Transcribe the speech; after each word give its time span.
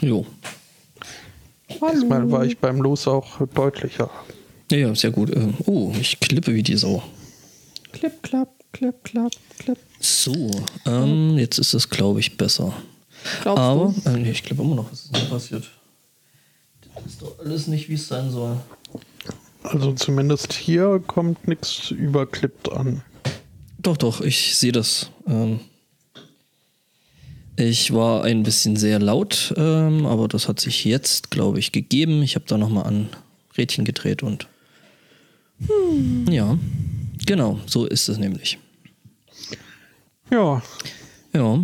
Jo. 0.00 0.26
Diesmal 1.68 2.30
war 2.30 2.44
ich 2.44 2.58
beim 2.58 2.80
Los 2.80 3.06
auch 3.06 3.40
deutlicher. 3.54 4.10
Ja, 4.70 4.78
ja, 4.78 4.94
sehr 4.94 5.10
gut. 5.10 5.34
Ähm, 5.34 5.54
Oh, 5.66 5.92
ich 6.00 6.18
klippe 6.20 6.54
wie 6.54 6.62
die 6.62 6.76
Sau. 6.76 7.02
Klipp, 7.92 8.22
klapp, 8.22 8.48
klipp, 8.72 9.02
klapp, 9.04 9.32
klipp. 9.58 9.78
So, 10.00 10.50
ähm, 10.86 11.36
jetzt 11.38 11.58
ist 11.58 11.74
es, 11.74 11.88
glaube 11.88 12.20
ich, 12.20 12.36
besser. 12.36 12.72
Glaubst 13.42 13.60
Aber, 13.62 13.94
du? 14.04 14.10
äh, 14.10 14.16
nee, 14.18 14.30
ich 14.30 14.42
glaube 14.42 14.62
immer 14.62 14.76
noch, 14.76 14.90
was 14.92 15.04
ist 15.04 15.16
denn 15.16 15.28
passiert? 15.28 15.70
Das 16.94 17.06
ist 17.06 17.22
doch 17.22 17.38
alles 17.38 17.66
nicht, 17.66 17.88
wie 17.88 17.94
es 17.94 18.08
sein 18.08 18.30
soll. 18.30 18.56
Also 19.62 19.92
zumindest 19.92 20.52
hier 20.54 21.02
kommt 21.06 21.46
nichts 21.46 21.90
überklippt 21.90 22.72
an. 22.72 23.02
Doch, 23.78 23.96
doch, 23.96 24.20
ich 24.20 24.56
sehe 24.56 24.72
das. 24.72 25.10
Ähm, 25.26 25.60
ich 27.56 27.92
war 27.92 28.24
ein 28.24 28.42
bisschen 28.42 28.76
sehr 28.76 28.98
laut, 28.98 29.52
ähm, 29.56 30.06
aber 30.06 30.28
das 30.28 30.48
hat 30.48 30.60
sich 30.60 30.84
jetzt, 30.84 31.30
glaube 31.30 31.58
ich, 31.58 31.72
gegeben. 31.72 32.22
Ich 32.22 32.34
habe 32.34 32.46
da 32.48 32.56
nochmal 32.56 32.86
an 32.86 33.08
Rädchen 33.58 33.84
gedreht 33.84 34.22
und. 34.22 34.48
Ja, 36.30 36.56
genau, 37.26 37.60
so 37.66 37.84
ist 37.84 38.08
es 38.08 38.16
nämlich. 38.18 38.58
Ja, 40.30 40.62
Ja, 41.34 41.58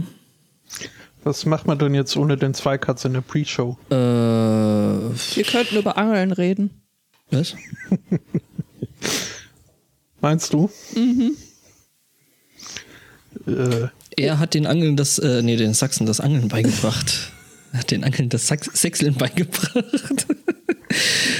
was 1.24 1.46
macht 1.46 1.66
man 1.66 1.78
denn 1.78 1.94
jetzt 1.94 2.16
ohne 2.16 2.36
den 2.36 2.52
Zweikatz 2.54 3.04
in 3.04 3.14
der 3.14 3.20
Pre-Show? 3.22 3.76
äh, 3.90 3.94
Wir 3.94 5.44
könnten 5.44 5.76
über 5.76 5.96
Angeln 5.96 6.32
reden. 6.32 6.70
was? 7.30 7.54
Meinst 10.20 10.52
du? 10.52 10.70
Mhm. 10.94 11.36
Äh, 13.46 13.88
Er 14.16 14.38
hat 14.38 14.54
den 14.54 14.66
Angeln 14.66 14.96
das, 14.96 15.18
äh, 15.18 15.42
nee, 15.42 15.56
den 15.56 15.74
Sachsen 15.74 16.06
das 16.06 16.20
Angeln 16.20 16.48
beigebracht. 16.48 17.32
Er 17.72 17.80
hat 17.80 17.90
den 17.90 18.04
Angeln 18.04 18.28
das 18.30 18.46
Sachs 18.46 18.70
Sechseln 18.72 19.14
beigebracht. 19.14 19.74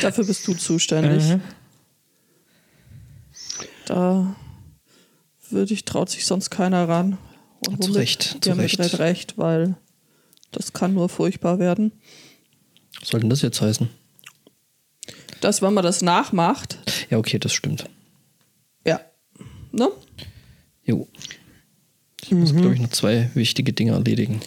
Dafür 0.03 0.25
bist 0.25 0.47
du 0.47 0.55
zuständig. 0.55 1.25
Mhm. 1.25 1.41
Da 3.87 4.37
würde 5.51 5.73
ich, 5.73 5.85
traut 5.85 6.11
sich 6.11 6.27
sonst 6.27 6.51
keiner 6.51 6.89
ran. 6.89 7.19
Und 7.67 7.83
Zu? 7.83 7.93
Recht, 7.93 8.45
zu 8.45 8.51
mit 8.51 8.59
Recht. 8.59 8.79
Recht. 8.79 8.99
recht, 8.99 9.39
weil 9.39 9.77
das 10.53 10.73
kann 10.73 10.95
nur 10.95 11.09
furchtbar 11.09 11.59
werden. 11.59 11.93
Was 13.01 13.09
soll 13.09 13.21
denn 13.21 13.31
das 13.31 13.43
jetzt 13.43 13.61
heißen? 13.61 13.89
Dass, 15.41 15.63
wenn 15.63 15.75
man 15.75 15.85
das 15.85 16.03
nachmacht, 16.03 16.79
Ja, 17.11 17.19
okay, 17.19 17.39
das 17.39 17.53
stimmt. 17.53 17.89
ja, 18.85 19.01
ne? 19.73 19.91
Jo. 20.85 21.09
Ich 22.27 22.33
muss, 22.33 22.53
glaube 22.53 22.75
ich, 22.75 22.81
noch 22.81 22.91
zwei 22.91 23.31
wichtige 23.35 23.73
Dinge 23.73 23.93
erledigen. 23.93 24.41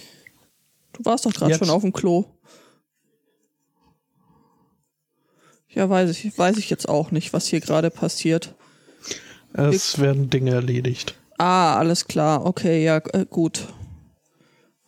Du 0.92 1.06
warst 1.06 1.26
doch 1.26 1.34
gerade 1.34 1.56
schon 1.56 1.70
auf 1.70 1.82
dem 1.82 1.94
Klo. 1.94 2.26
Ja, 5.70 5.90
weiß 5.90 6.10
ich, 6.12 6.38
weiß 6.38 6.58
ich 6.58 6.70
jetzt 6.70 6.90
auch 6.90 7.12
nicht, 7.12 7.32
was 7.32 7.48
hier 7.48 7.62
gerade 7.62 7.90
passiert. 7.90 8.54
es 9.54 9.98
werden 10.00 10.30
Dinge 10.30 10.52
erledigt. 10.52 11.16
Ah, 11.38 11.78
alles 11.78 12.06
klar. 12.06 12.46
Okay, 12.46 12.84
ja, 12.84 12.98
äh, 13.14 13.26
gut. 13.30 13.68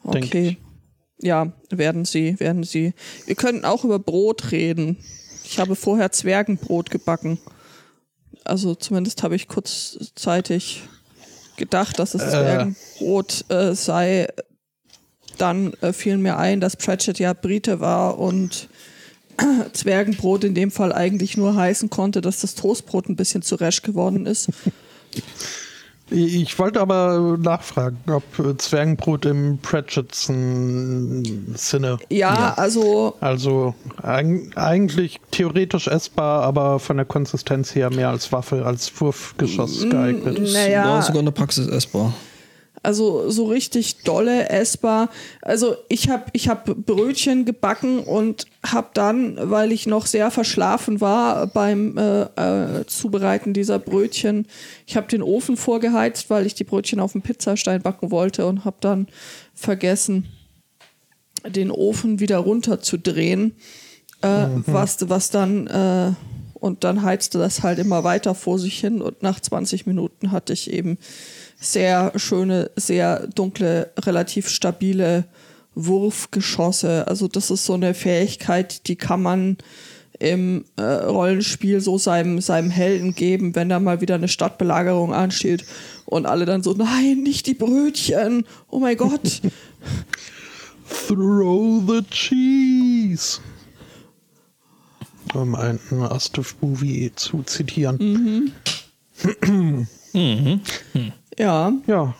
Okay. 0.04 0.58
ich. 0.60 1.26
Ja, 1.26 1.54
werden 1.70 2.04
sie, 2.04 2.38
werden 2.42 2.64
sie. 2.64 2.94
Wir 3.26 3.36
könnten 3.36 3.64
auch 3.64 3.86
über 3.86 4.00
Brot 4.00 4.52
reden. 4.52 4.98
Ich 5.46 5.60
habe 5.60 5.78
vorher 5.78 6.12
Zwergenbrot 6.12 6.90
gebacken. 6.90 7.40
Also 8.44 8.76
zumindest 8.76 9.24
habe 9.24 9.36
ich 9.36 9.48
kurzzeitig 9.48 10.82
gedacht, 11.58 12.00
dass 12.00 12.14
es 12.14 12.30
Zwergenbrot 12.30 13.46
äh, 13.50 13.74
sei. 13.74 14.28
Dann 15.38 15.74
äh, 15.82 15.94
fiel 15.94 16.18
mir 16.18 16.38
ein, 16.38 16.60
dass 16.60 16.76
Pratchett 16.76 17.20
ja 17.20 17.34
Brite 17.34 17.80
war 17.80 18.20
und 18.20 18.70
Zwergenbrot 19.74 20.44
in 20.44 20.56
dem 20.56 20.72
Fall 20.72 20.94
eigentlich 20.94 21.38
nur 21.38 21.56
heißen 21.56 21.90
konnte, 21.90 22.22
dass 22.22 22.42
das 22.42 22.56
Toastbrot 22.56 23.10
ein 23.10 23.16
bisschen 23.16 23.42
zu 23.42 23.56
rasch 23.56 23.82
geworden 23.82 24.26
ist. 24.26 24.50
Ich 26.14 26.60
wollte 26.60 26.82
aber 26.82 27.38
nachfragen, 27.40 27.98
ob 28.12 28.24
äh, 28.38 28.58
Zwergenbrot 28.58 29.26
im 29.26 29.60
Pratchettson 29.60 31.54
Sinne. 31.56 32.00
Ja, 32.10 32.54
also 32.58 33.16
Also 33.22 33.74
eig 34.04 34.52
eigentlich 34.56 35.22
theoretisch 35.32 35.88
essbar, 35.88 36.44
aber 36.44 36.80
von 36.80 36.98
der 36.98 37.06
Konsistenz 37.06 37.74
her 37.74 37.90
mehr 37.90 38.10
als 38.10 38.32
Waffe, 38.34 38.66
als 38.66 38.92
Wurfgeschoss 39.00 39.90
geeignet. 39.90 40.40
Naja. 40.52 40.86
War 40.86 41.02
sogar 41.02 41.20
in 41.20 41.26
der 41.26 41.32
Praxis 41.32 41.68
essbar. 41.68 42.14
Also 42.84 43.30
so 43.30 43.46
richtig 43.46 44.04
dolle 44.04 44.50
essbar. 44.50 45.10
Also 45.42 45.76
ich 45.88 46.10
habe 46.10 46.26
ich 46.34 46.50
hab 46.50 46.66
Brötchen 46.66 47.46
gebacken 47.46 48.00
und 48.00 48.48
habe 48.66 48.90
dann, 48.96 49.38
weil 49.40 49.72
ich 49.72 49.86
noch 49.86 50.08
sehr 50.08 50.32
verschlafen 50.32 51.00
war 51.00 51.46
beim 51.46 51.96
äh, 51.98 52.22
äh, 52.22 52.86
Zubereiten 52.88 53.54
dieser 53.54 53.78
Brötchen, 53.78 54.48
ich 54.88 54.98
habe 54.98 55.08
den 55.08 55.22
Ofen 55.22 55.58
vorgeheizt, 55.58 56.32
weil 56.32 56.48
ich 56.48 56.56
die 56.56 56.64
Brötchen 56.64 57.00
auf 57.00 57.12
dem 57.12 57.22
Pizzastein 57.22 57.84
backen 57.84 58.10
wollte 58.10 58.48
und 58.48 58.66
habe 58.66 58.78
dann 58.80 59.08
vergessen, 59.54 60.28
den 61.48 61.70
Ofen 61.70 62.20
wieder 62.20 62.38
runterzudrehen, 62.38 63.56
äh, 64.22 64.48
was, 64.66 65.08
was 65.08 65.30
dann 65.30 65.68
äh, 65.68 66.14
und 66.62 66.84
dann 66.84 67.02
heizte 67.02 67.40
das 67.40 67.64
halt 67.64 67.80
immer 67.80 68.04
weiter 68.04 68.36
vor 68.36 68.60
sich 68.60 68.80
hin 68.80 69.02
und 69.02 69.24
nach 69.24 69.40
20 69.40 69.88
Minuten 69.88 70.32
hatte 70.32 70.54
ich 70.54 70.72
eben 70.72 71.00
sehr 71.62 72.12
schöne, 72.16 72.72
sehr 72.76 73.28
dunkle, 73.28 73.92
relativ 74.00 74.50
stabile 74.50 75.26
Wurfgeschosse. 75.76 77.08
Also 77.08 77.28
das 77.30 77.52
ist 77.52 77.66
so 77.66 77.76
eine 77.76 77.94
Fähigkeit, 77.94 78.88
die 78.88 78.96
kann 78.98 79.22
man 79.22 79.58
im 80.20 80.66
äh, 80.76 80.82
Rollenspiel 80.82 81.80
so 81.80 81.98
seinem, 81.98 82.42
seinem 82.42 82.70
Helden 82.72 83.16
geben, 83.16 83.56
wenn 83.56 83.70
da 83.70 83.80
mal 83.80 84.02
wieder 84.02 84.16
eine 84.16 84.28
Stadtbelagerung 84.28 85.14
ansteht 85.14 85.66
und 86.06 86.26
alle 86.26 86.46
dann 86.46 86.64
so, 86.64 86.74
nein, 86.74 87.22
nicht 87.24 87.48
die 87.48 87.54
Brötchen, 87.54 88.46
oh 88.70 88.80
mein 88.80 88.98
Gott. 88.98 89.42
Throw 91.08 91.82
the 91.88 92.02
cheese. 92.10 93.40
Um 95.34 95.56
einen 95.56 95.80
Astov-Movie 95.92 97.14
zu 97.16 97.44
zitieren. 97.44 98.52
ja, 101.38 101.72
Ja. 101.88 102.14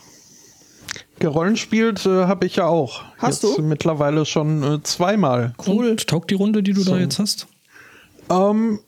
Gerollenspielt 1.18 2.04
äh, 2.04 2.24
habe 2.24 2.46
ich 2.46 2.56
ja 2.56 2.66
auch. 2.66 3.04
Hast 3.18 3.44
Jetzt 3.44 3.58
du? 3.58 3.62
Mittlerweile 3.62 4.26
schon 4.26 4.62
äh, 4.62 4.82
zweimal. 4.82 5.54
Und 5.56 6.08
taugt 6.08 6.30
die 6.30 6.34
Runde, 6.34 6.64
die 6.64 6.72
du 6.72 6.82
da 6.82 6.98
jetzt 6.98 7.20
hast? 7.20 7.46
Ähm, 8.28 8.80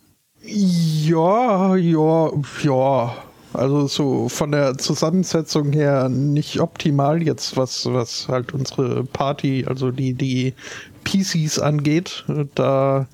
ja, 0.42 1.76
ja, 1.76 2.30
ja. 2.62 3.14
Also 3.52 3.86
so 3.86 4.28
von 4.28 4.50
der 4.50 4.78
Zusammensetzung 4.78 5.72
her 5.72 6.08
nicht 6.08 6.58
optimal 6.58 7.22
jetzt, 7.22 7.56
was, 7.56 7.86
was 7.86 8.26
halt 8.26 8.52
unsere 8.52 9.04
Party, 9.04 9.64
also 9.68 9.92
die, 9.92 10.14
die 10.14 10.54
PCs 11.04 11.60
angeht. 11.60 12.24
Da 12.56 13.06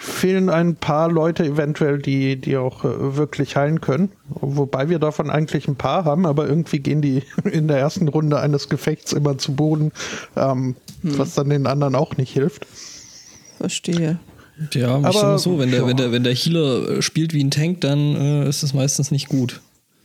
fehlen 0.00 0.48
ein 0.48 0.76
paar 0.76 1.10
Leute 1.10 1.44
eventuell, 1.44 1.98
die, 1.98 2.36
die 2.36 2.56
auch 2.56 2.84
äh, 2.84 3.16
wirklich 3.16 3.56
heilen 3.56 3.80
können. 3.80 4.12
Wobei 4.28 4.88
wir 4.88 5.00
davon 5.00 5.28
eigentlich 5.28 5.66
ein 5.66 5.74
paar 5.74 6.04
haben, 6.04 6.24
aber 6.24 6.48
irgendwie 6.48 6.78
gehen 6.78 7.02
die 7.02 7.24
in 7.44 7.66
der 7.66 7.78
ersten 7.78 8.06
Runde 8.06 8.38
eines 8.38 8.68
Gefechts 8.68 9.12
immer 9.12 9.36
zu 9.38 9.54
Boden, 9.56 9.90
ähm, 10.36 10.76
was 11.02 11.34
dann 11.34 11.50
den 11.50 11.66
anderen 11.66 11.96
auch 11.96 12.16
nicht 12.16 12.32
hilft. 12.32 12.64
verstehe. 13.58 14.20
Ja, 14.72 14.98
ich 14.98 15.04
Aber, 15.04 15.12
sag 15.12 15.22
mal 15.22 15.38
so, 15.38 15.58
wenn 15.58 15.70
der, 15.70 15.80
ja. 15.80 15.86
wenn 15.86 15.96
der, 15.96 16.12
wenn 16.12 16.24
der 16.24 16.34
Healer 16.34 16.88
äh, 16.88 17.02
spielt 17.02 17.34
wie 17.34 17.42
ein 17.42 17.50
Tank, 17.50 17.80
dann 17.80 18.16
äh, 18.16 18.48
ist 18.48 18.62
es 18.62 18.74
meistens 18.74 19.10
nicht 19.10 19.28
gut. 19.28 19.60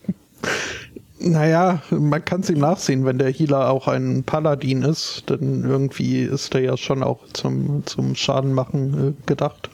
Naja, 1.25 1.81
man 1.89 2.23
kann 2.25 2.41
es 2.41 2.49
ihm 2.49 2.59
nachsehen, 2.59 3.05
wenn 3.05 3.17
der 3.17 3.31
Healer 3.31 3.69
auch 3.69 3.87
ein 3.87 4.23
Paladin 4.23 4.81
ist, 4.81 5.23
denn 5.29 5.63
irgendwie 5.63 6.19
ist 6.21 6.53
er 6.53 6.61
ja 6.61 6.75
schon 6.77 7.01
auch 7.01 7.19
zum, 7.31 7.85
zum 7.85 8.13
Schadenmachen 8.15 9.07
äh, 9.09 9.13
gedacht. 9.25 9.69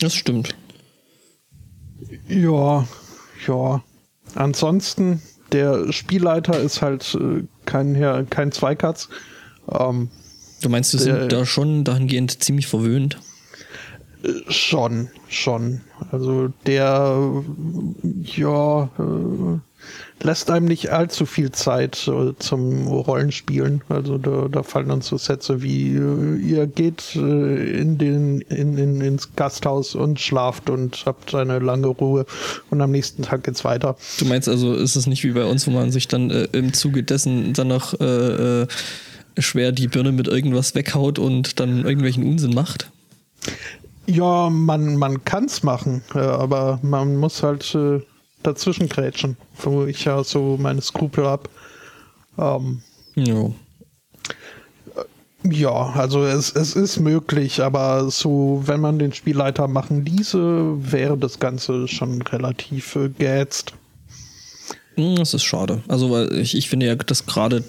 Das 0.00 0.14
stimmt. 0.14 0.54
Ja, 2.28 2.86
ja. 3.46 3.82
Ansonsten, 4.34 5.22
der 5.52 5.90
Spielleiter 5.92 6.58
ist 6.60 6.82
halt 6.82 7.14
äh, 7.20 7.44
kein, 7.64 7.94
Herr, 7.94 8.24
kein 8.24 8.52
Zweikatz. 8.52 9.08
Ähm, 9.70 10.08
Du 10.62 10.68
meinst, 10.68 10.92
wir 10.92 11.00
Der- 11.02 11.20
sind 11.20 11.32
da 11.32 11.46
schon 11.46 11.84
dahingehend 11.84 12.42
ziemlich 12.44 12.66
verwöhnt? 12.66 13.18
schon, 14.48 15.08
schon. 15.30 15.80
Also 16.12 16.48
der, 16.66 17.16
äh, 17.16 18.08
ja, 18.38 18.84
äh, 18.98 19.58
lässt 20.22 20.50
einem 20.50 20.66
nicht 20.66 20.90
allzu 20.90 21.26
viel 21.26 21.50
Zeit 21.50 22.08
äh, 22.08 22.34
zum 22.38 22.86
Rollenspielen. 22.86 23.82
Also 23.88 24.18
da, 24.18 24.48
da 24.50 24.62
fallen 24.62 24.90
uns 24.90 25.06
so 25.06 25.16
Sätze 25.16 25.62
wie, 25.62 25.96
äh, 25.96 26.36
ihr 26.36 26.66
geht 26.66 27.16
äh, 27.16 27.80
in 27.80 27.98
den, 27.98 28.40
in, 28.42 28.76
in, 28.76 29.00
ins 29.00 29.34
Gasthaus 29.36 29.94
und 29.94 30.20
schlaft 30.20 30.70
und 30.70 31.02
habt 31.06 31.34
eine 31.34 31.58
lange 31.58 31.88
Ruhe 31.88 32.26
und 32.70 32.80
am 32.80 32.90
nächsten 32.90 33.22
Tag 33.22 33.44
geht's 33.44 33.64
weiter. 33.64 33.96
Du 34.18 34.24
meinst 34.26 34.48
also, 34.48 34.74
ist 34.74 34.96
es 34.96 35.06
nicht 35.06 35.24
wie 35.24 35.32
bei 35.32 35.44
uns, 35.44 35.66
wo 35.66 35.70
man 35.70 35.90
sich 35.90 36.08
dann 36.08 36.30
im 36.30 36.72
Zuge 36.72 37.02
dessen 37.02 37.52
dann 37.52 37.68
noch 37.68 37.94
schwer 39.38 39.72
die 39.72 39.88
Birne 39.88 40.12
mit 40.12 40.28
irgendwas 40.28 40.74
weghaut 40.74 41.18
und 41.18 41.60
dann 41.60 41.84
irgendwelchen 41.84 42.26
Unsinn 42.26 42.52
macht. 42.52 42.90
Ja, 44.06 44.50
man, 44.50 44.96
man 44.96 45.24
kann 45.24 45.44
es 45.44 45.62
machen, 45.62 46.02
aber 46.14 46.80
man 46.82 47.16
muss 47.16 47.42
halt 47.42 47.76
dazwischen 48.42 48.88
grätschen, 48.88 49.36
wo 49.62 49.84
ich 49.84 50.04
ja 50.04 50.22
so 50.24 50.56
meine 50.60 50.80
Skrupel 50.82 51.26
habe. 51.26 51.48
Ähm, 52.38 52.82
Ja. 53.14 53.50
ja, 55.44 55.70
also 55.94 56.24
es, 56.24 56.52
es 56.52 56.74
ist 56.74 57.00
möglich, 57.00 57.62
aber 57.62 58.10
so, 58.10 58.62
wenn 58.66 58.80
man 58.80 58.98
den 58.98 59.12
Spielleiter 59.12 59.68
machen 59.68 60.04
ließe, 60.04 60.92
wäre 60.92 61.16
das 61.16 61.38
Ganze 61.38 61.88
schon 61.88 62.22
relativ 62.22 62.96
äh, 62.96 63.08
geätzt. 63.08 63.74
Hm, 64.96 65.16
Das 65.16 65.34
ist 65.34 65.44
schade. 65.44 65.82
Also, 65.88 66.10
weil 66.10 66.32
ich, 66.38 66.56
ich 66.56 66.68
finde 66.68 66.86
ja, 66.86 66.94
dass 66.94 67.26
gerade 67.26 67.64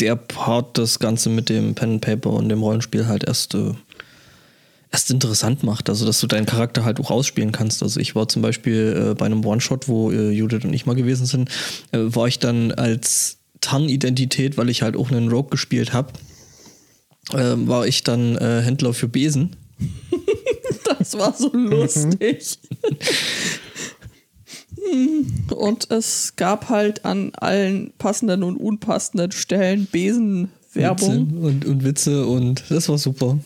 der 0.00 0.16
Part 0.16 0.78
das 0.78 0.98
Ganze 0.98 1.30
mit 1.30 1.48
dem 1.48 1.74
Pen 1.74 1.92
and 1.92 2.00
Paper 2.02 2.30
und 2.30 2.48
dem 2.48 2.62
Rollenspiel 2.62 3.06
halt 3.06 3.24
erst, 3.24 3.54
äh, 3.54 3.72
erst 4.96 5.10
interessant 5.10 5.62
macht. 5.62 5.90
Also, 5.90 6.06
dass 6.06 6.20
du 6.20 6.26
deinen 6.26 6.46
Charakter 6.46 6.86
halt 6.86 6.98
auch 7.00 7.10
ausspielen 7.10 7.52
kannst. 7.52 7.82
Also, 7.82 8.00
ich 8.00 8.14
war 8.14 8.28
zum 8.28 8.40
Beispiel 8.40 9.10
äh, 9.10 9.14
bei 9.14 9.26
einem 9.26 9.44
One-Shot, 9.44 9.88
wo 9.88 10.10
äh, 10.10 10.30
Judith 10.30 10.64
und 10.64 10.72
ich 10.72 10.86
mal 10.86 10.96
gewesen 10.96 11.26
sind, 11.26 11.50
äh, 11.92 11.98
war 11.98 12.28
ich 12.28 12.38
dann 12.38 12.72
als 12.72 13.36
Tarn-Identität, 13.60 14.56
weil 14.56 14.70
ich 14.70 14.80
halt 14.80 14.96
auch 14.96 15.10
einen 15.10 15.28
Rogue 15.28 15.50
gespielt 15.50 15.92
habe, 15.92 16.14
äh, 17.34 17.56
war 17.68 17.86
ich 17.86 18.04
dann 18.04 18.36
äh, 18.36 18.62
Händler 18.62 18.94
für 18.94 19.08
Besen. 19.08 19.56
Das 20.98 21.18
war 21.18 21.34
so 21.36 21.50
lustig. 21.52 22.58
Und 25.54 25.90
es 25.90 26.34
gab 26.36 26.68
halt 26.68 27.04
an 27.04 27.32
allen 27.34 27.92
passenden 27.98 28.42
und 28.42 28.56
unpassenden 28.56 29.32
Stellen 29.32 29.86
Besenwerbung. 29.90 30.48
Witze 30.74 31.26
und, 31.40 31.64
und 31.64 31.84
Witze 31.84 32.26
und 32.26 32.64
das 32.68 32.88
war 32.88 32.98
super. 32.98 33.38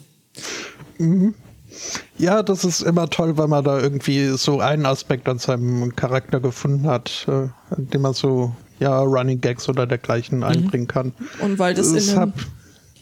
Ja, 2.18 2.42
das 2.42 2.64
ist 2.64 2.82
immer 2.82 3.08
toll, 3.08 3.38
weil 3.38 3.46
man 3.48 3.64
da 3.64 3.80
irgendwie 3.80 4.36
so 4.36 4.60
einen 4.60 4.84
Aspekt 4.86 5.28
an 5.28 5.38
seinem 5.38 5.94
Charakter 5.94 6.40
gefunden 6.40 6.86
hat, 6.86 7.28
äh, 7.28 7.46
dem 7.76 8.02
man 8.02 8.12
so, 8.12 8.52
ja, 8.80 8.98
Running 9.00 9.40
Gags 9.40 9.68
oder 9.68 9.86
dergleichen 9.86 10.42
einbringen 10.42 10.88
kann. 10.88 11.12
Und 11.40 11.58
weil 11.58 11.74
das 11.74 11.92
in 11.92 12.18
einem, 12.18 12.32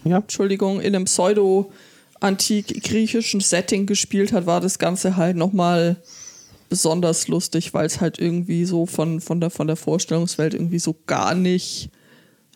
ja, 0.04 0.18
Entschuldigung, 0.18 0.80
in 0.80 0.94
einem 0.94 1.06
pseudo-antik-griechischen 1.06 3.40
Setting 3.40 3.86
gespielt 3.86 4.32
hat, 4.32 4.46
war 4.46 4.60
das 4.60 4.78
Ganze 4.78 5.16
halt 5.16 5.36
nochmal 5.36 5.96
besonders 6.68 7.26
lustig, 7.28 7.72
weil 7.72 7.86
es 7.86 8.00
halt 8.00 8.18
irgendwie 8.18 8.66
so 8.66 8.84
von, 8.86 9.20
von, 9.20 9.40
der, 9.40 9.50
von 9.50 9.66
der 9.66 9.76
Vorstellungswelt 9.76 10.54
irgendwie 10.54 10.78
so 10.78 10.94
gar 11.06 11.34
nicht 11.34 11.90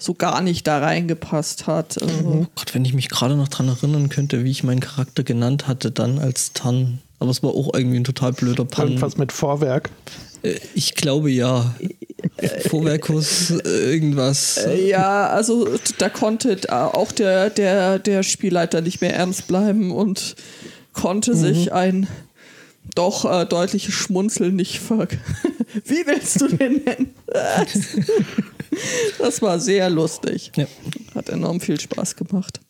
so 0.02 0.14
gar 0.14 0.40
nicht 0.40 0.66
da 0.66 0.78
reingepasst 0.78 1.66
hat. 1.66 2.00
Also, 2.02 2.46
Gott, 2.54 2.74
wenn 2.74 2.84
ich 2.84 2.94
mich 2.94 3.08
gerade 3.08 3.36
noch 3.36 3.48
dran 3.48 3.68
erinnern 3.68 4.08
könnte, 4.08 4.44
wie 4.44 4.50
ich 4.50 4.64
meinen 4.64 4.80
Charakter 4.80 5.22
genannt 5.22 5.68
hatte, 5.68 5.90
dann 5.90 6.18
als 6.18 6.52
Tan. 6.52 6.98
Aber 7.18 7.30
es 7.30 7.42
war 7.42 7.50
auch 7.50 7.72
irgendwie 7.74 7.98
ein 7.98 8.04
total 8.04 8.32
blöder 8.32 8.64
Pan. 8.64 8.88
irgendwas 8.88 9.16
mit 9.16 9.30
Vorwerk. 9.32 9.90
Äh, 10.42 10.56
Ich 10.74 10.94
glaube 10.94 11.30
ja. 11.30 11.74
Vorwerkus, 12.68 13.50
äh, 13.50 13.92
irgendwas. 13.92 14.58
Äh, 14.58 14.88
Ja, 14.88 15.28
also 15.28 15.68
da 15.98 16.08
konnte 16.08 16.58
auch 16.70 17.12
der, 17.12 17.50
der, 17.50 17.98
der 17.98 18.22
Spielleiter 18.22 18.80
nicht 18.80 19.00
mehr 19.00 19.14
ernst 19.14 19.46
bleiben 19.46 19.92
und 19.92 20.34
konnte 20.92 21.34
sich 21.36 21.72
ein 21.72 22.06
doch 22.94 23.24
äh, 23.24 23.46
deutliches 23.46 23.94
Schmunzeln 23.94 24.56
nicht 24.56 24.80
ver... 24.80 25.06
Wie 25.84 26.06
willst 26.06 26.40
du 26.40 26.48
den 26.48 26.82
nennen? 26.84 27.14
das 29.18 29.42
war 29.42 29.58
sehr 29.58 29.90
lustig. 29.90 30.52
Ja. 30.56 30.66
Hat 31.14 31.28
enorm 31.28 31.60
viel 31.60 31.80
Spaß 31.80 32.16
gemacht. 32.16 32.60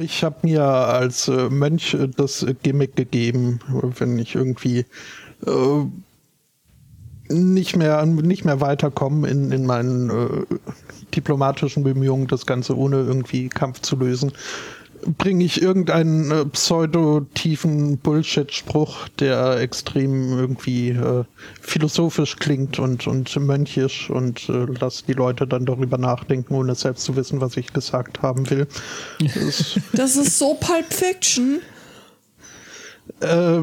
Ich 0.00 0.24
habe 0.24 0.36
mir 0.42 0.62
als 0.64 1.28
äh, 1.28 1.48
Mönch 1.48 1.94
äh, 1.94 2.08
das 2.08 2.46
Gimmick 2.62 2.96
gegeben, 2.96 3.60
wenn 3.98 4.18
ich 4.18 4.34
irgendwie 4.34 4.84
äh, 5.46 5.84
nicht 7.28 7.76
mehr 7.76 8.04
nicht 8.06 8.44
mehr 8.44 8.60
weiterkomme 8.60 9.28
in, 9.28 9.50
in 9.50 9.66
meinen 9.66 10.10
äh, 10.10 10.46
diplomatischen 11.14 11.82
Bemühungen, 11.82 12.28
das 12.28 12.46
Ganze 12.46 12.76
ohne 12.76 12.96
irgendwie 12.98 13.48
Kampf 13.48 13.80
zu 13.80 13.96
lösen, 13.96 14.32
bringe 15.18 15.44
ich 15.44 15.62
irgendeinen 15.62 16.30
äh, 16.30 16.44
pseudo-tiefen 16.46 17.98
Bullshit-Spruch, 17.98 19.08
der 19.20 19.58
extrem 19.60 20.38
irgendwie 20.38 20.90
äh, 20.90 21.24
philosophisch 21.60 22.36
klingt 22.36 22.78
und, 22.78 23.06
und 23.06 23.34
mönchisch 23.36 24.10
und 24.10 24.48
äh, 24.48 24.66
lass 24.80 25.04
die 25.04 25.12
Leute 25.12 25.46
dann 25.46 25.64
darüber 25.66 25.98
nachdenken, 25.98 26.54
ohne 26.54 26.74
selbst 26.74 27.04
zu 27.04 27.16
wissen, 27.16 27.40
was 27.40 27.56
ich 27.56 27.72
gesagt 27.72 28.22
haben 28.22 28.48
will. 28.50 28.66
Das 29.18 29.80
Das 29.92 30.16
ist 30.16 30.38
so 30.38 30.54
Pulp 30.54 30.92
Fiction. 30.92 31.60
Äh, 33.20 33.62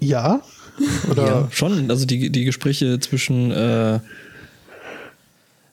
ja. 0.00 0.42
Oder 1.10 1.26
Ja, 1.26 1.48
schon. 1.50 1.90
Also 1.90 2.06
die, 2.06 2.30
die 2.30 2.44
Gespräche 2.44 3.00
zwischen 3.00 3.50
äh, 3.50 3.96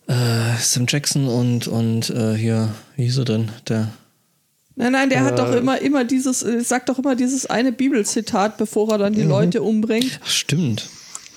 äh, 0.08 0.58
Sam 0.60 0.86
Jackson 0.88 1.28
und, 1.28 1.68
und 1.68 2.10
äh, 2.10 2.36
hier, 2.36 2.74
wie 2.96 3.04
hieß 3.04 3.20
er 3.20 3.26
denn? 3.26 3.52
Der. 3.68 3.92
Nein, 4.78 4.92
nein, 4.92 5.10
der 5.10 5.24
hat 5.24 5.40
doch 5.40 5.52
Äh. 5.54 5.58
immer, 5.60 5.82
immer 5.82 6.04
dieses, 6.04 6.44
äh, 6.44 6.62
sagt 6.62 6.90
doch 6.90 7.00
immer 7.00 7.16
dieses 7.16 7.46
eine 7.46 7.72
Bibelzitat, 7.72 8.58
bevor 8.58 8.92
er 8.92 8.98
dann 8.98 9.14
die 9.14 9.22
Leute 9.24 9.62
umbringt. 9.62 10.20
Ach, 10.24 10.30
stimmt. 10.30 10.90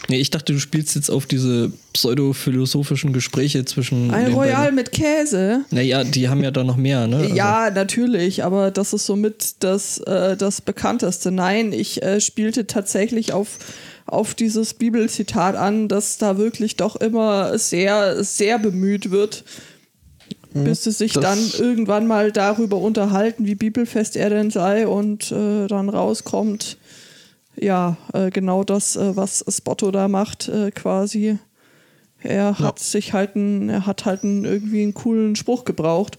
Nee, 0.09 0.19
ich 0.21 0.31
dachte, 0.31 0.53
du 0.55 0.59
spielst 0.59 0.95
jetzt 0.95 1.11
auf 1.11 1.27
diese 1.27 1.71
pseudo-philosophischen 1.93 3.13
Gespräche 3.13 3.65
zwischen. 3.65 4.11
Ein 4.13 4.27
den 4.27 4.35
Royal 4.35 4.63
beiden. 4.63 4.75
mit 4.77 4.93
Käse. 4.93 5.65
Naja, 5.71 6.05
die 6.05 6.29
haben 6.29 6.43
ja 6.43 6.51
da 6.51 6.65
noch 6.65 6.77
mehr, 6.77 7.07
ne? 7.07 7.19
Also- 7.19 7.35
Ja, 7.35 7.71
natürlich, 7.71 8.45
aber 8.45 8.71
das 8.71 8.93
ist 8.93 9.07
somit 9.07 9.57
das, 9.61 9.99
äh, 9.99 10.37
das 10.37 10.61
bekannteste. 10.61 11.31
Nein, 11.31 11.73
ich 11.73 12.03
äh, 12.03 12.21
spielte 12.21 12.67
tatsächlich 12.67 13.33
auf, 13.33 13.59
auf 14.07 14.35
dieses 14.35 14.75
Bibelzitat 14.75 15.57
an, 15.57 15.89
dass 15.89 16.17
da 16.19 16.39
wirklich 16.39 16.77
doch 16.77 16.97
immer 16.97 17.59
sehr, 17.59 18.25
sehr 18.25 18.59
bemüht 18.59 19.11
wird, 19.11 19.45
bis 20.65 20.85
sie 20.85 20.93
sich 20.93 21.13
das- 21.13 21.23
dann 21.25 21.61
irgendwann 21.61 22.07
mal 22.07 22.33
darüber 22.33 22.77
unterhalten, 22.79 23.47
wie 23.47 23.55
bibelfest 23.55 24.17
er 24.17 24.31
denn 24.31 24.51
sei 24.51 24.87
und 24.87 25.31
äh, 25.33 25.67
dann 25.67 25.89
rauskommt, 25.89 26.79
ja, 27.57 27.97
äh, 28.13 28.31
genau 28.31 28.65
das, 28.65 28.97
äh, 28.97 29.17
was 29.17 29.45
Spotto 29.49 29.91
da 29.91 30.09
macht, 30.09 30.49
äh, 30.49 30.71
quasi. 30.71 31.39
Er 32.21 32.59
hat 32.59 32.79
sich 32.81 33.13
halt 33.13 33.37
einen, 33.37 33.69
er 33.69 33.87
hat 33.87 34.05
halt 34.05 34.25
einen, 34.25 34.45
irgendwie 34.45 34.83
einen 34.83 34.95
coolen 34.95 35.37
Spruch 35.37 35.65
gebraucht. 35.65 36.19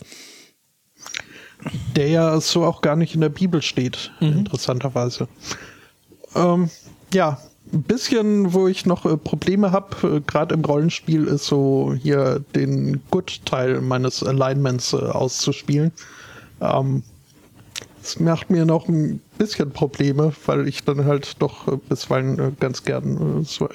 der 1.96 2.08
ja 2.08 2.40
so 2.40 2.64
auch 2.64 2.82
gar 2.82 2.96
nicht 2.96 3.16
in 3.16 3.22
der 3.22 3.30
Bibel 3.30 3.62
steht, 3.62 4.12
interessanterweise. 4.22 5.28
Ähm, 6.36 6.70
ja, 7.14 7.38
ein 7.74 7.84
bisschen, 7.84 8.54
wo 8.54 8.68
ich 8.68 8.86
noch 8.86 9.06
äh, 9.06 9.18
Probleme 9.18 9.72
habe, 9.72 10.18
äh, 10.18 10.22
gerade 10.22 10.56
im 10.56 10.66
Rollenspiel, 10.66 11.26
ist 11.26 11.46
so 11.46 11.94
hier 12.02 12.44
den 12.56 13.02
Good-Teil 13.12 13.82
meines 13.82 14.24
Alignments 14.24 14.94
äh, 14.94 14.98
auszuspielen. 14.98 15.92
Ähm, 16.62 17.04
das 18.02 18.20
macht 18.20 18.50
mir 18.50 18.66
noch 18.66 18.88
ein 18.88 19.22
bisschen 19.38 19.72
Probleme, 19.72 20.34
weil 20.46 20.68
ich 20.68 20.84
dann 20.84 21.06
halt 21.06 21.36
doch 21.40 21.68
äh, 21.68 21.78
bisweilen 21.90 22.40
äh, 22.40 22.52
ganz 22.60 22.84
gern 22.84 23.42
äh, 23.42 23.46
so, 23.46 23.70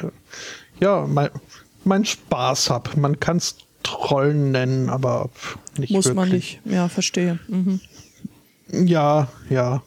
ja, 0.80 1.06
mein, 1.06 1.30
mein 1.84 2.04
Spaß 2.04 2.70
habe. 2.70 2.98
Man 2.98 3.20
kann 3.20 3.36
es 3.36 3.56
Trollen 3.82 4.50
nennen, 4.50 4.88
aber 4.88 5.28
nicht 5.76 5.92
Muss 5.92 6.06
wirklich. 6.06 6.16
man 6.16 6.28
nicht. 6.30 6.60
Ja, 6.64 6.88
verstehe. 6.88 7.38
Mhm. 7.48 7.80
Ja, 8.72 9.28
ja. 9.50 9.82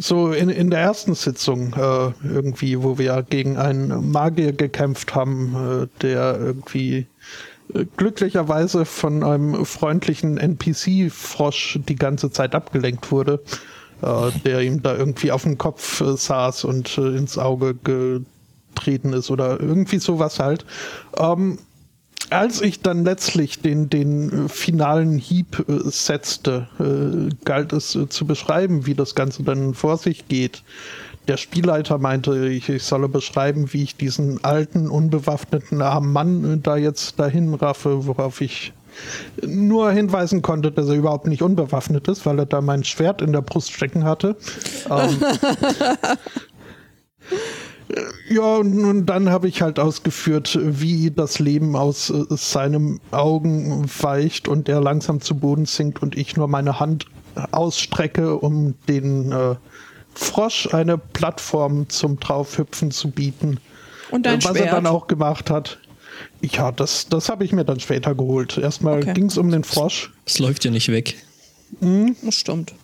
So 0.00 0.30
in, 0.30 0.48
in 0.48 0.70
der 0.70 0.78
ersten 0.78 1.14
Sitzung 1.14 1.74
äh, 1.74 2.12
irgendwie, 2.24 2.80
wo 2.84 2.98
wir 2.98 3.24
gegen 3.28 3.56
einen 3.56 4.12
Magier 4.12 4.52
gekämpft 4.52 5.16
haben, 5.16 5.56
äh, 5.82 6.02
der 6.02 6.38
irgendwie 6.38 7.08
äh, 7.74 7.84
glücklicherweise 7.96 8.84
von 8.84 9.24
einem 9.24 9.64
freundlichen 9.64 10.38
NPC-Frosch 10.38 11.80
die 11.88 11.96
ganze 11.96 12.30
Zeit 12.30 12.54
abgelenkt 12.54 13.10
wurde, 13.10 13.42
äh, 14.02 14.30
der 14.44 14.60
ihm 14.62 14.82
da 14.82 14.94
irgendwie 14.96 15.32
auf 15.32 15.42
den 15.42 15.58
Kopf 15.58 16.00
äh, 16.00 16.16
saß 16.16 16.62
und 16.62 16.96
äh, 16.96 17.16
ins 17.16 17.36
Auge 17.36 17.74
getreten 17.74 19.12
ist 19.12 19.32
oder 19.32 19.60
irgendwie 19.60 19.98
sowas 19.98 20.38
halt. 20.38 20.64
Ähm, 21.16 21.58
als 22.30 22.60
ich 22.60 22.80
dann 22.80 23.04
letztlich 23.04 23.60
den, 23.60 23.90
den 23.90 24.46
äh, 24.46 24.48
finalen 24.48 25.18
Hieb 25.18 25.64
äh, 25.68 25.90
setzte, 25.90 26.68
äh, 26.78 27.34
galt 27.44 27.72
es 27.72 27.94
äh, 27.94 28.08
zu 28.08 28.26
beschreiben, 28.26 28.86
wie 28.86 28.94
das 28.94 29.14
Ganze 29.14 29.42
dann 29.42 29.74
vor 29.74 29.96
sich 29.96 30.28
geht. 30.28 30.62
Der 31.26 31.36
Spielleiter 31.36 31.98
meinte, 31.98 32.48
ich, 32.48 32.68
ich 32.68 32.84
solle 32.84 33.08
beschreiben, 33.08 33.72
wie 33.72 33.82
ich 33.82 33.96
diesen 33.96 34.42
alten, 34.44 34.88
unbewaffneten 34.88 35.82
armen 35.82 36.12
Mann 36.12 36.44
äh, 36.44 36.58
da 36.58 36.76
jetzt 36.76 37.18
dahin 37.18 37.54
raffe, 37.54 38.06
worauf 38.06 38.40
ich 38.40 38.72
nur 39.46 39.92
hinweisen 39.92 40.42
konnte, 40.42 40.72
dass 40.72 40.88
er 40.88 40.94
überhaupt 40.94 41.26
nicht 41.26 41.42
unbewaffnet 41.42 42.08
ist, 42.08 42.26
weil 42.26 42.38
er 42.38 42.46
da 42.46 42.60
mein 42.60 42.84
Schwert 42.84 43.22
in 43.22 43.32
der 43.32 43.42
Brust 43.42 43.72
stecken 43.72 44.04
hatte. 44.04 44.36
Ähm, 44.90 45.16
Ja, 48.28 48.56
und, 48.56 49.06
dann 49.06 49.30
habe 49.30 49.48
ich 49.48 49.62
halt 49.62 49.78
ausgeführt, 49.78 50.58
wie 50.62 51.10
das 51.10 51.38
Leben 51.38 51.74
aus 51.74 52.10
äh, 52.10 52.24
seinem 52.30 53.00
Augen 53.12 53.86
weicht 54.00 54.46
und 54.48 54.68
er 54.68 54.80
langsam 54.80 55.20
zu 55.20 55.34
Boden 55.36 55.64
sinkt 55.66 56.02
und 56.02 56.16
ich 56.16 56.36
nur 56.36 56.48
meine 56.48 56.80
Hand 56.80 57.06
ausstrecke, 57.52 58.36
um 58.36 58.74
den 58.88 59.32
äh, 59.32 59.54
Frosch 60.14 60.68
eine 60.74 60.98
Plattform 60.98 61.88
zum 61.88 62.18
Draufhüpfen 62.20 62.90
zu 62.90 63.10
bieten. 63.10 63.58
Und 64.10 64.26
dein 64.26 64.40
Äh, 64.40 64.44
was 64.44 64.50
Schwert. 64.52 64.66
er 64.68 64.74
dann 64.74 64.86
auch 64.86 65.06
gemacht 65.06 65.48
hat. 65.48 65.78
Ja, 66.42 66.72
das, 66.72 67.08
das 67.08 67.28
habe 67.28 67.44
ich 67.44 67.52
mir 67.52 67.64
dann 67.64 67.78
später 67.80 68.14
geholt. 68.14 68.58
Erstmal 68.58 68.98
Okay. 68.98 69.14
ging 69.14 69.26
es 69.26 69.38
um 69.38 69.50
den 69.50 69.64
Frosch. 69.64 70.12
Es 70.26 70.38
läuft 70.38 70.64
ja 70.64 70.70
nicht 70.70 70.88
weg. 70.90 71.16
Das 71.80 72.34
stimmt. 72.34 72.74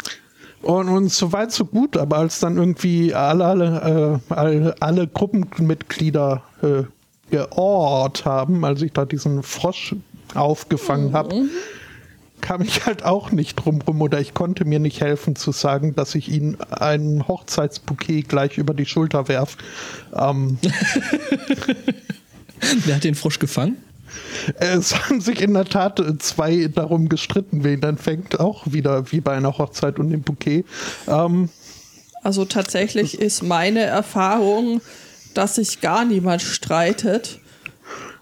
Und, 0.65 0.89
und 0.89 1.11
so 1.11 1.33
weit, 1.33 1.53
so 1.53 1.67
gut, 1.67 1.97
aber 1.97 2.19
als 2.19 2.41
dann 2.41 2.57
irgendwie 2.57 3.15
alle, 3.15 3.45
alle, 3.45 4.21
äh, 4.29 4.33
alle, 4.33 4.75
alle 4.81 5.07
Gruppenmitglieder 5.07 6.43
äh, 6.63 6.83
geohrt 7.31 8.25
haben, 8.25 8.65
als 8.65 8.81
ich 8.81 8.93
da 8.93 9.05
diesen 9.05 9.43
Frosch 9.43 9.95
aufgefangen 10.35 11.13
habe, 11.13 11.45
kam 12.41 12.63
ich 12.63 12.87
halt 12.87 13.05
auch 13.05 13.31
nicht 13.31 13.57
drum 13.57 13.83
rum 13.83 14.01
oder 14.01 14.21
ich 14.21 14.33
konnte 14.33 14.65
mir 14.65 14.79
nicht 14.79 15.01
helfen 15.01 15.37
zu 15.37 15.53
sagen, 15.53 15.95
dass 15.95 16.15
ich 16.15 16.31
ihnen 16.31 16.57
ein 16.71 17.29
Hochzeitsbouquet 17.29 18.23
gleich 18.23 18.57
über 18.57 18.73
die 18.73 18.87
Schulter 18.87 19.29
werf. 19.29 19.59
Ähm, 20.15 20.59
Wer 22.85 22.97
hat 22.97 23.05
den 23.05 23.15
Frosch 23.15 23.39
gefangen? 23.39 23.77
Es 24.59 24.95
haben 24.95 25.21
sich 25.21 25.41
in 25.41 25.55
der 25.55 25.65
Tat 25.65 26.03
zwei 26.21 26.69
darum 26.69 27.09
gestritten, 27.09 27.65
wen 27.65 27.81
dann 27.81 27.99
fängt, 27.99 28.41
auch 28.41 28.65
wieder 28.67 29.11
wie 29.13 29.21
bei 29.21 29.33
einer 29.33 29.57
Hochzeit 29.59 29.99
und 29.99 30.11
dem 30.11 30.23
Bouquet. 30.23 30.65
Ähm, 31.09 31.49
Also 32.23 32.45
tatsächlich 32.45 33.19
ist 33.21 33.43
meine 33.43 33.81
Erfahrung, 33.81 34.81
dass 35.35 35.57
sich 35.57 35.81
gar 35.81 36.05
niemand 36.05 36.43
streitet. 36.43 37.41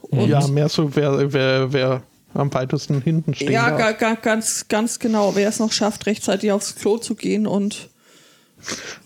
Und 0.01 0.29
ja, 0.29 0.47
mehr 0.49 0.69
so, 0.69 0.95
wer, 0.97 1.33
wer, 1.33 1.73
wer 1.73 2.03
am 2.35 2.53
weitesten 2.55 3.01
hinten 3.03 3.35
steht. 3.35 3.51
ja, 3.51 3.71
ga, 3.71 3.93
ga, 3.93 4.15
ganz, 4.15 4.67
ganz 4.69 4.99
genau. 4.99 5.35
Wer 5.35 5.49
es 5.49 5.59
noch 5.59 5.73
schafft, 5.73 6.07
rechtzeitig 6.07 6.51
aufs 6.53 6.75
Klo 6.75 6.99
zu 6.99 7.15
gehen 7.15 7.47
und 7.47 7.91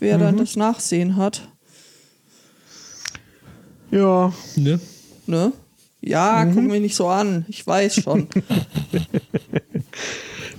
wer 0.00 0.16
Mhm. 0.18 0.22
dann 0.22 0.36
das 0.38 0.54
Nachsehen 0.56 1.16
hat. 1.16 1.48
ja, 3.90 4.32
Ne? 4.56 4.80
Ne? 5.26 5.52
Ja, 6.06 6.44
Mhm. 6.44 6.54
guck 6.54 6.64
mich 6.64 6.80
nicht 6.80 6.94
so 6.94 7.08
an. 7.08 7.44
Ich 7.48 7.66
weiß 7.66 8.02
schon. 8.02 8.28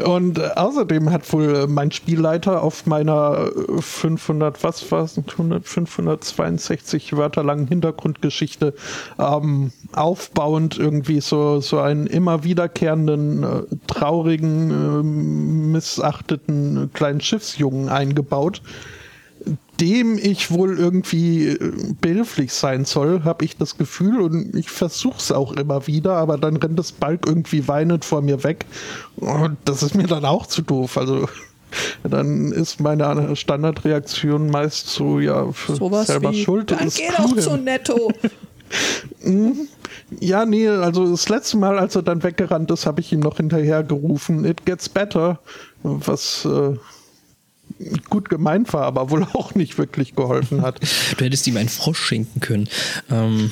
und 0.04 0.38
äh, 0.40 0.50
außerdem 0.56 1.10
hat 1.10 1.32
wohl 1.32 1.56
äh, 1.56 1.68
mein 1.68 1.92
Spielleiter 1.92 2.62
auf 2.62 2.86
meiner 2.86 3.50
äh, 3.70 3.82
500, 3.82 4.62
was 4.64 4.92
war 4.92 5.04
es, 5.06 5.18
100, 5.18 5.66
562 5.66 7.16
Wörter 7.16 7.44
langen 7.46 7.68
Hintergrundgeschichte 7.68 8.74
ähm, 9.18 9.72
aufbauend 9.94 10.78
irgendwie 10.78 11.22
so, 11.22 11.62
so 11.62 11.80
einen 11.80 12.08
immer 12.08 12.44
wiederkehrenden, 12.44 13.44
äh, 13.44 13.62
traurigen, 13.88 15.72
missachteten 15.72 16.84
äh, 16.84 16.88
kleinen 16.94 17.22
Schiffsjungen 17.22 17.88
eingebaut. 17.88 18.62
Dem 19.80 20.18
ich 20.18 20.52
wohl 20.52 20.78
irgendwie 20.78 21.48
äh, 21.48 21.94
behilflich 22.02 22.54
sein 22.54 22.86
soll, 22.86 23.24
habe 23.24 23.46
ich 23.46 23.58
das 23.58 23.78
Gefühl 23.78 24.22
und 24.22 24.56
ich 24.56 24.70
versuche 24.70 25.18
es 25.18 25.32
auch 25.32 25.54
immer 25.54 25.88
wieder, 25.88 26.14
aber 26.14 26.38
dann 26.38 26.58
rennt 26.58 26.80
das 26.80 26.92
Balk 26.92 27.26
irgendwie 27.28 27.68
weinend 27.68 28.06
vor 28.06 28.22
mir 28.22 28.44
weg 28.44 28.66
und 29.18 29.58
das 29.66 29.84
ist 29.84 29.96
mir 29.96 30.08
dann 30.08 30.26
auch 30.26 30.48
zu 30.48 30.62
doof. 30.62 30.98
Also 30.98 31.28
dann 32.04 32.52
ist 32.52 32.80
meine 32.80 33.36
Standardreaktion 33.36 34.50
meist 34.50 34.88
so, 34.88 35.20
ja, 35.20 35.52
für 35.52 35.76
Sowas 35.76 36.08
selber 36.08 36.32
wie, 36.32 36.44
schuld. 36.44 36.72
dann 36.72 36.90
geh 36.90 37.10
doch 37.16 37.32
cool. 37.32 37.40
zu 37.42 37.58
Netto. 37.58 38.12
Ja, 40.20 40.46
nee, 40.46 40.68
also 40.68 41.10
das 41.10 41.28
letzte 41.28 41.58
Mal, 41.58 41.78
als 41.78 41.96
er 41.96 42.02
dann 42.02 42.24
weggerannt 42.24 42.72
ist, 42.72 42.86
habe 42.86 43.02
ich 43.02 43.12
ihm 43.12 43.20
noch 43.20 43.38
hinterher 43.38 43.84
gerufen, 43.84 44.46
it 44.46 44.66
gets 44.66 44.88
better, 44.88 45.40
was 45.84 46.46
äh, 46.46 46.78
gut 48.10 48.30
gemeint 48.30 48.74
war, 48.74 48.84
aber 48.84 49.10
wohl 49.12 49.24
auch 49.34 49.56
nicht 49.56 49.78
wirklich 49.78 50.16
geholfen 50.16 50.62
hat. 50.62 50.80
Du 51.18 51.26
hättest 51.26 51.48
ihm 51.48 51.58
einen 51.58 51.70
Frosch 51.70 52.00
schenken 52.00 52.40
können. 52.40 52.68
Ähm, 53.10 53.52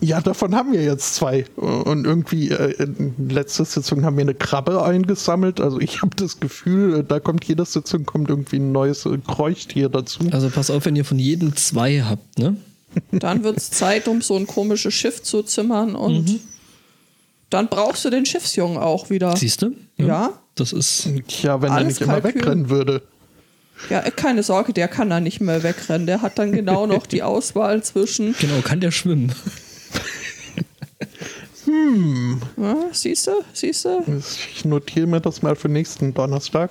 Ja, 0.00 0.20
davon 0.20 0.54
haben 0.54 0.72
wir 0.72 0.82
jetzt 0.82 1.14
zwei. 1.14 1.44
Und 1.56 2.04
irgendwie, 2.04 2.50
äh, 2.50 2.72
in 2.82 3.28
letzter 3.30 3.64
Sitzung 3.64 4.04
haben 4.04 4.16
wir 4.16 4.22
eine 4.22 4.34
Krabbe 4.34 4.82
eingesammelt. 4.84 5.60
Also 5.60 5.80
ich 5.80 6.02
habe 6.02 6.14
das 6.16 6.40
Gefühl, 6.40 7.00
äh, 7.00 7.04
da 7.04 7.20
kommt 7.20 7.44
jede 7.44 7.64
Sitzung 7.64 8.04
kommt 8.04 8.28
irgendwie 8.28 8.56
ein 8.56 8.72
neues 8.72 9.06
äh, 9.06 9.16
Kräuchtier 9.26 9.88
dazu. 9.88 10.20
also 10.30 10.50
pass 10.50 10.70
auf, 10.70 10.84
wenn 10.84 10.96
ihr 10.96 11.04
von 11.04 11.18
jedem 11.18 11.56
zwei 11.56 12.02
habt, 12.02 12.38
ne? 12.38 12.56
Dann 13.12 13.42
wird 13.44 13.56
es 13.56 13.70
Zeit, 13.70 14.06
um 14.06 14.20
so 14.20 14.36
ein 14.36 14.46
komisches 14.46 14.94
Schiff 14.94 15.22
zu 15.22 15.42
zimmern 15.42 15.94
und 15.96 16.28
Mhm. 16.28 16.40
dann 17.50 17.68
brauchst 17.68 18.04
du 18.04 18.10
den 18.10 18.26
Schiffsjungen 18.26 18.78
auch 18.78 19.10
wieder. 19.10 19.36
Siehst 19.36 19.62
du? 19.62 19.70
Ja. 19.96 20.32
Das 20.56 20.72
ist. 20.72 21.08
Tja, 21.28 21.60
wenn 21.62 21.72
er 21.72 21.82
nicht 21.84 22.00
immer 22.00 22.22
wegrennen 22.22 22.68
würde. 22.70 23.02
Ja, 23.90 24.00
äh, 24.00 24.10
keine 24.10 24.42
Sorge, 24.42 24.72
der 24.72 24.88
kann 24.88 25.10
da 25.10 25.20
nicht 25.20 25.40
mehr 25.40 25.62
wegrennen. 25.62 26.06
Der 26.06 26.22
hat 26.22 26.38
dann 26.38 26.52
genau 26.52 26.86
noch 26.94 27.06
die 27.06 27.22
Auswahl 27.22 27.82
zwischen, 27.82 28.34
Genau, 28.38 28.60
kann 28.62 28.80
der 28.80 28.90
schwimmen? 28.90 29.32
ja, 32.56 32.76
siehst 32.92 33.26
du, 33.26 33.32
siehst 33.52 33.84
du? 33.84 34.02
Ich 34.54 34.64
notiere 34.64 35.06
mir 35.06 35.20
das 35.20 35.42
mal 35.42 35.56
für 35.56 35.68
nächsten 35.68 36.14
Donnerstag. 36.14 36.70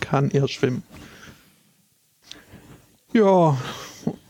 Kann 0.00 0.30
er 0.30 0.48
schwimmen. 0.48 0.82
Ja, 3.12 3.56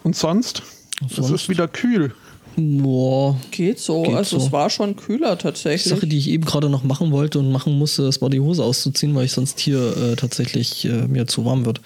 und 0.03 0.17
sonst? 0.17 0.63
Es 1.09 1.17
sonst? 1.17 1.31
ist 1.31 1.49
wieder 1.49 1.69
kühl. 1.69 2.15
Boah. 2.57 3.37
Geht 3.51 3.79
so. 3.79 4.03
Geht 4.03 4.15
also 4.15 4.39
so. 4.39 4.47
es 4.47 4.53
war 4.53 4.69
schon 4.71 4.97
kühler 4.97 5.37
Die 5.37 5.43
tatsächlich. 5.43 5.93
Sache, 5.95 6.07
die 6.07 6.19
ich 6.19 6.29
eben 6.29 6.45
gerade 6.45 6.69
noch 6.69 6.85
machen 6.85 7.11
wollte 7.11 7.39
und 7.39 7.51
machen 7.51 7.79
musste, 7.79 8.03
das 8.03 8.21
war 8.21 8.31
die 8.31 8.41
Hose 8.41 8.63
auszuziehen, 8.63 9.15
weil 9.15 9.25
ich 9.25 9.33
sonst 9.33 9.59
hier 9.61 9.97
äh, 9.97 10.17
tatsächlich 10.17 10.85
äh, 10.85 11.07
mir 11.09 11.27
zu 11.27 11.45
warm 11.45 11.65
wird. 11.65 11.81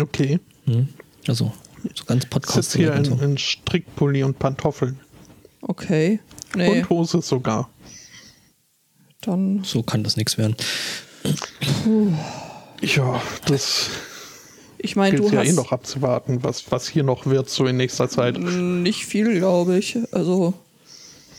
Okay. 0.00 0.40
Hm? 0.66 0.88
Also, 1.26 1.52
so 1.94 2.04
ganz 2.04 2.26
podcast 2.26 2.72
sitze 2.72 2.78
hier 2.78 2.94
in, 2.94 3.04
so. 3.04 3.14
in 3.16 3.38
Strickpulli 3.38 4.22
und 4.22 4.38
Pantoffeln. 4.38 4.98
Okay. 5.62 6.20
Nee, 6.54 6.80
Und 6.80 6.90
Hose 6.90 7.22
sogar. 7.22 7.70
dann 9.22 9.62
so 9.64 9.82
kann 9.82 10.04
das 10.04 10.16
nichts 10.16 10.36
werden. 10.36 10.56
Ja, 12.82 13.22
das 13.46 13.88
ich 14.82 14.96
meine, 14.96 15.16
du 15.16 15.28
ja 15.28 15.42
eh 15.42 15.48
hast 15.48 15.56
noch 15.56 15.72
abzuwarten, 15.72 16.42
was, 16.42 16.70
was 16.70 16.88
hier 16.88 17.02
noch 17.04 17.26
wird, 17.26 17.48
so 17.48 17.66
in 17.66 17.76
nächster 17.76 18.08
Zeit. 18.08 18.38
nicht 18.38 19.04
viel, 19.06 19.34
glaube 19.38 19.78
ich. 19.78 19.98
Also 20.12 20.54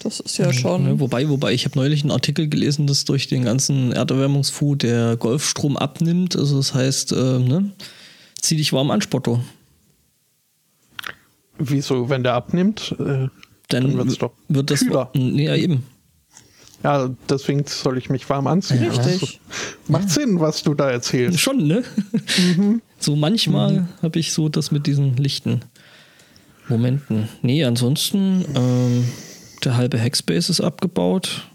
das 0.01 0.19
ist 0.19 0.37
ja 0.37 0.47
Ne, 0.47 0.53
schon. 0.53 0.99
wobei, 0.99 1.29
wobei, 1.29 1.53
ich 1.53 1.65
habe 1.65 1.77
neulich 1.79 2.01
einen 2.01 2.11
Artikel 2.11 2.47
gelesen, 2.49 2.87
dass 2.87 3.05
durch 3.05 3.27
den 3.27 3.43
ganzen 3.45 3.91
Erderwärmungsfu 3.91 4.75
der 4.75 5.15
Golfstrom 5.17 5.77
abnimmt. 5.77 6.35
Also 6.35 6.57
das 6.57 6.73
heißt, 6.73 7.11
äh, 7.13 7.39
ne? 7.39 7.71
zieh 8.41 8.57
dich 8.57 8.73
warm 8.73 8.91
an, 8.91 9.01
Spotto. 9.01 9.41
Wieso, 11.57 12.09
wenn 12.09 12.23
der 12.23 12.33
abnimmt? 12.33 12.95
Äh, 12.99 13.03
Dann, 13.03 13.29
Dann 13.69 13.97
wird's 13.97 14.17
doch 14.17 14.33
wird 14.49 14.71
das 14.71 14.79
kühler. 14.81 15.09
Nee, 15.13 15.45
ja, 15.45 15.55
eben. 15.55 15.83
ja, 16.83 17.09
deswegen 17.29 17.63
soll 17.65 17.97
ich 17.97 18.09
mich 18.09 18.29
warm 18.29 18.47
anziehen. 18.47 18.83
Richtig. 18.83 19.21
Also, 19.21 19.27
macht 19.87 20.09
Sinn, 20.09 20.39
was 20.39 20.63
du 20.63 20.73
da 20.73 20.89
erzählst. 20.89 21.39
Schon, 21.39 21.65
ne? 21.67 21.83
So 23.03 23.17
manchmal 23.17 23.89
habe 24.01 24.17
ich 24.19 24.31
so 24.31 24.47
das 24.47 24.71
mit 24.71 24.87
diesen 24.87 25.17
lichten 25.17 25.59
Momenten. 26.69 27.27
Nee, 27.41 27.65
ansonsten, 27.65 28.45
ähm, 28.55 29.05
der 29.65 29.75
halbe 29.75 29.99
Hackspace 29.99 30.49
ist 30.49 30.61
abgebaut. 30.61 31.49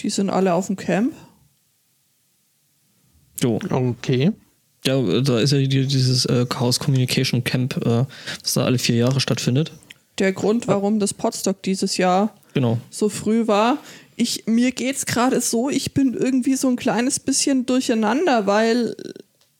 Die 0.00 0.08
sind 0.08 0.30
alle 0.30 0.54
auf 0.54 0.68
dem 0.68 0.76
Camp. 0.76 1.12
Jo. 3.42 3.58
Okay. 3.70 4.32
Ja, 4.86 5.20
da 5.20 5.38
ist 5.40 5.52
ja 5.52 5.58
die- 5.58 5.86
dieses 5.86 6.24
äh, 6.24 6.46
Chaos 6.48 6.78
Communication 6.78 7.44
Camp, 7.44 7.76
äh, 7.84 8.04
das 8.42 8.54
da 8.54 8.64
alle 8.64 8.78
vier 8.78 8.96
Jahre 8.96 9.20
stattfindet. 9.20 9.72
Der 10.18 10.32
Grund, 10.32 10.66
warum 10.66 10.98
das 10.98 11.12
Podstock 11.12 11.62
dieses 11.62 11.98
Jahr 11.98 12.34
Genau. 12.54 12.78
so 12.90 13.08
früh 13.10 13.46
war. 13.46 13.78
Ich, 14.16 14.46
mir 14.46 14.72
geht's 14.72 15.04
gerade 15.04 15.40
so, 15.40 15.68
ich 15.68 15.92
bin 15.94 16.14
irgendwie 16.14 16.54
so 16.56 16.68
ein 16.68 16.76
kleines 16.76 17.20
bisschen 17.20 17.66
durcheinander, 17.66 18.46
weil 18.46 18.96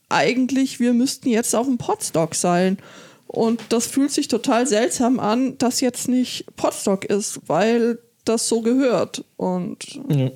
eigentlich 0.09 0.81
wir 0.81 0.95
müssten 0.95 1.29
jetzt 1.29 1.55
auf 1.55 1.67
dem 1.67 1.79
Podstock 1.79 2.35
sein. 2.35 2.79
Und 3.27 3.61
das 3.69 3.87
fühlt 3.87 4.11
sich 4.11 4.29
total 4.29 4.67
seltsam 4.67 5.21
an, 5.21 5.59
dass 5.59 5.81
jetzt 5.81 6.09
nicht 6.09 6.47
Podstock 6.57 7.05
ist, 7.05 7.41
weil 7.47 7.99
das 8.25 8.49
so 8.49 8.63
gehört. 8.63 9.25
Und 9.37 10.01
Ja. 10.09 10.31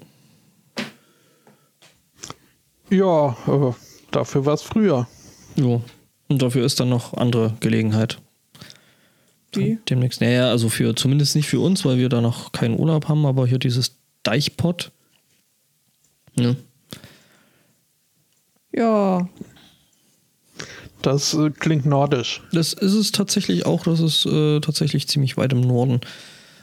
Ja, 2.90 3.74
dafür 4.10 4.44
war 4.44 4.52
es 4.52 4.60
früher. 4.60 5.08
Jo. 5.56 5.82
Und 6.28 6.42
dafür 6.42 6.64
ist 6.66 6.78
dann 6.78 6.90
noch 6.90 7.14
andere 7.14 7.54
Gelegenheit. 7.60 8.18
die, 9.54 9.78
Demnächst. 9.88 10.20
Naja, 10.20 10.50
also 10.50 10.68
für 10.68 10.94
zumindest 10.94 11.34
nicht 11.34 11.48
für 11.48 11.60
uns, 11.60 11.86
weil 11.86 11.96
wir 11.96 12.10
da 12.10 12.20
noch 12.20 12.52
keinen 12.52 12.78
Urlaub 12.78 13.08
haben, 13.08 13.24
aber 13.24 13.46
hier 13.46 13.58
dieses 13.58 13.96
Deichpot. 14.22 14.92
Ne? 16.34 16.56
ja, 18.72 19.28
Das 21.02 21.34
äh, 21.34 21.50
klingt 21.50 21.86
nordisch. 21.86 22.42
Das 22.52 22.72
ist 22.72 22.94
es 22.94 23.12
tatsächlich 23.12 23.66
auch. 23.66 23.84
Das 23.84 24.00
ist 24.00 24.26
äh, 24.26 24.60
tatsächlich 24.60 25.08
ziemlich 25.08 25.36
weit 25.36 25.52
im 25.52 25.60
Norden, 25.60 26.00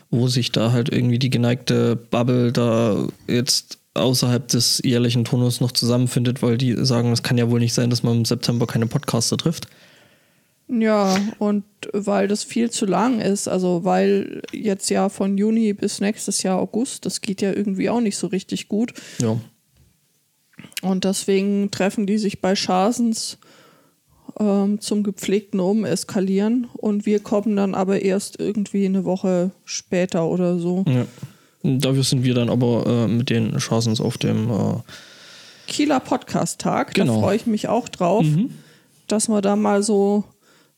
wo 0.10 0.28
sich 0.28 0.52
da 0.52 0.72
halt 0.72 0.90
irgendwie 0.90 1.20
die 1.20 1.30
geneigte 1.30 1.96
Bubble 1.96 2.52
da 2.52 3.08
jetzt 3.28 3.80
außerhalb 3.94 4.48
des 4.48 4.82
jährlichen 4.84 5.26
Turnus 5.26 5.62
noch 5.62 5.72
zusammenfindet, 5.72 6.42
weil 6.42 6.58
die 6.58 6.74
sagen, 6.86 7.12
es 7.12 7.24
kann 7.24 7.38
ja 7.38 7.50
wohl 7.50 7.60
nicht 7.60 7.74
sein, 7.74 7.90
dass 7.90 8.04
man 8.04 8.18
im 8.18 8.26
September 8.26 8.66
keine 8.66 8.88
Podcaster 8.88 9.38
trifft. 9.38 9.68
Ja, 10.72 11.18
und 11.40 11.64
weil 11.94 12.28
das 12.28 12.44
viel 12.44 12.70
zu 12.70 12.86
lang 12.86 13.20
ist, 13.22 13.48
also 13.48 13.84
weil 13.84 14.44
jetzt 14.52 14.90
ja 14.90 15.10
von 15.10 15.36
Juni 15.38 15.74
bis 15.74 16.00
nächstes 16.00 16.44
Jahr 16.44 16.60
August, 16.60 17.08
das 17.08 17.22
geht 17.22 17.42
ja 17.42 17.52
irgendwie 17.52 17.90
auch 17.90 18.02
nicht 18.02 18.18
so 18.18 18.28
richtig 18.28 18.68
gut. 18.68 18.94
Ja. 19.20 19.40
Und 20.84 21.06
deswegen 21.06 21.72
treffen 21.72 22.06
die 22.06 22.20
sich 22.20 22.40
bei 22.40 22.56
Schasens 22.56 23.40
ähm, 24.40 24.80
zum 24.82 25.04
gepflegten 25.04 25.60
Umeskalieren 25.60 26.68
und 26.74 27.06
wir 27.06 27.20
kommen 27.20 27.56
dann 27.56 27.76
aber 27.76 28.02
erst 28.02 28.40
irgendwie 28.40 28.86
eine 28.86 29.06
Woche 29.06 29.52
später 29.66 30.26
oder 30.28 30.58
so. 30.60 30.86
ja. 30.88 31.06
Dafür 31.62 32.04
sind 32.04 32.24
wir 32.24 32.34
dann 32.36 32.50
aber 32.50 32.86
äh, 32.88 33.08
mit 33.10 33.30
den 33.30 33.60
Chancens 33.60 34.00
auf 34.00 34.18
dem 34.18 34.50
äh, 34.50 34.76
Kieler 35.68 36.00
Podcast-Tag, 36.00 36.94
Genau. 36.94 37.16
da 37.16 37.20
freue 37.20 37.36
ich 37.36 37.46
mich 37.48 37.68
auch 37.68 37.90
drauf, 37.90 38.26
dass 39.08 39.28
man 39.28 39.42
da 39.42 39.58
mal 39.58 39.84
so 39.84 40.24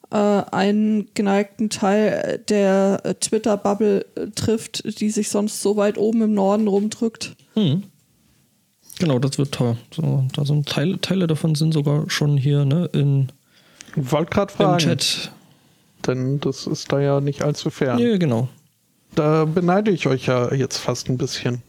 äh, 0.10 0.16
einen 0.18 1.08
geneigten 1.14 1.70
Teil 1.70 2.44
der 2.50 3.16
Twitter-Bubble 3.20 4.06
äh, 4.16 4.28
trifft, 4.34 5.00
die 5.00 5.12
sich 5.12 5.30
sonst 5.30 5.62
so 5.62 5.78
weit 5.78 6.00
oben 6.00 6.24
im 6.24 6.34
Norden 6.34 6.68
rumdrückt. 6.68 7.36
Genau, 9.00 9.20
das 9.20 9.38
wird 9.38 9.52
toll. 9.52 9.78
So, 9.96 10.26
da 10.34 10.46
sind 10.46 10.68
Teile, 10.68 11.00
Teile 11.00 11.28
davon 11.28 11.56
sind 11.56 11.74
sogar 11.74 12.10
schon 12.10 12.38
hier 12.38 12.66
ne, 12.66 12.90
in, 12.94 13.32
Wollte 13.96 14.30
gerade 14.32 14.52
im 14.54 14.58
fragen, 14.58 14.80
Chat. 14.80 15.32
denn 16.08 16.40
das 16.40 16.66
ist 16.68 16.92
da 16.92 17.00
ja 17.00 17.20
nicht 17.22 17.42
allzu 17.44 17.70
fern. 17.70 18.00
Ja, 18.00 18.18
genau. 18.18 18.48
Da 19.16 19.46
beneide 19.46 19.92
ich 19.92 20.08
euch 20.08 20.28
ja 20.28 20.54
jetzt 20.54 20.78
fast 20.78 21.10
ein 21.10 21.18
bisschen. 21.18 21.62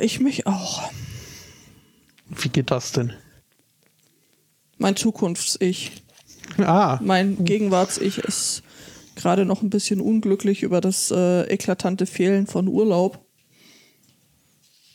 Ich 0.00 0.20
mich 0.20 0.46
auch. 0.46 0.90
Wie 2.28 2.48
geht 2.48 2.70
das 2.70 2.92
denn? 2.92 3.12
Mein 4.78 4.96
Zukunfts-Ich. 4.96 5.92
Ah, 6.58 6.98
Mein 7.02 7.44
Gegenwarts-Ich 7.44 8.18
ist 8.18 8.62
gerade 9.14 9.44
noch 9.44 9.62
ein 9.62 9.70
bisschen 9.70 10.00
unglücklich 10.00 10.62
über 10.62 10.80
das 10.80 11.10
äh, 11.10 11.42
eklatante 11.44 12.06
Fehlen 12.06 12.46
von 12.46 12.68
Urlaub. 12.68 13.18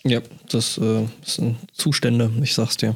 Ja, 0.03 0.21
das, 0.50 0.77
äh, 0.77 1.05
das 1.21 1.35
sind 1.35 1.57
Zustände, 1.73 2.31
ich 2.41 2.53
sag's 2.53 2.77
dir. 2.77 2.95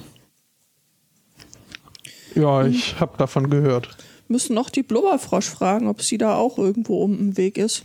Ja, 2.35 2.65
ich 2.65 2.99
habe 2.99 3.17
davon 3.17 3.49
gehört. 3.49 3.89
Müssen 4.27 4.55
noch 4.55 4.69
die 4.69 4.83
Blubberfrosch 4.83 5.45
fragen, 5.49 5.87
ob 5.87 6.01
sie 6.01 6.17
da 6.17 6.35
auch 6.35 6.57
irgendwo 6.57 7.01
um 7.03 7.15
den 7.17 7.37
Weg 7.37 7.57
ist. 7.57 7.83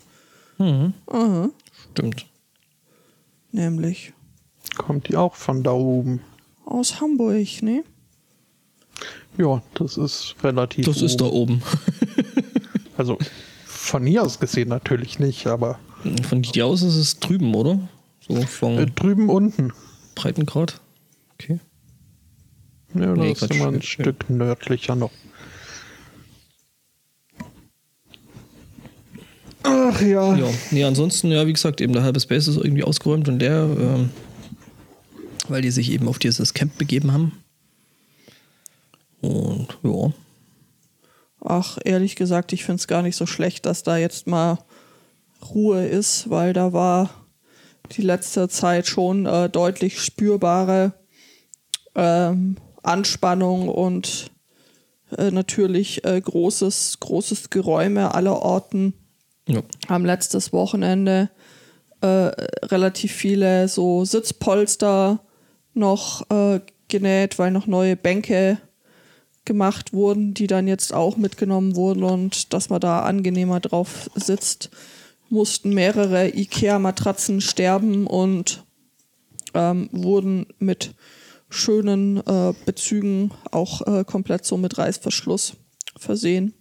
Aha. 0.58 1.50
Stimmt. 1.92 2.26
Nämlich 3.52 4.12
Kommt 4.76 5.08
die 5.08 5.16
auch 5.16 5.34
von 5.34 5.62
da 5.62 5.72
oben? 5.72 6.20
aus 6.64 7.00
Hamburg, 7.00 7.62
ne? 7.62 7.82
Ja, 9.36 9.62
das 9.74 9.96
ist 9.96 10.36
relativ. 10.42 10.84
Das 10.86 11.02
ist 11.02 11.20
da 11.20 11.26
oben. 11.26 11.54
oben. 11.54 11.62
Also 12.96 13.16
von 13.64 14.04
hier 14.04 14.22
aus 14.22 14.38
gesehen 14.40 14.68
natürlich 14.68 15.18
nicht, 15.18 15.46
aber 15.46 15.78
Von 16.28 16.42
dir 16.42 16.66
aus 16.66 16.82
ist 16.82 16.96
es 16.96 17.18
drüben, 17.18 17.54
oder? 17.54 17.78
So 18.28 18.42
von 18.42 18.76
äh, 18.76 18.86
drüben 18.86 19.30
unten. 19.30 19.72
Breitengrad. 20.14 20.78
Okay. 21.32 21.60
Ja, 22.94 23.14
Nee, 23.14 23.34
das 23.34 23.42
ist 23.42 23.54
immer 23.54 23.68
ein. 23.68 23.82
Stück 23.82 24.28
nördlicher 24.28 24.96
noch. 24.96 25.12
Ach 29.62 30.00
ja. 30.00 30.36
Ja, 30.36 30.48
nee, 30.70 30.84
ansonsten, 30.84 31.30
ja, 31.30 31.46
wie 31.46 31.52
gesagt, 31.52 31.80
eben 31.80 31.92
der 31.92 32.02
halbe 32.02 32.20
Space 32.20 32.48
ist 32.48 32.56
irgendwie 32.56 32.84
ausgeräumt 32.84 33.28
und 33.28 33.38
der, 33.38 33.64
ähm, 33.64 34.10
weil 35.48 35.62
die 35.62 35.70
sich 35.70 35.90
eben 35.90 36.08
auf 36.08 36.18
dieses 36.18 36.54
Camp 36.54 36.78
begeben 36.78 37.12
haben. 37.12 37.32
Und 39.20 39.68
ja, 39.82 40.12
Ach, 41.42 41.78
ehrlich 41.84 42.16
gesagt, 42.16 42.52
ich 42.52 42.64
finde 42.64 42.80
es 42.80 42.86
gar 42.86 43.02
nicht 43.02 43.16
so 43.16 43.26
schlecht, 43.26 43.64
dass 43.64 43.82
da 43.82 43.96
jetzt 43.96 44.26
mal 44.26 44.58
Ruhe 45.54 45.86
ist, 45.86 46.28
weil 46.28 46.52
da 46.52 46.72
war 46.72 47.10
die 47.92 48.02
letzte 48.02 48.48
Zeit 48.48 48.86
schon 48.86 49.24
äh, 49.26 49.48
deutlich 49.48 50.00
spürbare 50.00 50.92
ähm, 51.94 52.56
Anspannung 52.82 53.68
und 53.68 54.30
äh, 55.16 55.30
natürlich 55.30 56.04
äh, 56.04 56.20
großes, 56.20 56.98
großes 57.00 57.50
Geräume 57.50 58.14
aller 58.14 58.42
Orten. 58.42 58.94
ja. 59.46 59.62
Am 59.88 60.04
letztes 60.04 60.52
Wochenende 60.52 61.30
äh, 62.00 62.06
relativ 62.06 63.12
viele 63.12 63.68
so 63.68 64.04
Sitzpolster 64.04 65.20
noch 65.74 66.28
äh, 66.30 66.60
genäht, 66.88 67.38
weil 67.38 67.50
noch 67.50 67.66
neue 67.66 67.96
Bänke 67.96 68.58
gemacht 69.44 69.92
wurden, 69.92 70.34
die 70.34 70.46
dann 70.46 70.68
jetzt 70.68 70.92
auch 70.92 71.16
mitgenommen 71.16 71.74
wurden 71.74 72.04
und 72.04 72.52
dass 72.52 72.68
man 72.68 72.80
da 72.80 73.00
angenehmer 73.00 73.60
drauf 73.60 74.10
sitzt, 74.14 74.70
mussten 75.28 75.72
mehrere 75.72 76.28
IKEA-Matratzen 76.28 77.40
sterben 77.40 78.06
und 78.06 78.64
ähm, 79.54 79.88
wurden 79.92 80.46
mit 80.58 80.94
schönen 81.50 82.18
äh, 82.26 82.54
Bezügen 82.64 83.32
auch 83.50 83.86
äh, 83.86 84.04
komplett 84.04 84.44
so 84.46 84.56
mit 84.56 84.78
Reißverschluss 84.78 85.54
versehen. 85.98 86.54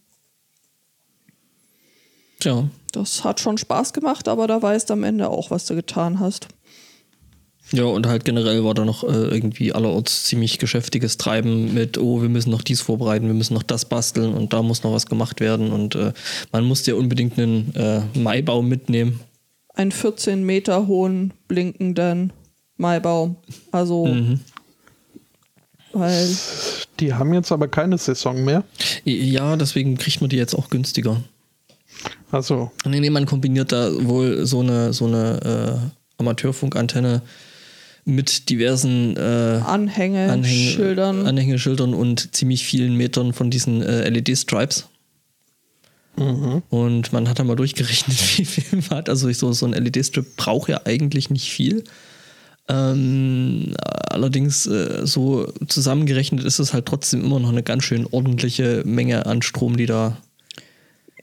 Tja, 2.39 2.69
Das 2.91 3.23
hat 3.23 3.39
schon 3.39 3.58
Spaß 3.58 3.93
gemacht, 3.93 4.28
aber 4.28 4.47
da 4.47 4.62
weißt 4.62 4.91
am 4.91 5.04
Ende 5.04 5.30
auch, 5.30 5.52
was 5.52 5.65
du 5.65 5.75
getan 5.75 6.19
hast. 6.19 6.47
Ja, 7.71 7.84
und 7.84 8.08
halt 8.08 8.25
generell 8.25 8.63
war 8.63 8.73
da 8.73 8.84
noch 8.84 9.04
äh, 9.04 9.08
irgendwie 9.08 9.73
allerorts 9.73 10.23
ziemlich 10.23 10.58
geschäftiges 10.58 11.17
Treiben 11.17 11.73
mit, 11.73 11.99
oh, 11.99 12.21
wir 12.21 12.30
müssen 12.30 12.49
noch 12.49 12.63
dies 12.63 12.82
vorbereiten, 12.82 13.28
wir 13.28 13.36
müssen 13.36 13.54
noch 13.54 13.63
das 13.63 13.86
basteln 13.86 14.34
und 14.34 14.54
da 14.54 14.63
muss 14.63 14.84
noch 14.84 14.93
was 14.93 15.06
gemacht 15.06 15.39
werden. 15.39 15.71
Und 15.71 15.95
äh, 15.95 16.13
man 16.52 16.65
musste 16.65 16.91
ja 16.91 16.97
unbedingt 16.97 17.38
einen 17.38 17.75
äh, 17.75 18.02
Maibaum 18.17 18.67
mitnehmen. 18.67 19.19
Einen 19.75 19.91
14 19.91 20.43
Meter 20.43 20.88
hohen 20.88 21.34
blinkenden 21.47 22.34
Maibaum. 22.78 23.36
Also, 23.71 24.08
weil 25.93 26.28
Die 26.99 27.13
haben 27.13 27.34
jetzt 27.34 27.52
aber 27.52 27.67
keine 27.67 27.97
Saison 27.97 28.43
mehr. 28.43 28.63
Ja, 29.04 29.56
deswegen 29.56 29.97
kriegt 29.97 30.21
man 30.21 30.30
die 30.30 30.38
jetzt 30.38 30.54
auch 30.54 30.69
günstiger. 30.69 31.21
Also, 32.32 32.71
Nee, 32.86 32.99
nee, 32.99 33.10
man 33.10 33.25
kombiniert 33.25 33.71
da 33.71 33.89
wohl 34.08 34.45
so 34.45 34.60
eine, 34.62 34.93
so 34.93 35.08
eine 35.08 35.89
äh, 35.89 36.19
Amateurfunkantenne 36.19 37.21
mit 38.06 38.49
diversen 38.49 39.15
äh, 39.17 39.62
Anhänge, 39.65 40.43
Schildern. 40.45 41.25
Anhängeschildern 41.25 41.93
und 41.93 42.36
ziemlich 42.36 42.65
vielen 42.65 42.95
Metern 42.95 43.34
von 43.34 43.49
diesen 43.49 43.82
äh, 43.82 44.10
LED-Stripes. 44.10 44.88
Und 46.69 47.13
man 47.13 47.30
hat 47.30 47.39
da 47.39 47.43
mal 47.45 47.56
durchgerechnet, 47.56 48.17
wie 48.38 48.45
viel 48.45 48.89
Watt. 48.89 49.10
Also 49.10 49.30
ich 49.30 49.38
so, 49.38 49.54
so 49.54 49.65
ein 49.65 49.73
LED-Strip 49.73 50.36
braucht 50.36 50.69
ja 50.69 50.82
eigentlich 50.86 51.30
nicht 51.30 51.49
viel. 51.49 51.84
Ähm, 52.69 53.73
allerdings 54.10 54.67
äh, 54.67 55.05
so 55.05 55.51
zusammengerechnet 55.67 56.43
ist 56.43 56.60
es 56.60 56.73
halt 56.73 56.86
trotzdem 56.86 57.23
immer 57.23 57.39
noch 57.39 57.49
eine 57.49 57.63
ganz 57.63 57.84
schön 57.84 58.05
ordentliche 58.12 58.84
Menge 58.86 59.25
an 59.25 59.41
Strom, 59.41 59.75
die 59.75 59.88
da. 59.88 60.17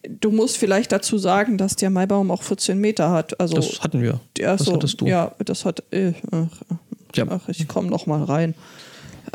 du 0.08 0.30
musst 0.32 0.56
vielleicht 0.56 0.90
dazu 0.92 1.18
sagen, 1.18 1.56
dass 1.56 1.76
der 1.76 1.90
Maibaum 1.90 2.30
auch 2.32 2.42
14 2.42 2.78
Meter 2.78 3.10
hat. 3.10 3.38
Also, 3.40 3.54
Das 3.56 3.80
hatten 3.80 4.02
wir. 4.02 4.20
ja, 4.38 4.56
das 4.56 4.66
so, 4.66 4.72
hattest 4.74 5.00
du. 5.00 5.06
Ja, 5.06 5.34
das 5.38 5.64
hat. 5.64 5.82
Äh, 5.92 6.14
ach, 6.32 6.48
Ja. 7.14 7.26
ach, 7.30 7.48
ich 7.48 7.66
komme 7.68 7.88
noch 7.88 8.06
mal 8.06 8.24
rein. 8.24 8.54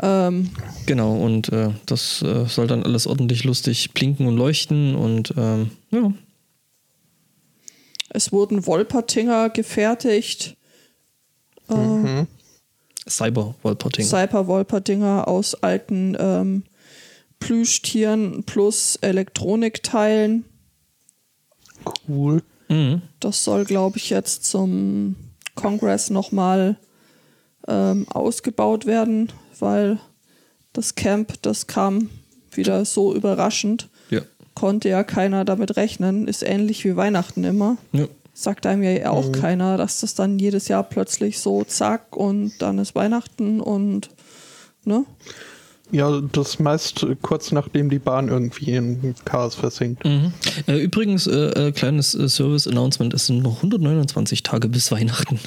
Ähm, 0.02 0.50
Genau, 0.86 1.14
und 1.16 1.50
äh, 1.50 1.70
das 1.86 2.22
äh, 2.22 2.46
soll 2.46 2.66
dann 2.66 2.82
alles 2.82 3.06
ordentlich 3.06 3.44
lustig 3.44 3.92
blinken 3.94 4.26
und 4.26 4.36
leuchten 4.36 4.94
und 4.94 5.32
ähm, 5.36 5.70
ja. 5.90 6.12
es 8.10 8.32
wurden 8.32 8.66
Wolpertinger 8.66 9.48
gefertigt. 9.50 10.56
Cyber-Wallpotting. 13.08 14.04
Cyber-Wolperdinger 14.04 15.28
aus 15.28 15.54
alten 15.54 16.16
ähm, 16.18 16.64
Plüschtieren 17.40 18.44
plus 18.44 18.96
Elektronikteilen. 18.96 20.44
cool. 22.08 22.42
Mhm. 22.68 23.02
Das 23.20 23.44
soll, 23.44 23.64
glaube 23.64 23.98
ich, 23.98 24.10
jetzt 24.10 24.44
zum 24.44 25.16
Kongress 25.54 26.10
nochmal 26.10 26.76
ähm, 27.66 28.06
ausgebaut 28.08 28.86
werden, 28.86 29.32
weil 29.58 29.98
das 30.72 30.94
Camp, 30.94 31.34
das 31.42 31.66
kam 31.66 32.08
wieder 32.52 32.84
so 32.84 33.14
überraschend. 33.14 33.88
Ja. 34.10 34.20
Konnte 34.54 34.88
ja 34.88 35.02
keiner 35.02 35.44
damit 35.44 35.76
rechnen. 35.76 36.28
Ist 36.28 36.42
ähnlich 36.42 36.84
wie 36.84 36.96
Weihnachten 36.96 37.44
immer. 37.44 37.76
ja. 37.92 38.06
Sagt 38.34 38.66
einem 38.66 38.82
ja 38.82 39.10
auch 39.10 39.30
keiner, 39.30 39.76
dass 39.76 40.00
das 40.00 40.14
dann 40.14 40.38
jedes 40.38 40.68
Jahr 40.68 40.82
plötzlich 40.82 41.38
so 41.38 41.64
zack 41.64 42.16
und 42.16 42.54
dann 42.60 42.78
ist 42.78 42.94
Weihnachten 42.94 43.60
und 43.60 44.08
ne? 44.84 45.04
Ja, 45.90 46.22
das 46.22 46.58
meist 46.58 47.06
kurz 47.20 47.52
nachdem 47.52 47.90
die 47.90 47.98
Bahn 47.98 48.28
irgendwie 48.28 48.72
in 48.72 49.14
Chaos 49.26 49.54
versinkt. 49.54 50.06
Mhm. 50.06 50.32
Äh, 50.66 50.78
übrigens, 50.78 51.26
äh, 51.26 51.68
äh, 51.68 51.72
kleines 51.72 52.14
äh, 52.14 52.28
Service-Announcement: 52.30 53.12
Es 53.12 53.26
sind 53.26 53.42
noch 53.42 53.56
129 53.56 54.42
Tage 54.42 54.68
bis 54.70 54.90
Weihnachten. 54.90 55.38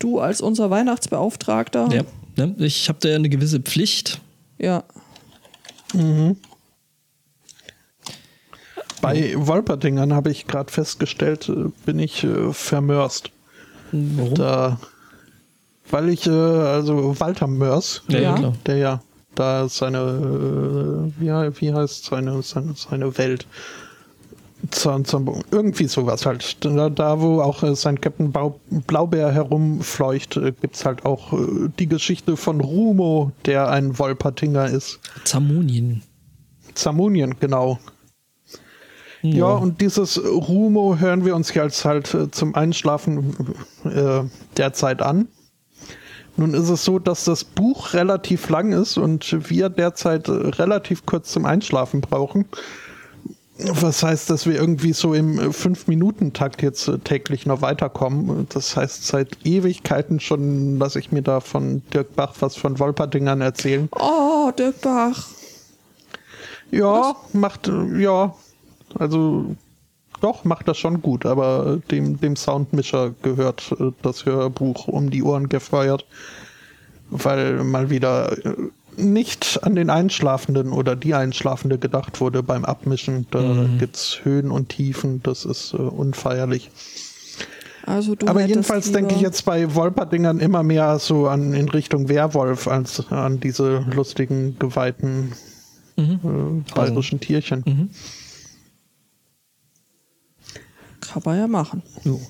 Du 0.00 0.18
als 0.18 0.40
unser 0.40 0.70
Weihnachtsbeauftragter. 0.70 1.88
Ja, 1.92 2.02
ne? 2.36 2.56
ich 2.58 2.88
habe 2.88 2.98
da 3.00 3.10
ja 3.10 3.16
eine 3.16 3.28
gewisse 3.28 3.60
Pflicht. 3.60 4.20
Ja. 4.58 4.82
Bei 9.00 9.34
Wolperdingern 9.36 10.12
habe 10.14 10.30
ich 10.30 10.46
gerade 10.46 10.72
festgestellt, 10.72 11.48
äh, 11.48 11.70
bin 11.86 11.98
ich 11.98 12.24
äh, 12.24 12.52
vermörst. 12.52 13.30
Warum? 13.92 14.34
Da, 14.34 14.78
weil 15.90 16.08
ich, 16.10 16.26
äh, 16.26 16.30
also 16.30 17.18
Walter 17.20 17.46
Mörs, 17.46 18.02
Ja, 18.08 18.18
ja, 18.20 18.52
der 18.66 18.76
ja 18.76 19.00
da 19.34 19.68
seine, 19.68 19.98
äh, 19.98 21.20
wie, 21.20 21.60
wie 21.60 21.72
heißt 21.74 22.04
seine, 22.06 22.42
seine, 22.42 22.74
seine 22.74 23.16
Welt? 23.18 23.46
Zahn- 24.72 25.04
Zahn- 25.04 25.44
Irgendwie 25.52 25.86
sowas 25.86 26.26
halt. 26.26 26.64
Da, 26.64 26.90
da 26.90 27.20
wo 27.20 27.40
auch 27.40 27.62
äh, 27.62 27.76
sein 27.76 28.00
Captain 28.00 28.32
Bau, 28.32 28.58
Blaubeer 28.88 29.30
herumfleucht, 29.30 30.36
äh, 30.36 30.52
gibt 30.60 30.74
es 30.74 30.84
halt 30.84 31.06
auch 31.06 31.32
äh, 31.32 31.68
die 31.78 31.86
Geschichte 31.86 32.36
von 32.36 32.60
Rumo, 32.60 33.30
der 33.46 33.70
ein 33.70 33.98
Wolpertinger 34.00 34.66
ist. 34.68 34.98
Zamonien. 35.24 36.02
Zamunien, 36.74 37.36
genau. 37.38 37.78
Ja, 39.22 39.46
und 39.46 39.80
dieses 39.80 40.22
Rumo 40.22 40.96
hören 40.98 41.24
wir 41.24 41.34
uns 41.34 41.52
jetzt 41.52 41.84
halt 41.84 42.14
äh, 42.14 42.30
zum 42.30 42.54
Einschlafen 42.54 43.34
äh, 43.84 44.22
derzeit 44.56 45.02
an. 45.02 45.28
Nun 46.36 46.54
ist 46.54 46.68
es 46.68 46.84
so, 46.84 47.00
dass 47.00 47.24
das 47.24 47.42
Buch 47.42 47.94
relativ 47.94 48.48
lang 48.48 48.70
ist 48.70 48.96
und 48.96 49.50
wir 49.50 49.68
derzeit 49.68 50.28
äh, 50.28 50.32
relativ 50.32 51.04
kurz 51.04 51.32
zum 51.32 51.44
Einschlafen 51.46 52.00
brauchen. 52.00 52.44
Was 53.58 54.04
heißt, 54.04 54.30
dass 54.30 54.46
wir 54.46 54.54
irgendwie 54.54 54.92
so 54.92 55.14
im 55.14 55.40
5-Minuten-Takt 55.40 56.62
jetzt 56.62 56.86
äh, 56.86 56.98
täglich 57.00 57.44
noch 57.44 57.60
weiterkommen. 57.60 58.46
Das 58.50 58.76
heißt, 58.76 59.04
seit 59.04 59.44
Ewigkeiten 59.44 60.20
schon 60.20 60.78
lasse 60.78 61.00
ich 61.00 61.10
mir 61.10 61.22
da 61.22 61.40
von 61.40 61.82
Dirk 61.92 62.14
Bach 62.14 62.34
was 62.38 62.54
von 62.54 62.78
Wolperdingern 62.78 63.40
erzählen. 63.40 63.88
Oh, 63.98 64.52
Dirk 64.56 64.80
Bach. 64.80 65.26
Ja, 66.70 67.16
macht, 67.32 67.66
äh, 67.66 68.00
ja, 68.00 68.32
also 68.98 69.56
doch, 70.20 70.44
macht 70.44 70.68
das 70.68 70.78
schon 70.78 71.00
gut, 71.00 71.26
aber 71.26 71.80
dem, 71.90 72.20
dem 72.20 72.36
Soundmischer 72.36 73.14
gehört 73.22 73.74
äh, 73.78 73.92
das 74.02 74.24
Hörbuch 74.24 74.88
um 74.88 75.10
die 75.10 75.22
Ohren 75.22 75.48
gefeuert, 75.48 76.06
weil 77.10 77.62
mal 77.64 77.90
wieder 77.90 78.36
äh, 78.44 78.54
nicht 78.96 79.60
an 79.62 79.76
den 79.76 79.90
Einschlafenden 79.90 80.72
oder 80.72 80.96
die 80.96 81.14
Einschlafende 81.14 81.78
gedacht 81.78 82.20
wurde 82.20 82.42
beim 82.42 82.64
Abmischen. 82.64 83.26
Da 83.30 83.66
gibt's 83.78 84.20
Höhen 84.24 84.50
und 84.50 84.70
Tiefen, 84.70 85.22
das 85.22 85.44
ist 85.44 85.72
äh, 85.72 85.76
unfeierlich. 85.76 86.70
Also 87.86 88.16
du 88.16 88.26
Aber 88.26 88.44
jedenfalls 88.44 88.92
denke 88.92 89.14
ich 89.14 89.20
jetzt 89.20 89.44
bei 89.44 89.74
Wolperdingern 89.74 90.40
immer 90.40 90.62
mehr 90.62 90.98
so 90.98 91.28
an 91.28 91.54
in 91.54 91.68
Richtung 91.68 92.08
Werwolf 92.08 92.68
als 92.68 93.10
an 93.10 93.40
diese 93.40 93.84
lustigen, 93.94 94.58
geweihten 94.58 95.32
äh, 95.96 96.02
bayerischen 96.74 97.20
Tierchen. 97.20 97.62
Kann 101.00 101.22
man 101.24 101.38
ja 101.38 101.46
machen. 101.46 101.82
Jo. 102.04 102.20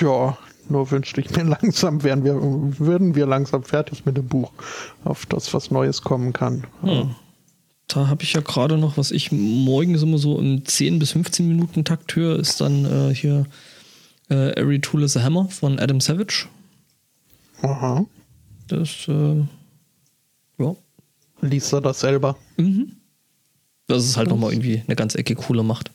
Ja, 0.00 0.38
nur 0.68 0.90
wünschte 0.90 1.20
ich 1.20 1.30
mir 1.30 1.42
langsam, 1.62 2.02
wären 2.02 2.24
wir, 2.24 2.34
würden 2.40 3.14
wir 3.14 3.26
langsam 3.26 3.62
fertig 3.62 4.04
mit 4.06 4.16
dem 4.16 4.26
Buch, 4.26 4.52
auf 5.04 5.26
das 5.26 5.52
was 5.54 5.70
Neues 5.70 6.02
kommen 6.02 6.32
kann. 6.32 6.64
Da 7.88 8.08
habe 8.08 8.22
ich 8.22 8.32
ja 8.32 8.40
gerade 8.40 8.78
noch, 8.78 8.96
was 8.96 9.10
ich 9.10 9.32
morgens 9.32 10.02
immer 10.02 10.18
so 10.18 10.38
im 10.38 10.64
10 10.64 10.98
bis 10.98 11.12
15 11.12 11.46
Minuten 11.46 11.84
Takt 11.84 12.14
höre, 12.16 12.38
ist 12.38 12.60
dann 12.60 12.84
äh, 12.84 13.14
hier 13.14 13.46
äh, 14.30 14.58
Every 14.58 14.80
Tool 14.80 15.02
is 15.02 15.16
a 15.16 15.22
Hammer 15.22 15.48
von 15.48 15.78
Adam 15.78 16.00
Savage. 16.00 16.46
Aha. 17.60 18.06
Das, 18.68 19.06
äh, 19.08 19.44
ja. 20.58 20.76
Liest 21.42 21.72
er 21.72 21.80
das 21.80 22.00
selber? 22.00 22.36
Das 23.88 24.04
ist 24.04 24.16
halt 24.16 24.28
nochmal 24.30 24.52
irgendwie 24.52 24.82
eine 24.86 24.96
ganze 24.96 25.18
Ecke 25.18 25.34
cooler 25.34 25.62
macht. 25.64 25.90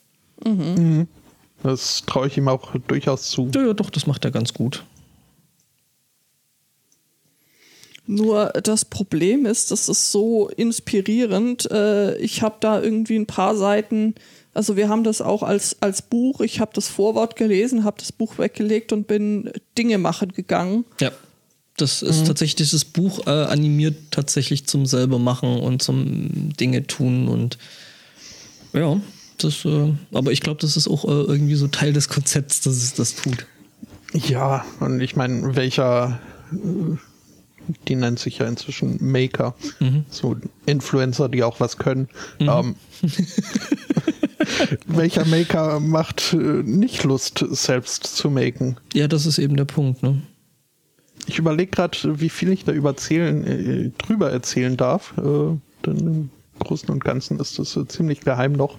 Das 1.62 2.02
traue 2.06 2.28
ich 2.28 2.36
ihm 2.36 2.48
auch 2.48 2.74
durchaus 2.86 3.30
zu. 3.30 3.50
Ja, 3.54 3.66
ja, 3.66 3.72
doch, 3.74 3.90
das 3.90 4.06
macht 4.06 4.24
er 4.24 4.30
ganz 4.30 4.54
gut. 4.54 4.84
Nur 8.06 8.46
das 8.62 8.86
Problem 8.86 9.44
ist, 9.44 9.70
das 9.70 9.88
ist 9.88 10.10
so 10.10 10.48
inspirierend. 10.48 11.70
Äh, 11.70 12.16
ich 12.18 12.40
habe 12.40 12.56
da 12.60 12.80
irgendwie 12.80 13.16
ein 13.16 13.26
paar 13.26 13.54
Seiten, 13.54 14.14
also 14.54 14.76
wir 14.76 14.88
haben 14.88 15.04
das 15.04 15.20
auch 15.20 15.42
als, 15.42 15.76
als 15.82 16.00
Buch, 16.00 16.40
ich 16.40 16.58
habe 16.60 16.70
das 16.74 16.88
Vorwort 16.88 17.36
gelesen, 17.36 17.84
habe 17.84 17.98
das 17.98 18.12
Buch 18.12 18.38
weggelegt 18.38 18.94
und 18.94 19.06
bin 19.06 19.52
Dinge 19.76 19.98
machen 19.98 20.32
gegangen. 20.32 20.86
Ja. 21.00 21.12
Das 21.76 22.02
ist 22.02 22.26
tatsächlich 22.26 22.56
dieses 22.56 22.84
Buch 22.84 23.26
äh, 23.26 23.30
animiert 23.30 23.94
tatsächlich 24.10 24.66
zum 24.66 24.84
selber 24.84 25.20
machen 25.20 25.60
und 25.60 25.80
zum 25.80 26.52
Dinge 26.56 26.88
tun 26.88 27.28
und 27.28 27.56
ja, 28.72 29.00
das, 29.44 29.64
äh, 29.64 29.92
aber 30.12 30.32
ich 30.32 30.40
glaube, 30.40 30.60
das 30.60 30.76
ist 30.76 30.88
auch 30.88 31.04
äh, 31.04 31.08
irgendwie 31.08 31.54
so 31.54 31.68
Teil 31.68 31.92
des 31.92 32.08
Konzepts, 32.08 32.60
dass 32.60 32.76
es 32.76 32.94
das 32.94 33.16
tut. 33.16 33.46
Ja, 34.12 34.64
und 34.80 35.00
ich 35.00 35.16
meine, 35.16 35.54
welcher, 35.56 36.20
äh, 36.52 36.96
die 37.86 37.96
nennt 37.96 38.18
sich 38.18 38.38
ja 38.38 38.46
inzwischen 38.46 38.98
Maker, 39.00 39.54
so 40.08 40.36
Influencer, 40.64 41.28
die 41.28 41.42
auch 41.42 41.60
was 41.60 41.76
können. 41.76 42.08
Ähm, 42.38 42.76
welcher 44.86 45.26
Maker 45.26 45.80
macht 45.80 46.32
äh, 46.32 46.36
nicht 46.36 47.04
Lust, 47.04 47.44
selbst 47.50 48.04
zu 48.04 48.30
maken? 48.30 48.78
Ja, 48.94 49.08
das 49.08 49.26
ist 49.26 49.38
eben 49.38 49.56
der 49.56 49.66
Punkt, 49.66 50.02
ne? 50.02 50.22
Ich 51.26 51.38
überlege 51.38 51.70
gerade, 51.70 51.98
wie 52.20 52.30
viel 52.30 52.50
ich 52.50 52.64
da 52.64 52.72
überzählen, 52.72 53.44
äh, 53.44 53.90
drüber 53.98 54.30
erzählen 54.30 54.76
darf. 54.76 55.12
Äh, 55.18 55.58
denn 55.84 55.98
im 55.98 56.30
Großen 56.58 56.88
und 56.90 57.04
Ganzen 57.04 57.38
ist 57.40 57.58
das 57.58 57.76
äh, 57.76 57.86
ziemlich 57.86 58.20
geheim 58.20 58.52
noch. 58.52 58.76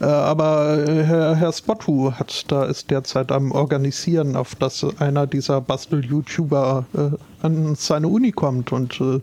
Äh, 0.00 0.04
aber 0.04 0.86
äh, 0.86 1.02
Herr, 1.04 1.34
Herr 1.36 1.52
Spothu 1.52 2.12
hat 2.12 2.44
da 2.48 2.64
ist 2.64 2.90
derzeit 2.90 3.32
am 3.32 3.52
Organisieren, 3.52 4.36
auf 4.36 4.54
dass 4.54 4.84
einer 4.98 5.26
dieser 5.26 5.60
Bastel-YouTuber 5.60 6.86
äh, 6.94 7.44
an 7.44 7.74
seine 7.76 8.08
Uni 8.08 8.32
kommt 8.32 8.72
und 8.72 9.00
äh, 9.00 9.20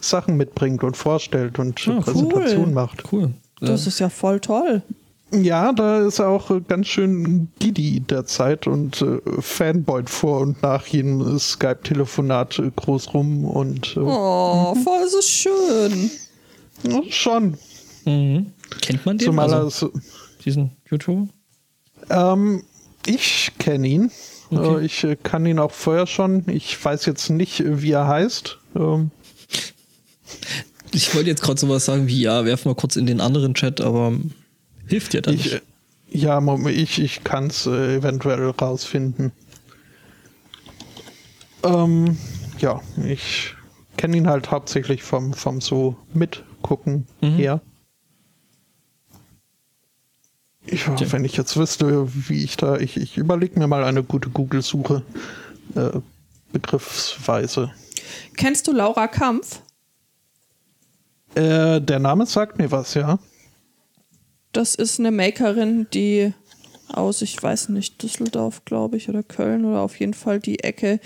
Sachen 0.00 0.36
mitbringt 0.36 0.82
und 0.84 0.96
vorstellt 0.96 1.58
und 1.58 1.80
Ah, 1.86 1.92
cool. 1.96 2.02
Präsentation 2.02 2.74
macht. 2.74 3.04
Cool. 3.12 3.30
Das 3.60 3.86
ist 3.86 3.98
ja 3.98 4.08
voll 4.08 4.40
toll. 4.40 4.82
Ja, 5.30 5.72
da 5.74 6.06
ist 6.06 6.20
er 6.20 6.28
auch 6.28 6.50
ganz 6.68 6.86
schön 6.86 7.48
giddy 7.58 8.00
derzeit 8.00 8.66
und 8.66 9.02
äh, 9.02 9.18
fanboyt 9.40 10.08
vor 10.08 10.40
und 10.40 10.62
nach 10.62 10.86
jedem 10.86 11.38
Skype-Telefonat 11.38 12.62
groß 12.76 13.12
rum 13.12 13.44
und 13.44 13.94
äh, 13.96 14.00
Oh, 14.00 14.74
voll 14.82 15.06
so 15.08 15.20
schön. 15.20 16.10
Ja, 16.84 17.02
schon. 17.10 17.58
Mhm. 18.04 18.52
Kennt 18.80 19.06
man 19.06 19.18
den? 19.18 19.26
Zumal 19.26 19.52
also, 19.52 19.92
diesen 20.44 20.72
YouTuber? 20.90 21.28
ähm, 22.10 22.62
ich 23.06 23.52
kenne 23.58 23.86
ihn. 23.88 24.10
Okay. 24.50 24.80
Äh, 24.82 24.84
ich 24.84 25.04
äh, 25.04 25.16
kann 25.16 25.44
ihn 25.46 25.58
auch 25.58 25.72
vorher 25.72 26.06
schon. 26.06 26.44
Ich 26.48 26.82
weiß 26.82 27.06
jetzt 27.06 27.28
nicht, 27.30 27.62
wie 27.64 27.92
er 27.92 28.06
heißt. 28.08 28.58
Ähm, 28.76 29.10
Ich 30.92 31.14
wollte 31.14 31.28
jetzt 31.28 31.42
gerade 31.42 31.60
sowas 31.60 31.84
sagen 31.84 32.06
wie, 32.08 32.22
ja, 32.22 32.44
werf 32.44 32.64
mal 32.64 32.74
kurz 32.74 32.96
in 32.96 33.06
den 33.06 33.20
anderen 33.20 33.54
Chat, 33.54 33.80
aber 33.80 34.12
hilft 34.86 35.12
dir 35.12 35.20
dann 35.20 35.34
ich, 35.34 35.44
nicht. 35.44 35.54
äh, 35.56 35.60
ja, 36.10 36.40
ich, 36.68 36.98
ich 36.98 37.24
kann 37.24 37.48
es 37.48 37.66
äh, 37.66 37.96
eventuell 37.96 38.48
rausfinden. 38.50 39.32
Ähm, 41.62 42.16
ja, 42.58 42.80
ich 43.06 43.54
kenne 43.96 44.16
ihn 44.16 44.28
halt 44.28 44.50
hauptsächlich 44.50 45.02
vom, 45.02 45.34
vom 45.34 45.60
so 45.60 45.96
mitgucken 46.58 47.06
her. 47.20 47.60
Ja, 50.66 50.94
Tja. 50.94 51.12
wenn 51.12 51.24
ich 51.24 51.36
jetzt 51.36 51.56
wüsste, 51.56 52.08
wie 52.28 52.44
ich 52.44 52.58
da, 52.58 52.76
ich, 52.76 52.98
ich 52.98 53.16
überlege 53.16 53.58
mir 53.58 53.66
mal 53.66 53.84
eine 53.84 54.02
gute 54.02 54.28
Google-Suche, 54.28 55.02
äh, 55.74 56.00
Begriffsweise. 56.52 57.72
Kennst 58.36 58.66
du 58.66 58.72
Laura 58.72 59.08
Kampf? 59.08 59.62
Äh, 61.34 61.80
der 61.80 61.98
Name 61.98 62.26
sagt 62.26 62.58
mir 62.58 62.70
was, 62.70 62.94
ja. 62.94 63.18
Das 64.52 64.74
ist 64.74 64.98
eine 64.98 65.10
Makerin, 65.10 65.86
die 65.92 66.34
aus, 66.92 67.22
ich 67.22 67.42
weiß 67.42 67.70
nicht, 67.70 68.02
Düsseldorf, 68.02 68.64
glaube 68.64 68.96
ich, 68.96 69.08
oder 69.08 69.22
Köln 69.22 69.64
oder 69.64 69.80
auf 69.80 69.98
jeden 70.00 70.14
Fall 70.14 70.40
die 70.40 70.60
Ecke, 70.60 71.00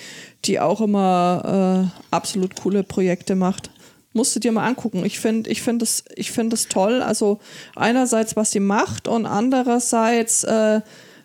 die 0.45 0.59
auch 0.59 0.81
immer 0.81 1.91
äh, 1.93 2.15
absolut 2.15 2.57
coole 2.57 2.83
Projekte 2.83 3.35
macht. 3.37 3.71
Musst 4.15 4.35
du 4.37 4.41
dir 4.41 4.53
mal 4.53 4.67
angucken. 4.67 5.05
Ich 5.05 5.19
finde 5.19 5.49
ich 5.51 5.63
find 5.63 5.81
das, 5.81 6.05
ich 6.17 6.31
find 6.33 6.53
das 6.53 6.69
toll. 6.69 7.03
Also 7.03 7.41
einerseits, 7.75 8.37
was 8.37 8.51
sie 8.51 8.61
macht 8.61 9.09
und 9.09 9.25
andererseits 9.27 10.45
äh, 10.45 10.81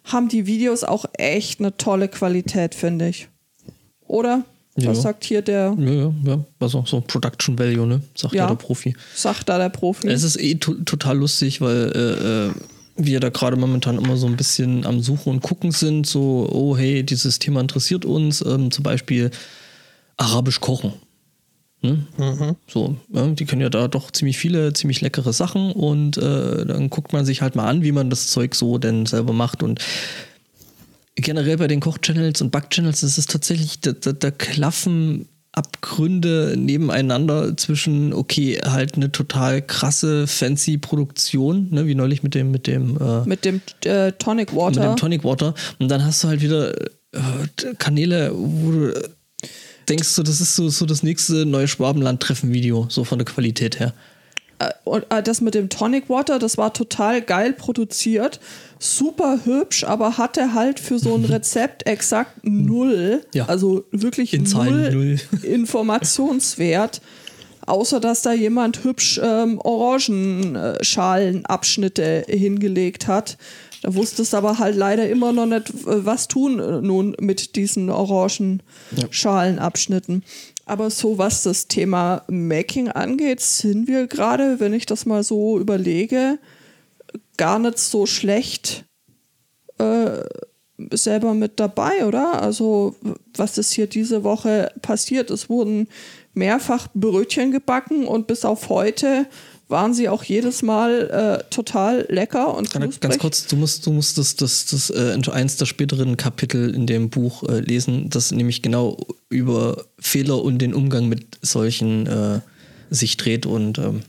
haben 0.06 0.30
die 0.30 0.46
Videos 0.46 0.84
auch 0.84 1.06
echt 1.14 1.60
eine 1.60 1.76
tolle 1.76 2.08
Qualität, 2.08 2.76
finde 2.76 3.10
ich. 3.10 3.28
Oder? 4.08 4.44
Ja. 4.78 4.92
Was 4.92 5.02
sagt 5.02 5.24
hier 5.26 5.42
der, 5.42 5.76
Ja, 5.78 5.90
ja, 5.92 6.14
ja. 6.24 6.40
Also 6.60 6.84
so 6.86 7.02
Production 7.02 7.58
Value, 7.58 7.88
ne? 7.88 8.02
Sagt 8.16 8.34
ja, 8.36 8.44
Ja. 8.44 8.48
der 8.48 8.56
Profi. 8.56 8.96
sagt 9.16 9.50
da 9.50 9.58
der 9.58 9.70
Profi? 9.70 10.08
Es 10.08 10.24
ist 10.24 10.40
eh 10.40 10.56
to 10.56 10.76
total 10.86 11.18
lustig, 11.18 11.60
weil 11.62 11.92
äh, 11.96 12.48
äh, 12.48 12.52
wir 12.96 13.20
da 13.20 13.30
gerade 13.30 13.58
momentan 13.58 13.98
immer 13.98 14.16
so 14.16 14.28
ein 14.28 14.38
bisschen 14.38 14.86
am 14.86 15.02
Suchen 15.02 15.32
und 15.34 15.42
Gucken 15.42 15.72
sind. 15.72 16.06
So, 16.08 16.48
oh 16.52 16.78
hey, 16.78 17.04
dieses 17.04 17.40
Thema 17.40 17.60
interessiert 17.60 18.06
uns. 18.06 18.42
Ähm, 18.46 18.70
zum 18.72 18.84
Beispiel 18.84 19.32
arabisch 20.16 20.62
kochen. 20.62 20.94
Ne? 21.82 22.56
So, 22.68 22.98
ja, 23.14 23.28
die 23.28 23.46
können 23.46 23.62
ja 23.62 23.70
da 23.70 23.88
doch 23.88 24.12
ziemlich 24.12 24.38
viele, 24.38 24.74
ziemlich 24.74 25.02
leckere 25.02 25.32
Sachen 25.32 25.72
und 25.72 26.18
äh, 26.18 26.66
dann 26.66 26.90
guckt 26.90 27.14
man 27.14 27.26
sich 27.26 27.42
halt 27.42 27.56
mal 27.56 27.68
an, 27.68 27.84
wie 27.84 27.92
man 27.92 28.10
das 28.10 28.28
Zeug 28.28 28.56
so 28.56 28.78
denn 28.78 29.06
selber 29.06 29.34
macht 29.34 29.62
und 29.62 29.80
generell 31.16 31.58
bei 31.58 31.68
den 31.68 31.80
Koch-Channels 31.80 32.42
und 32.42 32.52
Back-Channels 32.52 33.04
ist 33.04 33.18
es 33.18 33.26
tatsächlich, 33.26 33.80
da, 33.82 33.92
da, 33.92 34.12
da 34.12 34.32
klaffen 34.32 35.28
Abgründe 35.58 36.54
nebeneinander 36.56 37.58
zwischen, 37.58 38.14
okay, 38.14 38.60
halt 38.64 38.96
eine 38.96 39.12
total 39.12 39.64
krasse, 39.64 40.28
fancy 40.28 40.78
Produktion, 40.78 41.70
ne, 41.72 41.88
wie 41.88 41.96
neulich 41.96 42.22
mit 42.22 42.36
dem, 42.36 42.52
mit 42.52 42.68
dem, 42.68 42.98
äh, 42.98 43.28
mit 43.28 43.44
dem 43.44 43.62
äh, 43.84 44.12
Tonic 44.12 44.52
mit 44.52 44.60
Water. 44.60 44.82
dem 44.82 44.96
Tonic 44.98 45.24
Water. 45.24 45.56
Und 45.80 45.90
dann 45.90 46.06
hast 46.06 46.24
du 46.24 46.28
halt 46.28 46.42
wieder 46.42 46.80
äh, 46.80 47.74
Kanäle, 47.80 48.32
wo 48.36 48.72
du 48.72 49.10
denkst, 49.90 50.08
so, 50.10 50.24
das 50.24 50.42
ist 50.42 50.56
so, 50.56 50.70
so 50.70 50.86
das 50.86 51.04
nächste 51.04 51.46
neue 51.46 51.68
Schwabenland-Treffen-Video, 51.68 52.88
so 52.90 53.04
von 53.04 53.18
der 53.20 53.26
Qualität 53.26 53.80
her. 53.80 53.94
Äh, 54.60 54.72
und 54.86 55.06
äh, 55.10 55.22
das 55.24 55.42
mit 55.42 55.56
dem 55.56 55.70
Tonic 55.70 56.10
Water, 56.10 56.40
das 56.40 56.58
war 56.58 56.74
total 56.74 57.22
geil 57.22 57.54
produziert, 57.54 58.40
super 58.80 59.40
hübsch, 59.46 59.84
aber 59.84 60.18
hatte 60.18 60.54
halt 60.54 60.80
für 60.80 61.00
so 61.00 61.16
ein 61.16 61.26
Rezept 61.26 61.86
exakt 61.88 62.44
null, 62.44 63.22
Ja. 63.34 63.46
also 63.46 63.86
wirklich 63.92 64.34
In 64.34 64.44
null, 64.44 64.92
null. 64.92 65.18
Informationswert. 65.44 67.02
Außer 67.66 68.00
dass 68.00 68.22
da 68.22 68.32
jemand 68.32 68.86
hübsch 68.86 69.20
ähm, 69.22 69.60
Orangenschalenabschnitte 69.60 72.24
hingelegt 72.30 73.08
hat. 73.08 73.38
Da 73.82 73.96
wusstest 73.96 74.34
du 74.34 74.38
aber 74.38 74.60
halt 74.60 74.76
leider 74.76 75.10
immer 75.10 75.34
noch 75.34 75.46
nicht, 75.46 75.70
äh, 75.70 76.06
was 76.06 76.28
tun 76.28 76.60
äh, 76.60 76.82
nun 76.82 77.16
mit 77.20 77.56
diesen 77.56 77.90
Orangenschalenabschnitten. 77.90 80.24
Aber 80.66 80.90
so 80.90 81.18
was 81.18 81.44
das 81.44 81.68
Thema 81.68 82.24
Making 82.28 82.90
angeht, 82.90 83.40
sind 83.40 83.88
wir 83.88 84.08
gerade, 84.08 84.60
wenn 84.60 84.74
ich 84.74 84.86
das 84.86 85.06
mal 85.06 85.24
so 85.24 85.58
überlege, 85.60 86.40
gar 87.38 87.60
nicht 87.60 87.80
so 87.80 88.06
schlecht 88.06 88.84
äh, 89.78 90.24
selber 90.92 91.34
mit 91.34 91.60
dabei, 91.60 92.06
oder? 92.06 92.42
Also, 92.42 92.96
was 93.36 93.58
ist 93.58 93.74
hier 93.74 93.88
diese 93.88 94.24
Woche 94.24 94.72
passiert? 94.82 95.32
Es 95.32 95.50
wurden 95.50 95.88
mehrfach 96.34 96.88
Brötchen 96.94 97.52
gebacken 97.52 98.06
und 98.06 98.28
bis 98.28 98.46
auf 98.46 98.70
heute 98.70 99.26
waren 99.70 99.94
sie 99.94 100.08
auch 100.10 100.24
jedes 100.24 100.62
Mal 100.62 101.44
äh, 101.44 101.50
total 101.50 102.06
lecker 102.10 102.56
und 102.56 102.72
Ganz, 102.72 102.84
knusprig. 102.86 103.02
ganz 103.02 103.18
kurz, 103.20 103.48
du 103.48 103.56
musst, 103.58 103.86
du 103.86 103.92
musst 103.92 104.18
das, 104.18 104.36
das, 104.36 104.66
das 104.66 104.90
äh, 104.90 105.18
eins 105.32 105.58
der 105.58 105.66
späteren 105.66 106.16
Kapitel 106.18 106.74
in 106.74 106.88
dem 106.88 107.10
Buch 107.10 107.44
äh, 107.44 107.60
lesen, 107.60 108.10
das 108.10 108.32
nämlich 108.32 108.62
genau 108.62 108.98
über 109.30 109.86
Fehler 110.00 110.42
und 110.42 110.60
den 110.60 110.74
Umgang 110.74 111.10
mit 111.10 111.38
solchen 111.42 112.08
äh, 112.08 112.40
sich 112.90 113.18
dreht 113.18 113.46
und 113.46 113.78
ähm, 113.78 114.02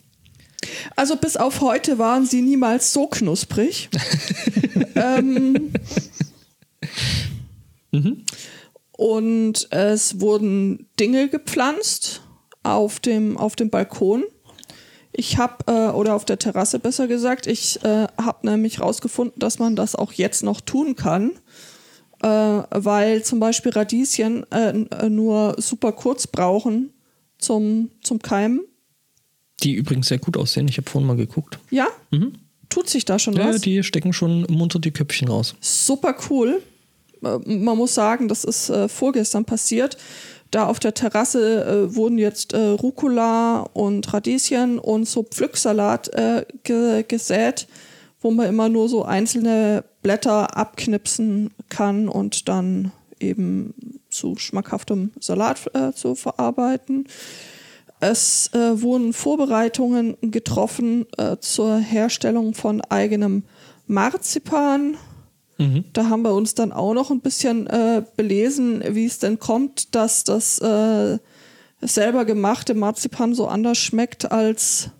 Also 0.95 1.17
bis 1.17 1.37
auf 1.37 1.61
heute 1.61 1.99
waren 1.99 2.25
sie 2.25 2.43
niemals 2.43 2.93
so 2.93 3.09
knusprig. 3.09 3.89
ähm, 4.95 5.73
Und 8.93 9.69
es 9.71 10.21
wurden 10.21 10.87
Dinge 10.99 11.29
gepflanzt 11.29 12.23
auf 12.63 12.99
dem, 13.01 13.37
auf 13.37 13.57
dem 13.57 13.71
Balkon. 13.71 14.25
Ich 15.21 15.37
habe, 15.37 15.65
äh, 15.67 15.91
oder 15.91 16.15
auf 16.15 16.25
der 16.25 16.39
Terrasse 16.39 16.79
besser 16.79 17.09
gesagt, 17.09 17.49
ich 17.49 17.83
äh, 17.85 18.07
habe 18.17 18.47
nämlich 18.47 18.79
rausgefunden, 18.81 19.37
dass 19.41 19.59
man 19.59 19.75
das 19.75 19.97
auch 19.97 20.13
jetzt 20.13 20.45
noch 20.45 20.61
tun 20.61 20.95
kann. 20.95 21.33
Äh, 22.23 22.29
weil 22.29 23.25
zum 23.25 23.41
Beispiel 23.41 23.73
Radieschen 23.73 24.45
äh, 24.53 24.71
äh, 24.71 25.09
nur 25.09 25.57
super 25.59 25.91
kurz 25.91 26.29
brauchen 26.29 26.93
zum, 27.39 27.91
zum 28.03 28.21
Keimen. 28.21 28.61
die 29.65 29.75
übrigens 29.75 30.07
sehr 30.07 30.19
gut 30.19 30.37
aussehen. 30.37 30.69
Ich 30.69 30.77
habe 30.79 30.89
vorhin 30.89 31.07
mal 31.09 31.17
geguckt. 31.17 31.59
Ja? 31.71 31.89
Tut 32.69 32.89
sich 32.89 33.05
da 33.05 33.19
schon 33.19 33.35
Ja, 33.35 33.49
was? 33.49 33.61
die 33.61 33.83
stecken 33.83 34.13
schon 34.13 34.43
munter 34.51 34.79
die 34.79 34.93
Köpfchen 34.93 35.27
raus. 35.29 35.57
super 35.61 36.15
cool. 36.31 36.63
Äh, 37.25 37.39
Man 37.45 37.77
muss 37.77 37.95
sagen, 37.95 38.29
das 38.29 38.45
ist 38.45 38.73
vorgestern 38.87 39.45
passiert. 39.45 39.97
Da 40.51 40.67
auf 40.67 40.79
der 40.79 40.95
Terrasse 40.95 41.65
äh, 41.65 41.95
wurden 41.95 42.19
jetzt 42.19 42.55
äh, 42.55 42.59
Rucola 42.59 43.69
und 43.75 44.13
Radieschen 44.13 44.79
und 44.79 45.07
so 45.07 45.23
Pflücksalat 45.23 46.09
äh, 46.15 46.47
ge 46.63 47.05
gesät, 47.07 47.69
wo 48.21 48.31
man 48.31 48.47
immer 48.47 48.69
nur 48.69 48.89
so 48.89 49.05
einzelne 49.05 49.85
Blätter 50.03 50.57
abknipsen 50.57 51.51
kann 51.69 52.09
und 52.09 52.49
dann 52.49 52.93
eben 53.21 53.75
zu 54.09 54.37
schmackhaftem 54.37 55.13
Salat 55.21 55.71
äh, 55.75 55.93
zu 55.93 56.15
verarbeiten. 56.15 57.07
Es 58.01 58.51
äh, 58.55 58.81
wurden 58.81 59.13
Vorbereitungen 59.13 60.17
getroffen 60.23 61.07
äh, 61.17 61.37
zur 61.41 61.79
Herstellung 61.79 62.55
von 62.55 62.81
eigenem 62.81 63.43
Marzipan. 63.87 64.97
Da 65.93 66.09
haben 66.09 66.23
wir 66.23 66.35
uns 66.35 66.55
dann 66.55 66.73
auch 66.73 66.95
noch 66.95 67.11
ein 67.11 67.21
bisschen 67.21 67.67
äh, 67.67 68.03
belesen, 68.17 68.83
wie 68.95 69.07
es 69.07 69.19
denn 69.19 69.41
kommt, 69.41 69.95
dass 69.95 70.23
das 70.23 70.61
äh, 70.61 71.19
selber 71.81 72.25
gemachte 72.25 72.75
Marzipan 72.75 73.35
so 73.35 73.49
anders 73.49 73.79
schmeckt 73.79 74.31
als 74.31 74.91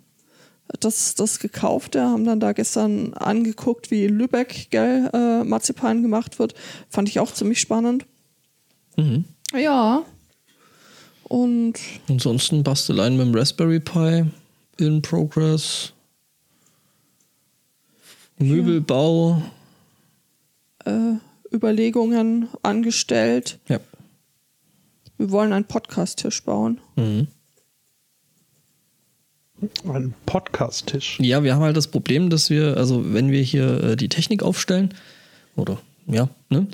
das, 0.79 1.15
das 1.15 1.39
gekaufte. 1.39 2.01
Haben 2.01 2.25
dann 2.25 2.41
da 2.41 2.51
gestern 2.51 3.13
angeguckt, 3.13 3.89
wie 3.89 4.03
in 4.05 4.17
Lübeck 4.17 4.69
gell, 4.69 5.09
äh, 5.13 5.43
Marzipan 5.45 6.01
gemacht 6.01 6.39
wird. 6.39 6.55
Fand 6.89 7.07
ich 7.07 7.19
auch 7.19 7.31
ziemlich 7.31 7.61
spannend. 7.61 8.05
Ja. 9.57 10.03
Und 11.23 11.79
Ansonsten 12.09 12.63
Basteleien 12.63 13.15
mit 13.15 13.27
dem 13.27 13.35
Raspberry 13.35 13.79
Pi 13.79 14.25
in 14.77 15.01
Progress. 15.01 15.93
Möbelbau. 18.39 19.41
Äh, 20.85 21.15
Überlegungen 21.53 22.49
angestellt. 22.63 23.59
Ja. 23.67 23.79
Wir 25.17 25.31
wollen 25.31 25.51
einen 25.51 25.65
Podcast-Tisch 25.65 26.43
bauen. 26.43 26.79
Ein 29.85 30.13
Podcast-Tisch. 30.25 31.19
Ja, 31.19 31.43
wir 31.43 31.55
haben 31.55 31.61
halt 31.61 31.75
das 31.75 31.87
Problem, 31.87 32.29
dass 32.29 32.49
wir, 32.49 32.77
also 32.77 33.13
wenn 33.13 33.31
wir 33.31 33.41
hier 33.41 33.83
äh, 33.83 33.95
die 33.97 34.09
Technik 34.09 34.43
aufstellen, 34.43 34.93
oder 35.55 35.77
ja, 36.07 36.29
ne? 36.49 36.67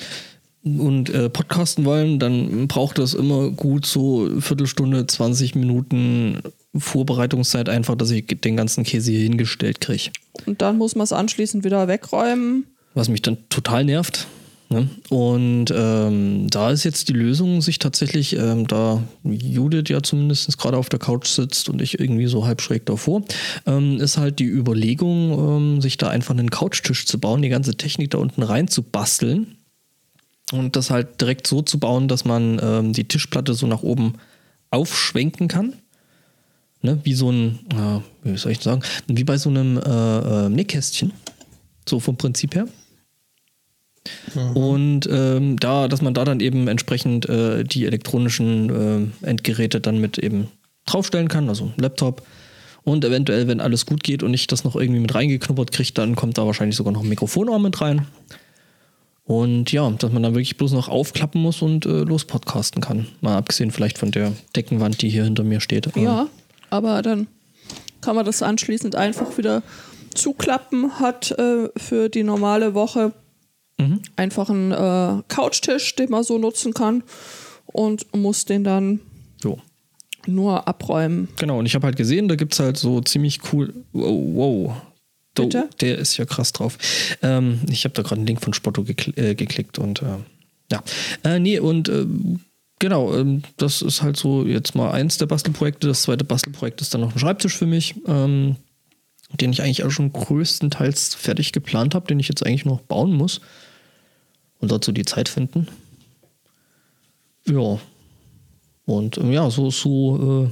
Und 0.64 1.12
äh, 1.12 1.30
podcasten 1.30 1.86
wollen, 1.86 2.18
dann 2.18 2.68
braucht 2.68 2.98
das 2.98 3.14
immer 3.14 3.52
gut 3.52 3.86
so 3.86 4.28
Viertelstunde, 4.40 5.06
20 5.06 5.54
Minuten 5.54 6.42
Vorbereitungszeit 6.76 7.70
einfach, 7.70 7.96
dass 7.96 8.10
ich 8.10 8.26
den 8.26 8.58
ganzen 8.58 8.84
Käse 8.84 9.12
hier 9.12 9.22
hingestellt 9.22 9.80
kriege. 9.80 10.10
Und 10.48 10.64
dann 10.64 10.80
muss 10.80 10.96
man 10.96 11.04
es 11.04 11.14
anschließend 11.14 11.64
wieder 11.64 11.88
wegräumen. 11.88 12.66
Was 12.96 13.10
mich 13.10 13.22
dann 13.22 13.38
total 13.50 13.86
nervt. 13.86 14.28
Ne? 14.70 14.90
Und 15.10 15.66
ähm, 15.76 16.48
da 16.50 16.72
ist 16.72 16.84
jetzt 16.86 17.10
die 17.10 17.14
Lösung, 17.14 17.62
sich 17.62 17.78
tatsächlich, 17.78 18.36
ähm, 18.36 18.66
da 18.66 19.04
Judith 19.24 19.90
ja 19.90 20.02
zumindest 20.02 20.58
gerade 20.58 20.78
auf 20.78 20.90
der 20.90 20.98
Couch 20.98 21.28
sitzt 21.28 21.70
und 21.70 21.82
ich 21.82 22.00
irgendwie 22.00 22.26
so 22.26 22.48
halb 22.48 22.62
schräg 22.62 22.86
davor, 22.88 23.22
ähm, 23.68 24.00
ist 24.00 24.18
halt 24.18 24.40
die 24.40 24.46
Überlegung, 24.46 25.76
ähm, 25.78 25.82
sich 25.82 25.98
da 25.98 26.10
einfach 26.10 26.34
einen 26.34 26.50
Couchtisch 26.50 27.06
zu 27.06 27.20
bauen, 27.20 27.44
die 27.44 27.50
ganze 27.50 27.76
Technik 27.76 28.10
da 28.12 28.18
unten 28.18 28.42
rein 28.42 28.68
zu 28.68 28.82
basteln 28.82 29.56
und 30.52 30.76
das 30.76 30.90
halt 30.90 31.22
direkt 31.22 31.46
so 31.46 31.62
zu 31.62 31.80
bauen, 31.80 32.08
dass 32.08 32.26
man 32.26 32.60
ähm, 32.62 32.94
die 32.94 33.08
Tischplatte 33.08 33.54
so 33.54 33.68
nach 33.68 33.84
oben 33.84 34.14
aufschwenken 34.72 35.48
kann. 35.48 35.74
Ne? 36.82 37.00
Wie 37.04 37.14
so 37.14 37.32
ein, 37.32 37.60
äh, 37.72 38.00
wie 38.24 38.38
soll 38.38 38.52
ich 38.52 38.62
sagen, 38.62 38.82
wie 39.08 39.24
bei 39.24 39.38
so 39.38 39.50
einem 39.50 39.78
äh, 39.78 40.46
äh, 40.46 40.50
Nähkästchen. 40.50 41.14
So 41.88 42.00
vom 42.00 42.18
Prinzip 42.18 42.56
her. 42.56 42.68
Und 44.54 45.08
ähm, 45.12 45.58
da, 45.60 45.88
dass 45.88 46.02
man 46.02 46.14
da 46.14 46.26
dann 46.26 46.40
eben 46.40 46.68
entsprechend 46.68 47.28
äh, 47.28 47.64
die 47.64 47.86
elektronischen 47.86 49.14
äh, 49.24 49.28
Endgeräte 49.28 49.82
dann 49.82 50.00
mit 50.00 50.18
eben 50.18 50.50
draufstellen 50.86 51.28
kann, 51.28 51.50
also 51.50 51.72
Laptop. 51.78 52.26
Und 52.84 53.04
eventuell, 53.04 53.48
wenn 53.48 53.62
alles 53.62 53.88
gut 53.88 54.04
geht 54.04 54.22
und 54.22 54.34
ich 54.34 54.46
das 54.46 54.64
noch 54.64 54.76
irgendwie 54.76 55.00
mit 55.00 55.16
reingeknuppert 55.16 55.72
kriege, 55.72 55.92
dann 55.94 56.16
kommt 56.16 56.38
da 56.38 56.46
wahrscheinlich 56.46 56.76
sogar 56.76 56.94
noch 56.94 57.02
ein 57.02 57.10
Mikrofonarm 57.10 57.64
mit 57.64 57.82
rein. 57.82 58.06
Und 59.24 59.72
ja, 59.72 59.90
dass 59.90 60.12
man 60.12 60.22
dann 60.22 60.34
wirklich 60.34 60.56
bloß 60.56 60.74
noch 60.74 60.88
aufklappen 60.88 61.42
muss 61.42 61.64
und 61.64 61.88
äh, 61.88 62.04
los 62.04 62.26
podcasten 62.26 62.82
kann. 62.82 63.08
Mal 63.22 63.38
abgesehen 63.38 63.72
vielleicht 63.72 63.98
von 63.98 64.12
der 64.12 64.34
Deckenwand, 64.56 65.02
die 65.02 65.10
hier 65.10 65.24
hinter 65.24 65.44
mir 65.44 65.62
steht. 65.62 65.90
Ja, 65.96 66.28
aber 66.70 67.02
dann 67.02 67.26
kann 68.02 68.16
man 68.16 68.24
das 68.24 68.44
anschließend 68.44 68.96
einfach 68.96 69.36
wieder 69.40 69.64
zuklappen. 70.14 71.00
Hat 71.00 71.32
äh, 71.32 71.70
für 71.76 72.10
die 72.10 72.22
normale 72.22 72.76
Woche 72.76 73.14
einfach 74.16 74.50
einen 74.50 74.72
äh, 74.72 75.22
Couchtisch, 75.28 75.96
den 75.96 76.10
man 76.10 76.24
so 76.24 76.38
nutzen 76.38 76.74
kann. 76.74 77.04
und 77.66 78.06
muss 78.16 78.46
den 78.46 78.64
dann 78.64 79.00
So. 79.42 79.60
nur 80.28 80.68
abräumen. 80.68 81.28
Genau, 81.38 81.60
und 81.60 81.66
ich 81.66 81.76
habe 81.76 81.86
halt 81.88 81.98
gesehen, 81.98 82.28
da 82.28 82.36
gibt 82.36 82.54
es 82.54 82.60
halt 82.60 82.78
so 82.78 83.02
ziemlich 83.02 83.40
cool. 83.52 83.74
Wow, 83.92 84.36
wow. 84.36 84.74
Do-? 85.36 85.50
Der 85.82 85.98
ist 85.98 86.16
ja 86.16 86.24
krass 86.26 86.54
drauf. 86.54 86.78
Ähm, 87.22 87.60
ich 87.70 87.84
habe 87.84 87.94
da 87.94 88.02
gerade 88.04 88.20
einen 88.20 88.28
Link 88.28 88.42
von 88.42 88.54
Spotto 88.54 88.84
gekl 88.84 89.12
äh, 89.18 89.36
geklickt 89.36 89.78
und 89.78 90.02
äh, 90.02 90.06
ja. 90.72 90.82
Äh, 91.26 91.40
nee, 91.40 91.60
und 91.60 91.90
ähm, 91.90 92.40
genau, 92.80 93.14
ähm, 93.14 93.44
das 93.58 93.82
ist 93.82 94.02
halt 94.02 94.16
so 94.16 94.46
jetzt 94.46 94.76
mal 94.76 94.92
eins 94.92 95.18
der 95.18 95.26
Bastelprojekte. 95.26 95.88
Das 95.90 96.04
zweite 96.04 96.24
Bastelprojekt 96.24 96.80
ist 96.80 96.94
dann 96.94 97.02
noch 97.02 97.14
ein 97.14 97.20
Schreibtisch 97.20 97.58
für 97.58 97.66
mich, 97.66 97.96
ähm, 98.08 98.56
den 99.34 99.52
ich 99.52 99.62
eigentlich 99.62 99.84
auch 99.84 99.92
schon 99.92 100.14
größtenteils 100.14 101.16
fertig 101.16 101.52
geplant 101.52 101.94
habe, 101.96 102.08
den 102.08 102.20
ich 102.22 102.30
jetzt 102.30 102.46
eigentlich 102.46 102.64
noch 102.66 102.80
bauen 102.80 103.12
muss. 103.12 103.42
Und 104.66 104.72
dazu 104.72 104.92
die 104.92 105.06
Zeit 105.06 105.30
finden. 105.30 105.68
Ja. 107.48 107.78
Und 108.88 109.20
ähm, 109.20 109.32
ja, 109.32 109.48
so, 109.52 109.70
so 109.70 110.48
äh, 110.48 110.50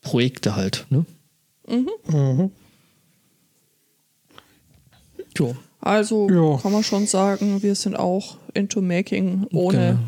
Projekte 0.00 0.54
halt, 0.54 0.86
ne? 0.90 1.04
Mhm. 1.66 2.52
Jo. 5.36 5.56
Also 5.80 6.30
Ja. 6.30 6.58
kann 6.62 6.70
man 6.70 6.84
schon 6.84 7.08
sagen, 7.08 7.64
wir 7.64 7.74
sind 7.74 7.96
auch 7.96 8.36
into 8.54 8.80
Making 8.80 9.48
ohne. 9.52 9.76
Genau. 9.78 9.98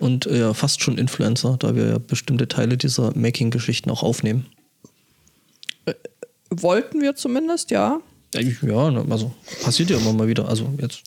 Und 0.00 0.26
äh, 0.26 0.40
ja, 0.40 0.52
fast 0.52 0.82
schon 0.82 0.98
Influencer, 0.98 1.56
da 1.60 1.76
wir 1.76 1.86
ja 1.86 1.98
bestimmte 1.98 2.48
Teile 2.48 2.76
dieser 2.76 3.16
Making-Geschichten 3.16 3.88
auch 3.88 4.02
aufnehmen. 4.02 4.46
Wollten 6.50 7.00
wir 7.02 7.14
zumindest, 7.14 7.70
ja. 7.70 8.00
Ja, 8.34 8.90
ne, 8.90 9.06
also 9.10 9.32
passiert 9.62 9.90
ja 9.90 9.96
immer 9.98 10.12
mal 10.12 10.26
wieder. 10.26 10.48
Also 10.48 10.68
jetzt, 10.80 11.02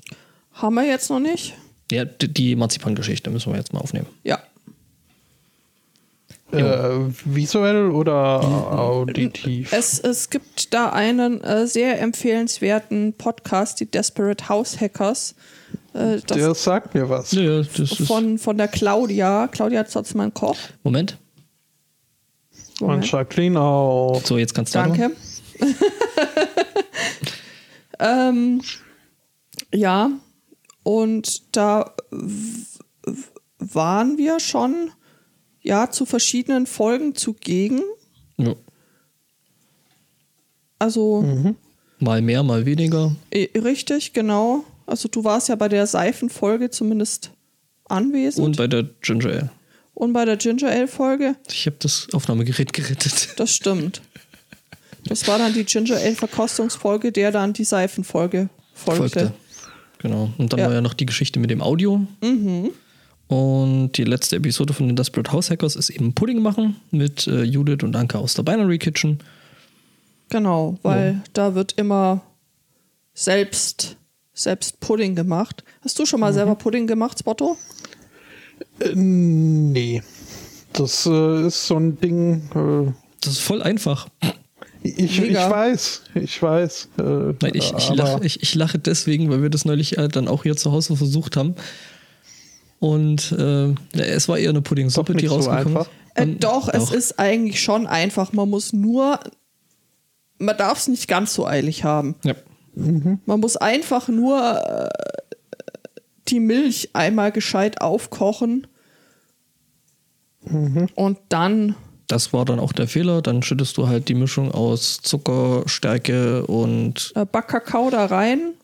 Haben 0.53 0.75
wir 0.75 0.85
jetzt 0.85 1.09
noch 1.09 1.19
nicht? 1.19 1.55
Ja, 1.91 2.05
die, 2.05 2.55
Marzipan-Geschichte 2.55 3.29
müssen 3.29 3.51
wir 3.51 3.57
jetzt 3.57 3.73
mal 3.73 3.79
aufnehmen. 3.79 4.07
Ja. 4.23 4.39
Äh, 6.51 7.11
visuell 7.25 7.91
oder 7.91 8.41
auditiv? 8.41 9.71
Es, 9.71 9.99
es 9.99 10.31
gibt 10.31 10.73
da 10.73 10.89
einen 10.89 11.41
äh, 11.41 11.67
sehr 11.67 12.01
empfehlenswerten 12.01 13.13
Podcast, 13.13 13.79
die 13.79 13.85
Desperate 13.85 14.49
House 14.49 14.81
Hackers. 14.81 15.35
Äh, 15.93 16.17
das 16.25 16.37
Der 16.37 16.55
sagt 16.55 16.95
mir 16.95 17.07
was. 17.07 17.33
Ja, 17.33 17.61
von, 17.63 18.39
von 18.39 18.57
der 18.57 18.67
Claudia, 18.67 19.47
Claudia 19.47 19.85
Zotzmann-Koch. 19.85 20.57
Moment. 20.83 21.17
Und 22.79 22.87
Moment. 22.87 23.11
Jacqueline 23.11 23.59
auch. 23.59 24.21
So, 24.23 24.37
jetzt 24.39 24.55
kannst 24.55 24.73
du 24.73 24.79
Danke. 24.79 25.11
ähm, 27.99 28.61
ja, 29.73 30.09
und 30.89 31.55
da 31.55 31.93
waren 33.59 34.17
wir 34.17 34.39
schon 34.39 34.89
ja 35.61 35.91
zu 35.91 36.05
verschiedenen 36.07 36.65
Folgen 36.65 37.13
zugegen. 37.13 37.81
Ja. 38.37 38.55
Also 40.79 41.55
Mal 41.99 42.21
mehr, 42.21 42.41
mal 42.43 42.65
weniger. 42.65 43.15
richtig, 43.33 44.13
genau. 44.13 44.63
Also 44.87 45.09
du 45.09 45.23
warst 45.23 45.49
ja 45.49 45.55
bei 45.55 45.67
der 45.69 45.85
Seifenfolge 45.85 46.71
zumindest 46.71 47.29
anwesend 47.85 48.43
Und 48.45 48.51
und, 48.51 48.57
bei 48.57 48.67
der 48.67 48.83
Ginger 49.01 49.25
Ale. 49.29 49.49
bei 50.13 50.25
der 50.25 50.37
Ginger 50.37 50.69
Ale 50.69 50.87
Folge. 50.87 51.35
Ich 51.49 51.67
habe 51.67 51.75
das 51.79 52.07
Aufnahmegerät 52.13 52.73
gerettet. 52.73 53.33
Das 53.37 53.51
stimmt. 53.51 54.01
Das 55.05 55.27
war 55.27 55.37
dann 55.37 55.53
die 55.53 55.65
Ginger 55.65 55.97
Ale 55.97 56.15
Verkostungsfolge, 56.15 57.11
der 57.11 57.31
dann 57.31 57.53
die 57.53 57.65
Seifenfolge 57.65 58.49
folgte. 58.73 58.97
Folgte. 59.19 59.33
Genau. 59.99 60.29
Und 60.37 60.51
dann 60.53 60.59
Ja. 60.59 60.67
war 60.67 60.73
ja 60.73 60.81
noch 60.81 60.93
die 60.93 61.05
Geschichte 61.05 61.39
mit 61.39 61.49
dem 61.49 61.61
Audio. 61.61 62.01
Und 63.27 63.91
die 63.97 64.03
letzte 64.03 64.37
Episode 64.37 64.73
von 64.73 64.87
den 64.87 64.95
Desperate 64.95 65.31
House 65.31 65.51
Hackers 65.51 65.75
ist 65.75 65.89
eben 65.91 66.13
Pudding 66.13 66.41
machen 66.41 66.77
mit 66.91 67.27
äh, 67.27 67.43
Judith 67.43 67.83
und 67.83 67.95
Anka 67.95 68.17
aus 68.17 68.33
der 68.33 68.43
Binary 68.43 68.79
Kitchen. 68.79 69.19
Genau, 70.29 70.77
weil 70.83 71.21
da 71.33 71.53
wird 71.55 71.73
immer 71.73 72.21
selbst, 73.13 73.97
selbst 74.33 74.79
Pudding 74.79 75.15
gemacht. 75.15 75.63
Hast 75.81 75.99
du 75.99 76.05
schon 76.05 76.19
mal 76.21 76.33
selber 76.33 76.55
Pudding 76.55 76.87
gemacht, 76.87 77.19
Spotto? 77.19 77.57
Äh, 78.79 78.93
nee. 78.95 80.01
Das 80.73 81.05
äh, 81.05 81.47
ist 81.47 81.67
so 81.67 81.75
ein 81.77 81.99
Ding. 81.99 82.43
Äh, 82.55 82.91
Das 83.21 83.33
ist 83.33 83.39
voll 83.41 83.61
einfach. 83.61 84.07
Ich, 84.83 85.21
ich 85.21 85.35
weiß, 85.35 86.01
ich 86.15 86.41
weiß. 86.41 86.89
Äh, 86.97 87.01
Nein, 87.01 87.51
ich, 87.53 87.73
ich, 87.77 87.87
aber- 87.87 87.95
lache, 87.95 88.25
ich, 88.25 88.41
ich 88.41 88.55
lache 88.55 88.79
deswegen, 88.79 89.29
weil 89.29 89.41
wir 89.41 89.49
das 89.49 89.65
neulich 89.65 89.97
äh, 89.97 90.07
dann 90.07 90.27
auch 90.27 90.43
hier 90.43 90.55
zu 90.55 90.71
Hause 90.71 90.95
versucht 90.95 91.35
haben. 91.37 91.55
Und 92.79 93.33
äh, 93.33 93.73
es 93.99 94.29
war 94.29 94.37
eher 94.37 94.51
eine 94.51 94.61
Puddingsuppe, 94.61 95.13
Doch 95.13 95.19
die 95.19 95.27
so 95.27 95.35
rausgekommen 95.35 95.67
einfach. 95.77 95.87
ist. 95.87 95.91
Äh, 96.15 96.23
Und- 96.23 96.43
doch, 96.43 96.69
es 96.69 96.91
ist 96.91 97.19
eigentlich 97.19 97.61
schon 97.61 97.87
einfach. 97.87 98.31
Man 98.31 98.49
muss 98.49 98.71
nur, 98.71 99.19
man 100.37 100.57
darf 100.57 100.77
es 100.79 100.87
nicht 100.87 101.07
ganz 101.07 101.33
so 101.33 101.45
eilig 101.45 101.83
haben. 101.83 102.15
Ja. 102.23 102.35
Man 102.75 103.39
muss 103.41 103.57
einfach 103.57 104.07
nur 104.07 104.39
äh, 104.65 104.89
die 106.29 106.39
Milch 106.39 106.91
einmal 106.93 107.31
gescheit 107.33 107.81
aufkochen 107.81 108.67
und 110.95 111.17
dann 111.27 111.75
Das 112.09 112.33
war 112.33 112.43
dann 112.43 112.59
auch 112.59 112.73
der 112.73 112.87
Fehler. 112.87 113.21
Dann 113.21 113.43
schüttest 113.43 113.77
du 113.77 113.87
halt 113.87 114.09
die 114.09 114.15
Mischung 114.15 114.51
aus 114.51 114.99
Zucker, 115.01 115.63
Stärke 115.67 116.45
und 116.47 117.13
äh, 117.15 117.23
Backkakao 117.23 117.91
da 117.91 118.07
rein. 118.07 118.55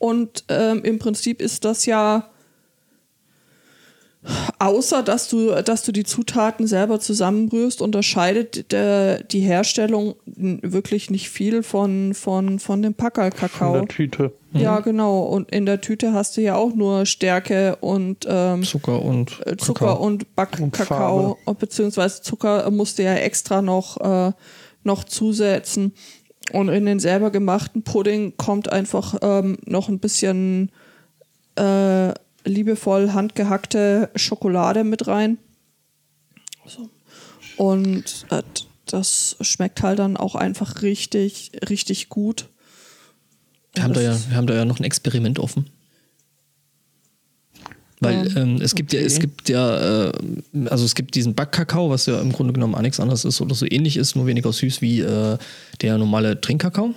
Und 0.00 0.44
ähm, 0.48 0.82
im 0.82 0.98
Prinzip 0.98 1.40
ist 1.40 1.64
das 1.64 1.86
ja, 1.86 2.28
außer 4.58 5.04
dass 5.04 5.28
du, 5.28 5.62
dass 5.62 5.84
du 5.84 5.92
die 5.92 6.02
Zutaten 6.02 6.66
selber 6.66 6.98
zusammenrührst, 6.98 7.82
unterscheidet 7.82 8.72
der, 8.72 9.22
die 9.22 9.40
Herstellung 9.40 10.16
wirklich 10.26 11.08
nicht 11.08 11.30
viel 11.30 11.62
von, 11.62 12.14
von, 12.14 12.58
von 12.58 12.82
dem 12.82 12.94
Von 12.94 13.04
Packerl-Kakao. 13.04 13.74
der 13.74 13.88
Tüte. 13.88 14.32
Ja, 14.60 14.80
genau. 14.80 15.20
Und 15.20 15.50
in 15.50 15.66
der 15.66 15.80
Tüte 15.80 16.12
hast 16.12 16.36
du 16.36 16.40
ja 16.40 16.56
auch 16.56 16.74
nur 16.74 17.06
Stärke 17.06 17.76
und 17.76 18.26
ähm, 18.28 18.62
Zucker 18.62 19.02
und 19.02 19.40
äh, 19.46 19.56
Zucker 19.56 19.86
Kakao. 19.86 20.04
und 20.04 20.34
Backkakao, 20.34 21.38
beziehungsweise 21.58 22.22
Zucker 22.22 22.70
musst 22.70 22.98
du 22.98 23.04
ja 23.04 23.14
extra 23.14 23.62
noch, 23.62 23.98
äh, 24.00 24.32
noch 24.84 25.04
zusetzen. 25.04 25.92
Und 26.52 26.68
in 26.68 26.86
den 26.86 26.98
selber 26.98 27.30
gemachten 27.30 27.82
Pudding 27.82 28.36
kommt 28.36 28.72
einfach 28.72 29.16
ähm, 29.20 29.58
noch 29.66 29.88
ein 29.88 29.98
bisschen 29.98 30.70
äh, 31.56 32.12
liebevoll 32.44 33.12
handgehackte 33.12 34.10
Schokolade 34.14 34.84
mit 34.84 35.06
rein. 35.06 35.38
So. 36.66 36.88
Und 37.56 38.26
äh, 38.30 38.42
das 38.86 39.36
schmeckt 39.40 39.82
halt 39.82 39.98
dann 39.98 40.16
auch 40.16 40.34
einfach 40.34 40.82
richtig, 40.82 41.52
richtig 41.68 42.08
gut. 42.08 42.48
Wir 43.78 43.84
haben, 43.84 43.94
da 43.94 44.00
ja, 44.00 44.18
wir 44.28 44.36
haben 44.36 44.46
da 44.46 44.54
ja 44.54 44.64
noch 44.64 44.78
ein 44.78 44.84
Experiment 44.84 45.38
offen. 45.38 45.66
Weil 48.00 48.36
ähm, 48.36 48.60
es 48.62 48.74
gibt 48.74 48.92
ja, 48.92 49.00
es 49.00 49.16
okay. 49.16 49.22
gibt 49.22 49.48
ja, 49.48 50.08
äh, 50.08 50.12
also 50.66 50.84
es 50.84 50.94
gibt 50.94 51.14
diesen 51.14 51.34
Backkakao, 51.34 51.90
was 51.90 52.06
ja 52.06 52.20
im 52.20 52.32
Grunde 52.32 52.52
genommen 52.52 52.74
auch 52.74 52.82
nichts 52.82 53.00
anderes 53.00 53.24
ist 53.24 53.40
oder 53.40 53.54
so 53.54 53.66
ähnlich 53.68 53.96
ist, 53.96 54.14
nur 54.14 54.26
weniger 54.26 54.52
süß 54.52 54.80
wie 54.82 55.00
äh, 55.00 55.36
der 55.80 55.98
normale 55.98 56.40
Trinkkakao. 56.40 56.94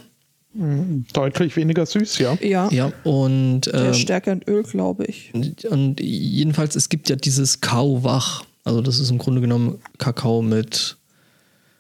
Deutlich 1.14 1.56
weniger 1.56 1.86
süß, 1.86 2.20
ja. 2.20 2.38
Ja, 2.42 2.70
Ja, 2.72 2.92
und, 3.04 3.68
der 3.68 3.86
ähm, 3.86 3.94
Stärke 3.94 4.32
und 4.34 4.48
Öl, 4.50 4.64
glaube 4.64 5.06
ich. 5.06 5.32
und 5.34 6.02
jedenfalls, 6.02 6.76
es 6.76 6.90
gibt 6.90 7.10
ja 7.10 7.16
dieses 7.16 7.62
Kau-Wach. 7.62 8.44
Also 8.66 8.82
das 8.82 9.00
ist 9.00 9.10
im 9.10 9.18
Grunde 9.18 9.40
genommen 9.40 9.80
Kakao 9.98 10.42
mit 10.42 10.98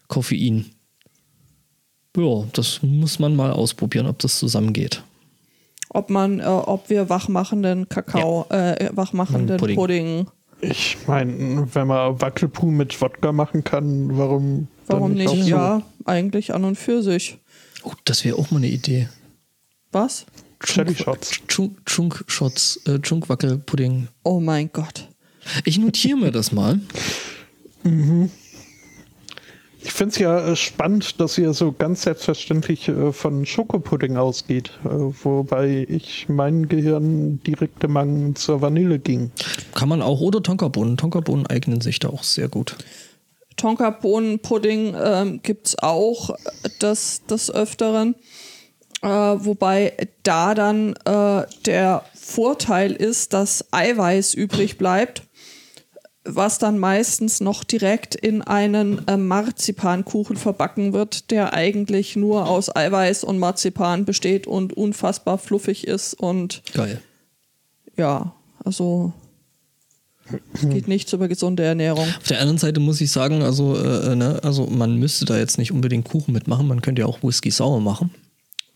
Koffein. 0.08 0.66
Ja, 2.17 2.43
das 2.54 2.80
muss 2.82 3.19
man 3.19 3.36
mal 3.36 3.52
ausprobieren, 3.52 4.08
ob 4.08 4.19
das 4.19 4.38
zusammengeht. 4.39 5.04
ob 5.89 6.10
man, 6.10 6.39
äh, 6.39 6.43
ob 6.45 6.89
wir 6.89 7.10
wachmachenden 7.10 7.88
Kakao, 7.89 8.45
äh, 8.50 8.89
wachmachenden 8.93 9.58
Pudding. 9.58 9.76
Pudding. 9.76 10.28
Ich 10.62 10.97
meine, 11.08 11.67
wenn 11.74 11.88
man 11.88 12.21
Wackelpuh 12.21 12.69
mit 12.69 13.00
Wodka 13.02 13.32
machen 13.32 13.63
kann, 13.63 14.15
warum, 14.17 14.67
dann 14.88 15.00
Warum 15.00 15.13
nicht? 15.13 15.28
auch 15.28 15.36
so? 15.36 15.50
Ja, 15.50 15.82
eigentlich 16.06 16.54
an 16.54 16.63
und 16.65 16.78
für 16.78 17.02
sich. 17.02 17.39
Oh, 17.84 17.93
das 18.06 18.24
wäre 18.24 18.38
auch 18.38 18.52
mal 18.52 18.58
eine 18.58 18.67
Idee. 18.67 19.10
Was? 19.91 20.26
Jelly 20.63 20.95
Shots. 20.95 21.32
Chunk, 21.47 21.84
Chunk 21.88 22.24
Shots, 22.28 22.80
äh, 22.86 22.99
Chunk 22.99 23.28
Wackelpudding. 23.30 24.07
Oh 24.24 24.39
mein 24.39 24.70
Gott. 24.72 25.07
Ich 25.66 25.80
notiere 25.80 26.18
mir 26.18 26.32
das 26.32 26.51
mal. 26.51 26.80
Ich 29.84 29.93
finde 29.93 30.13
es 30.13 30.19
ja 30.19 30.39
äh, 30.39 30.55
spannend, 30.55 31.19
dass 31.19 31.38
ihr 31.38 31.53
so 31.53 31.71
ganz 31.71 32.03
selbstverständlich 32.03 32.88
äh, 32.88 33.11
von 33.11 33.45
Schokopudding 33.45 34.15
ausgeht, 34.17 34.71
äh, 34.86 34.89
wobei 34.89 35.86
ich 35.89 36.29
mein 36.29 36.67
Gehirn 36.67 37.41
direkt 37.43 37.84
im 37.84 37.93
Mang 37.93 38.36
zur 38.36 38.61
Vanille 38.61 38.99
ging. 38.99 39.32
Kann 39.73 39.89
man 39.89 40.01
auch. 40.01 40.21
Oder 40.21 40.43
Tonkabohnen. 40.43 40.97
Tonkabohnen 40.97 41.47
eignen 41.47 41.82
sich 41.82 41.99
da 41.99 42.09
auch 42.09 42.23
sehr 42.23 42.47
gut. 42.47 42.77
Tonka-Bohnen-Pudding 43.57 44.95
ähm, 44.99 45.39
gibt 45.43 45.67
es 45.67 45.79
auch 45.79 46.32
des, 46.82 47.25
des 47.25 47.53
Öfteren. 47.53 48.15
Äh, 49.01 49.07
wobei 49.07 49.93
da 50.23 50.53
dann 50.53 50.93
äh, 51.05 51.43
der 51.65 52.03
Vorteil 52.13 52.91
ist, 52.91 53.34
dass 53.34 53.65
Eiweiß 53.71 54.34
übrig 54.36 54.77
bleibt. 54.77 55.23
Was 56.24 56.59
dann 56.59 56.78
meistens 56.78 57.39
noch 57.41 57.63
direkt 57.63 58.15
in 58.15 58.41
einen 58.41 59.07
äh, 59.07 59.17
Marzipankuchen 59.17 60.38
verbacken 60.38 60.93
wird, 60.93 61.32
der 61.32 61.53
eigentlich 61.53 62.15
nur 62.15 62.47
aus 62.47 62.76
Eiweiß 62.76 63.24
und 63.24 63.39
Marzipan 63.39 64.05
besteht 64.05 64.45
und 64.45 64.74
unfassbar 64.74 65.38
fluffig 65.38 65.88
ist 65.88 66.13
und 66.13 66.61
Geil. 66.74 67.01
ja, 67.97 68.36
also 68.63 69.13
es 70.53 70.61
geht 70.61 70.88
nichts 70.88 71.11
über 71.11 71.28
gesunde 71.28 71.63
Ernährung. 71.63 72.07
Auf 72.17 72.28
der 72.28 72.39
anderen 72.39 72.57
Seite 72.57 72.80
muss 72.80 73.01
ich 73.01 73.11
sagen, 73.11 73.41
also, 73.41 73.76
äh, 73.76 74.15
ne, 74.15 74.39
also 74.43 74.67
man 74.67 74.97
müsste 74.97 75.26
da 75.26 75.38
jetzt 75.38 75.57
nicht 75.57 75.72
unbedingt 75.72 76.05
Kuchen 76.05 76.34
mitmachen, 76.34 76.67
man 76.67 76.82
könnte 76.82 77.01
ja 77.01 77.07
auch 77.07 77.24
Whisky 77.24 77.51
sauer 77.51 77.82
machen. 77.82 78.11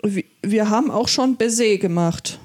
Wir, 0.01 0.23
wir 0.41 0.69
haben 0.69 0.91
auch 0.91 1.07
schon 1.07 1.37
Baiser 1.37 1.77
gemacht. 1.77 2.39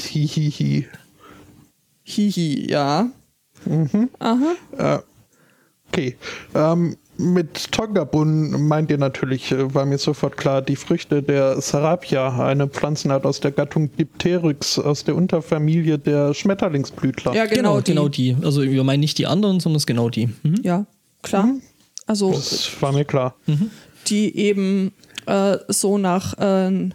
Hihihi. 0.00 0.86
Hihi, 2.04 2.70
ja. 2.70 3.10
Aha. 4.18 5.02
Okay. 5.88 6.16
Ähm, 6.54 6.96
mit 7.18 7.70
Tonga-Bohnen 7.70 8.66
meint 8.66 8.90
ihr 8.90 8.98
natürlich, 8.98 9.52
äh, 9.52 9.74
war 9.74 9.84
mir 9.84 9.98
sofort 9.98 10.36
klar, 10.36 10.62
die 10.62 10.76
Früchte 10.76 11.22
der 11.22 11.60
Sarabia, 11.60 12.44
eine 12.46 12.66
Pflanzenart 12.66 13.26
aus 13.26 13.40
der 13.40 13.52
Gattung 13.52 13.94
Dipteryx, 13.94 14.78
aus 14.78 15.04
der 15.04 15.14
Unterfamilie 15.14 15.98
der 15.98 16.32
Schmetterlingsblütler. 16.32 17.34
Ja, 17.34 17.44
genau, 17.44 17.80
die. 17.80 17.92
genau 17.92 18.08
die. 18.08 18.36
Also 18.42 18.62
wir 18.62 18.84
meinen 18.84 19.00
nicht 19.00 19.18
die 19.18 19.26
anderen, 19.26 19.60
sondern 19.60 19.76
es 19.76 19.82
ist 19.82 19.86
genau 19.86 20.08
die. 20.08 20.30
Mhm. 20.42 20.60
Ja, 20.62 20.86
klar. 21.22 21.50
Also 22.06 22.32
Das 22.32 22.70
war 22.80 22.92
mir 22.92 23.04
klar. 23.04 23.36
die 24.08 24.36
eben 24.36 24.92
äh, 25.26 25.58
so 25.68 25.98
nach 25.98 26.36
äh, 26.38 26.90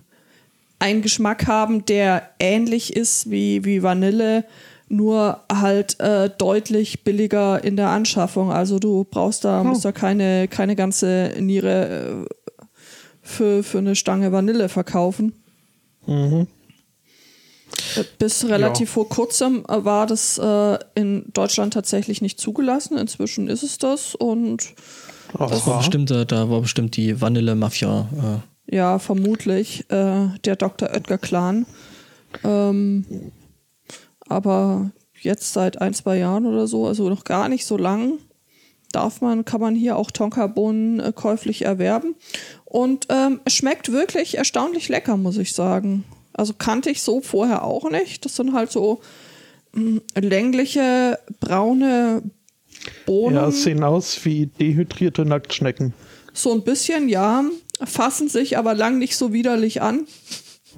einen 0.79 1.01
Geschmack 1.01 1.47
haben, 1.47 1.85
der 1.85 2.31
ähnlich 2.39 2.95
ist 2.95 3.29
wie, 3.29 3.63
wie 3.63 3.83
Vanille, 3.83 4.45
nur 4.89 5.41
halt 5.51 5.99
äh, 5.99 6.29
deutlich 6.37 7.03
billiger 7.03 7.63
in 7.63 7.75
der 7.75 7.89
Anschaffung. 7.89 8.51
Also 8.51 8.79
du 8.79 9.03
brauchst 9.03 9.43
da, 9.43 9.63
musst 9.63 9.83
da 9.85 9.91
keine, 9.91 10.47
keine 10.47 10.75
ganze 10.75 11.33
Niere 11.39 12.25
äh, 12.29 12.75
für, 13.21 13.63
für 13.63 13.79
eine 13.79 13.95
Stange 13.95 14.31
Vanille 14.31 14.69
verkaufen. 14.69 15.33
Äh, 16.07 16.45
Bis 18.17 18.45
relativ 18.47 18.89
vor 18.91 19.09
kurzem 19.09 19.65
äh, 19.67 19.83
war 19.83 20.07
das 20.07 20.37
äh, 20.37 20.77
in 20.95 21.25
Deutschland 21.33 21.73
tatsächlich 21.73 22.21
nicht 22.21 22.39
zugelassen. 22.39 22.97
Inzwischen 22.97 23.49
ist 23.49 23.63
es 23.63 23.77
das 23.77 24.15
und 24.15 24.73
Ach, 25.37 25.49
Das 25.49 25.67
war 25.67 25.79
bestimmt, 25.79 26.09
äh, 26.11 26.25
da 26.25 26.49
war 26.49 26.61
bestimmt 26.61 26.95
die 26.95 27.19
Vanille-Mafia. 27.19 28.41
Äh, 28.69 28.75
Ja, 28.75 28.99
vermutlich 28.99 29.81
äh, 29.89 30.27
der 30.45 30.55
Dr. 30.55 30.89
Oetker 30.89 31.17
Clan. 31.17 31.65
Ähm, 32.43 33.05
aber 34.29 34.91
jetzt 35.21 35.53
seit 35.53 35.81
ein, 35.81 35.93
zwei 35.93 36.17
Jahren 36.17 36.45
oder 36.45 36.67
so, 36.67 36.87
also 36.87 37.09
noch 37.09 37.23
gar 37.23 37.49
nicht 37.49 37.65
so 37.65 37.77
lang, 37.77 38.19
darf 38.91 39.21
man, 39.21 39.45
kann 39.45 39.61
man 39.61 39.75
hier 39.75 39.97
auch 39.97 40.11
Tonkabohnen 40.11 40.99
äh, 40.99 41.11
käuflich 41.13 41.65
erwerben. 41.65 42.15
Und 42.65 43.07
ähm, 43.09 43.41
es 43.45 43.53
schmeckt 43.53 43.91
wirklich 43.91 44.37
erstaunlich 44.37 44.89
lecker, 44.89 45.17
muss 45.17 45.37
ich 45.37 45.53
sagen. 45.53 46.03
Also 46.33 46.53
kannte 46.53 46.89
ich 46.89 47.01
so 47.01 47.21
vorher 47.21 47.63
auch 47.63 47.89
nicht. 47.89 48.23
Das 48.25 48.35
sind 48.35 48.53
halt 48.53 48.71
so 48.71 49.01
mh, 49.73 50.01
längliche, 50.15 51.19
braune 51.39 52.21
Bohnen. 53.05 53.35
Ja, 53.35 53.51
sehen 53.51 53.83
aus 53.83 54.23
wie 54.23 54.47
dehydrierte 54.47 55.25
Nacktschnecken. 55.25 55.93
So 56.33 56.53
ein 56.53 56.63
bisschen, 56.63 57.09
ja. 57.09 57.43
Fassen 57.83 58.27
sich 58.27 58.57
aber 58.57 58.73
lang 58.73 58.97
nicht 58.97 59.17
so 59.17 59.33
widerlich 59.33 59.81
an. 59.81 60.07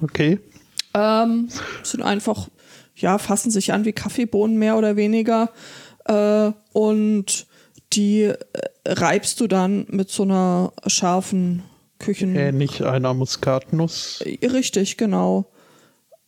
Okay. 0.02 0.38
Ähm, 0.94 1.48
sind 1.82 2.02
einfach, 2.02 2.48
ja, 3.00 3.18
fassen 3.18 3.50
sich 3.50 3.72
an 3.72 3.84
wie 3.84 3.92
Kaffeebohnen 3.92 4.58
mehr 4.58 4.76
oder 4.76 4.96
weniger. 4.96 5.50
Äh, 6.04 6.52
und 6.72 7.46
die 7.92 8.22
äh, 8.22 8.36
reibst 8.86 9.40
du 9.40 9.46
dann 9.46 9.86
mit 9.88 10.10
so 10.10 10.22
einer 10.22 10.72
scharfen 10.86 11.62
Küchen. 11.98 12.34
Ähnlich 12.34 12.84
einer 12.84 13.14
Muskatnuss. 13.14 14.22
Äh, 14.22 14.46
Richtig, 14.46 14.96
genau. 14.96 15.50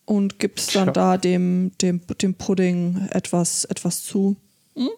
Und 0.05 0.39
gibst 0.39 0.75
dann 0.75 0.87
Tja. 0.87 0.93
da 0.93 1.19
dem, 1.19 1.73
dem, 1.81 2.01
dem 2.21 2.35
Pudding 2.35 3.09
etwas, 3.11 3.65
etwas 3.65 4.03
zu. 4.05 4.37
Hm? 4.75 4.91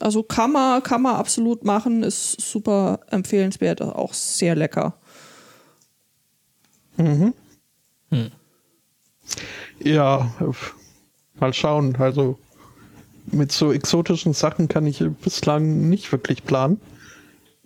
Also 0.00 0.22
kann 0.22 0.52
man, 0.52 0.82
kann 0.82 1.02
man 1.02 1.16
absolut 1.16 1.64
machen, 1.64 2.02
ist 2.02 2.40
super 2.40 3.00
empfehlenswert, 3.10 3.82
auch 3.82 4.14
sehr 4.14 4.54
lecker. 4.54 4.98
Ja, 9.82 10.30
äh, 10.40 11.40
mal 11.40 11.52
schauen. 11.52 11.96
Also 11.96 12.38
mit 13.26 13.52
so 13.52 13.72
exotischen 13.72 14.32
Sachen 14.32 14.68
kann 14.68 14.86
ich 14.86 15.00
äh, 15.00 15.08
bislang 15.08 15.88
nicht 15.88 16.10
wirklich 16.12 16.44
planen. 16.44 16.80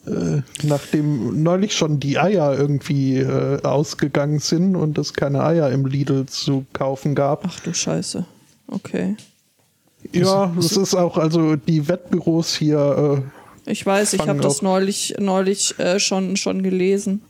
Äh, 0.07 0.43
nachdem 0.65 1.45
neulich 1.45 1.77
schon 1.77 2.01
die 2.01 2.19
Eier 2.19 2.59
irgendwie 2.59 3.19
äh, 3.19 3.63
ausgegangen 3.63 4.41
sind 4.41 4.75
und 4.75 4.99
es 4.99 5.15
keine 5.15 5.45
Eier 5.45 5.71
im 5.71 5.87
Lidl 5.87 6.27
zu 6.27 6.67
kaufen 6.73 7.15
gab. 7.15 7.45
Ach 7.47 7.61
du 7.61 7.73
Scheiße. 7.73 8.25
Okay. 8.67 9.17
Ja, 10.13 10.53
es 10.59 10.77
ist 10.77 10.97
auch, 10.97 11.17
also 11.17 11.55
die 11.55 11.87
Wettbüros 11.87 12.57
hier, 12.57 13.23
Ich 13.67 13.87
weiß, 13.87 14.15
ich 14.15 14.27
habe 14.27 14.41
das 14.41 14.61
neulich, 14.61 15.15
neulich 15.21 15.79
äh, 15.79 16.01
schon, 16.01 16.37
schon 16.37 16.65
gelesen. 16.65 17.23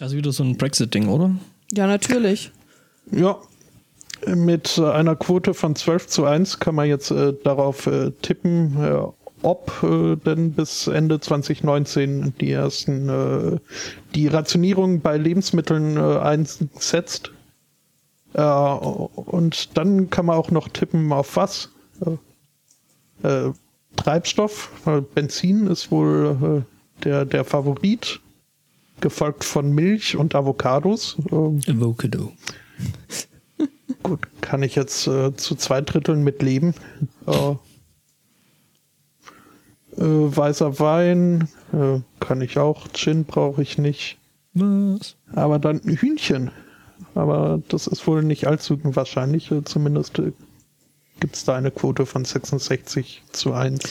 also 0.00 0.16
wieder 0.16 0.32
so 0.32 0.42
ein 0.42 0.56
Brexit-Ding, 0.56 1.08
oder? 1.08 1.36
Ja, 1.72 1.86
natürlich. 1.86 2.50
äh, 3.12 3.20
ja, 3.20 3.36
mit 4.26 4.78
äh, 4.78 4.84
einer 4.86 5.16
Quote 5.16 5.54
von 5.54 5.74
12 5.74 6.06
zu 6.06 6.24
1 6.24 6.58
kann 6.58 6.74
man 6.74 6.88
jetzt 6.88 7.10
äh, 7.10 7.32
darauf 7.44 7.86
äh, 7.86 8.10
tippen, 8.22 8.76
äh, 8.82 9.02
ob 9.42 9.72
äh, 9.82 10.16
denn 10.16 10.52
bis 10.52 10.86
Ende 10.86 11.20
2019 11.20 12.34
die 12.40 12.52
ersten, 12.52 13.08
äh, 13.08 13.58
die 14.14 14.28
Rationierung 14.28 15.00
bei 15.00 15.16
Lebensmitteln 15.16 15.98
einsetzt. 15.98 17.32
Und 18.32 19.76
dann 19.76 20.08
kann 20.08 20.26
man 20.26 20.36
auch 20.36 20.52
noch 20.52 20.68
tippen, 20.68 21.10
auf 21.12 21.34
was. 21.34 21.70
Treibstoff, 23.96 24.70
Benzin 25.14 25.66
ist 25.66 25.90
wohl 25.90 26.64
der, 27.02 27.24
der 27.24 27.44
Favorit, 27.44 28.20
gefolgt 29.00 29.42
von 29.42 29.72
Milch 29.72 30.16
und 30.16 30.36
Avocados. 30.36 31.16
Ähm, 31.32 31.60
Avocado. 31.66 32.32
Gut, 34.02 34.20
kann 34.40 34.62
ich 34.62 34.74
jetzt 34.74 35.06
äh, 35.06 35.34
zu 35.36 35.54
zwei 35.54 35.80
Dritteln 35.80 36.22
mit 36.22 36.42
leben. 36.42 36.74
Äh, 37.26 37.54
äh, 39.96 40.36
weißer 40.36 40.78
Wein 40.78 41.48
äh, 41.72 42.00
kann 42.20 42.40
ich 42.40 42.58
auch. 42.58 42.88
Gin 42.92 43.24
brauche 43.24 43.62
ich 43.62 43.78
nicht. 43.78 44.18
Was? 44.54 45.16
Aber 45.32 45.58
dann 45.58 45.80
Hühnchen. 45.80 46.50
Aber 47.14 47.60
das 47.68 47.86
ist 47.86 48.06
wohl 48.06 48.22
nicht 48.22 48.46
allzu 48.46 48.78
wahrscheinlich. 48.82 49.50
Äh, 49.50 49.64
zumindest 49.64 50.18
äh, 50.18 50.32
gibt 51.20 51.36
es 51.36 51.44
da 51.44 51.54
eine 51.54 51.70
Quote 51.70 52.06
von 52.06 52.24
66 52.24 53.22
zu 53.32 53.52
1. 53.52 53.82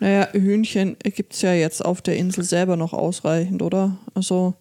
Naja, 0.00 0.28
Hühnchen 0.32 0.96
gibt 1.02 1.34
es 1.34 1.42
ja 1.42 1.54
jetzt 1.54 1.84
auf 1.84 2.02
der 2.02 2.16
Insel 2.16 2.44
selber 2.44 2.76
noch 2.76 2.92
ausreichend, 2.92 3.62
oder? 3.62 3.96
Also, 4.14 4.54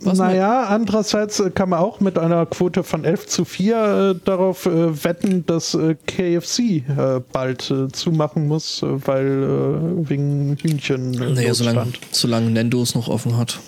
was 0.00 0.18
naja, 0.18 0.64
andererseits 0.64 1.40
äh, 1.40 1.50
kann 1.50 1.70
man 1.70 1.78
auch 1.78 2.00
mit 2.00 2.18
einer 2.18 2.46
Quote 2.46 2.82
von 2.82 3.04
11 3.04 3.26
zu 3.26 3.44
4 3.44 3.76
äh, 3.76 4.20
darauf 4.24 4.66
äh, 4.66 5.04
wetten, 5.04 5.46
dass 5.46 5.74
äh, 5.74 5.96
KFC 6.06 6.58
äh, 6.60 7.20
bald 7.32 7.70
äh, 7.70 7.88
zumachen 7.88 8.46
muss, 8.46 8.82
weil 8.82 10.08
wegen 10.08 10.56
Hühnchen 10.60 11.12
Naja, 11.12 11.54
solange, 11.54 11.86
solange 12.10 12.50
Nando's 12.50 12.94
noch 12.94 13.08
offen 13.08 13.36
hat. 13.36 13.60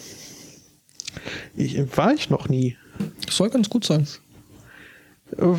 Ich, 1.57 1.79
war 1.97 2.12
ich 2.12 2.29
noch 2.29 2.49
nie. 2.49 2.77
Das 3.24 3.37
soll 3.37 3.51
ganz 3.51 3.70
gut 3.70 3.85
sein. 3.85 4.07
Äh, 5.39 5.57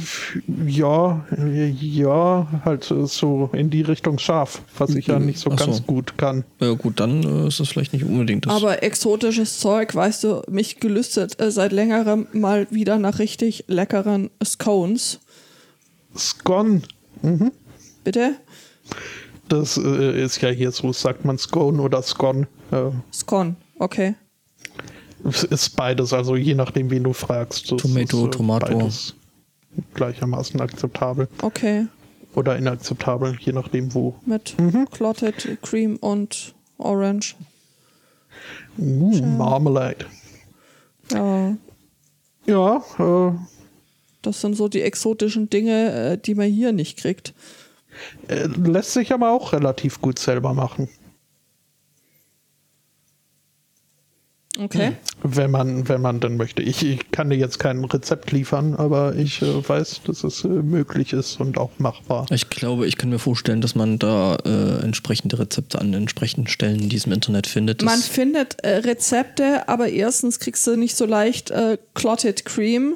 Ja, 0.66 1.26
ja, 1.36 2.48
halt 2.64 2.84
so 2.86 3.50
in 3.54 3.70
die 3.70 3.82
Richtung 3.82 4.18
scharf, 4.18 4.62
was 4.78 4.96
ich 4.96 5.08
ja 5.08 5.20
nicht 5.20 5.40
so 5.40 5.52
Ach 5.52 5.60
so. 5.60 5.66
ganz 5.66 5.86
gut 5.86 6.18
kann. 6.18 6.46
Ja, 6.60 6.74
gut, 6.74 7.00
dann 7.00 7.24
äh, 7.24 7.48
ist 7.48 7.60
das 7.60 7.70
vielleicht 7.70 7.94
nicht 7.94 8.06
unbedingt 8.06 8.46
das. 8.46 8.54
aber 8.54 8.82
exotisches 8.84 9.60
Zeug, 9.60 9.94
weißt 9.94 10.24
du, 10.24 10.42
mich 10.50 10.80
gelüstet 10.80 11.40
äh, 11.42 11.52
seit 11.52 11.74
längerem 11.74 12.28
mal 12.32 12.68
wieder 12.72 12.98
nach 12.98 13.20
richtig 13.20 13.66
leckeren 13.68 14.30
Scones. 14.44 15.20
Scone, 16.16 16.82
Bitte? 18.04 18.36
das 19.50 19.78
äh, 19.78 20.24
ist 20.24 20.42
ja 20.42 20.50
hier 20.50 20.72
so, 20.72 20.94
sagt 20.94 21.26
man 21.26 21.38
Scone 21.38 21.82
oder 21.82 22.02
Scone. 22.02 22.48
Äh, 22.72 22.92
Scone, 23.14 23.56
okay. 23.80 24.16
Es 25.24 25.44
ist 25.44 25.76
beides, 25.76 26.14
also 26.14 26.36
je 26.36 26.56
nachdem, 26.56 26.90
wen 26.90 27.04
du 27.04 27.12
fragst. 27.14 27.68
Tomato, 27.68 28.26
ist, 28.26 28.34
Tomato. 28.34 28.68
beides 28.78 29.14
Gleichermaßen 29.94 30.60
akzeptabel 30.62 31.28
Okay. 31.42 31.88
oder 32.36 32.58
inakzeptabel, 32.58 33.38
je 33.40 33.54
nachdem 33.54 33.94
wo. 33.94 34.16
Mit 34.26 34.56
Clotted 34.92 35.58
Cream 35.62 35.98
und 35.98 36.54
Orange. 36.78 37.36
Uh, 38.78 39.22
Marmalade. 39.26 40.06
Ja, 41.12 41.56
Ja, 42.46 42.84
äh, 43.00 43.32
das 44.22 44.42
sind 44.42 44.56
so 44.56 44.68
die 44.68 44.82
exotischen 44.82 45.50
Dinge, 45.50 45.92
äh, 46.14 46.18
die 46.18 46.36
man 46.36 46.48
hier 46.48 46.72
nicht 46.72 46.98
kriegt. 46.98 47.34
Äh, 48.28 48.46
lässt 48.48 48.94
sich 48.94 49.12
aber 49.12 49.32
auch 49.32 49.54
relativ 49.54 50.02
gut 50.02 50.20
selber 50.20 50.54
machen. 50.54 50.88
Okay. 54.60 54.94
Wenn 55.24 55.52
man, 55.52 55.88
wenn 55.88 56.02
man 56.02 56.20
dann 56.20 56.38
möchte. 56.38 56.64
Ich, 56.64 56.84
ich 56.84 57.12
kann 57.12 57.30
dir 57.30 57.36
jetzt 57.36 57.60
kein 57.60 57.84
Rezept 57.84 58.32
liefern, 58.32 58.76
aber 58.76 59.16
ich 59.16 59.42
äh, 59.42 59.68
weiß, 59.68 60.02
dass 60.06 60.24
es 60.24 60.44
äh, 60.44 60.48
möglich 60.48 61.14
ist 61.14 61.40
und 61.40 61.58
auch 61.58 61.72
machbar. 61.78 62.26
Ich 62.32 62.50
glaube, 62.50 62.88
ich 62.88 62.98
kann 62.98 63.10
mir 63.10 63.20
vorstellen, 63.20 63.62
dass 63.62 63.76
man 63.76 64.00
da 64.00 64.38
äh, 64.46 64.84
entsprechende 64.84 65.40
Rezepte 65.40 65.80
an 65.80 65.94
entsprechenden 65.94 66.48
Stellen 66.48 66.80
in 66.80 66.90
diesem 66.90 67.12
Internet 67.12 67.48
findet. 67.48 67.84
Man 67.84 68.00
findet 68.00 68.64
äh, 68.64 68.78
Rezepte, 68.78 69.68
aber 69.70 69.90
erstens 69.90 70.40
kriegst 70.40 70.66
du 70.66 70.76
nicht 70.76 70.96
so 70.96 71.06
leicht 71.06 71.52
äh, 71.52 71.78
Clotted 71.94 72.46
Cream, 72.46 72.96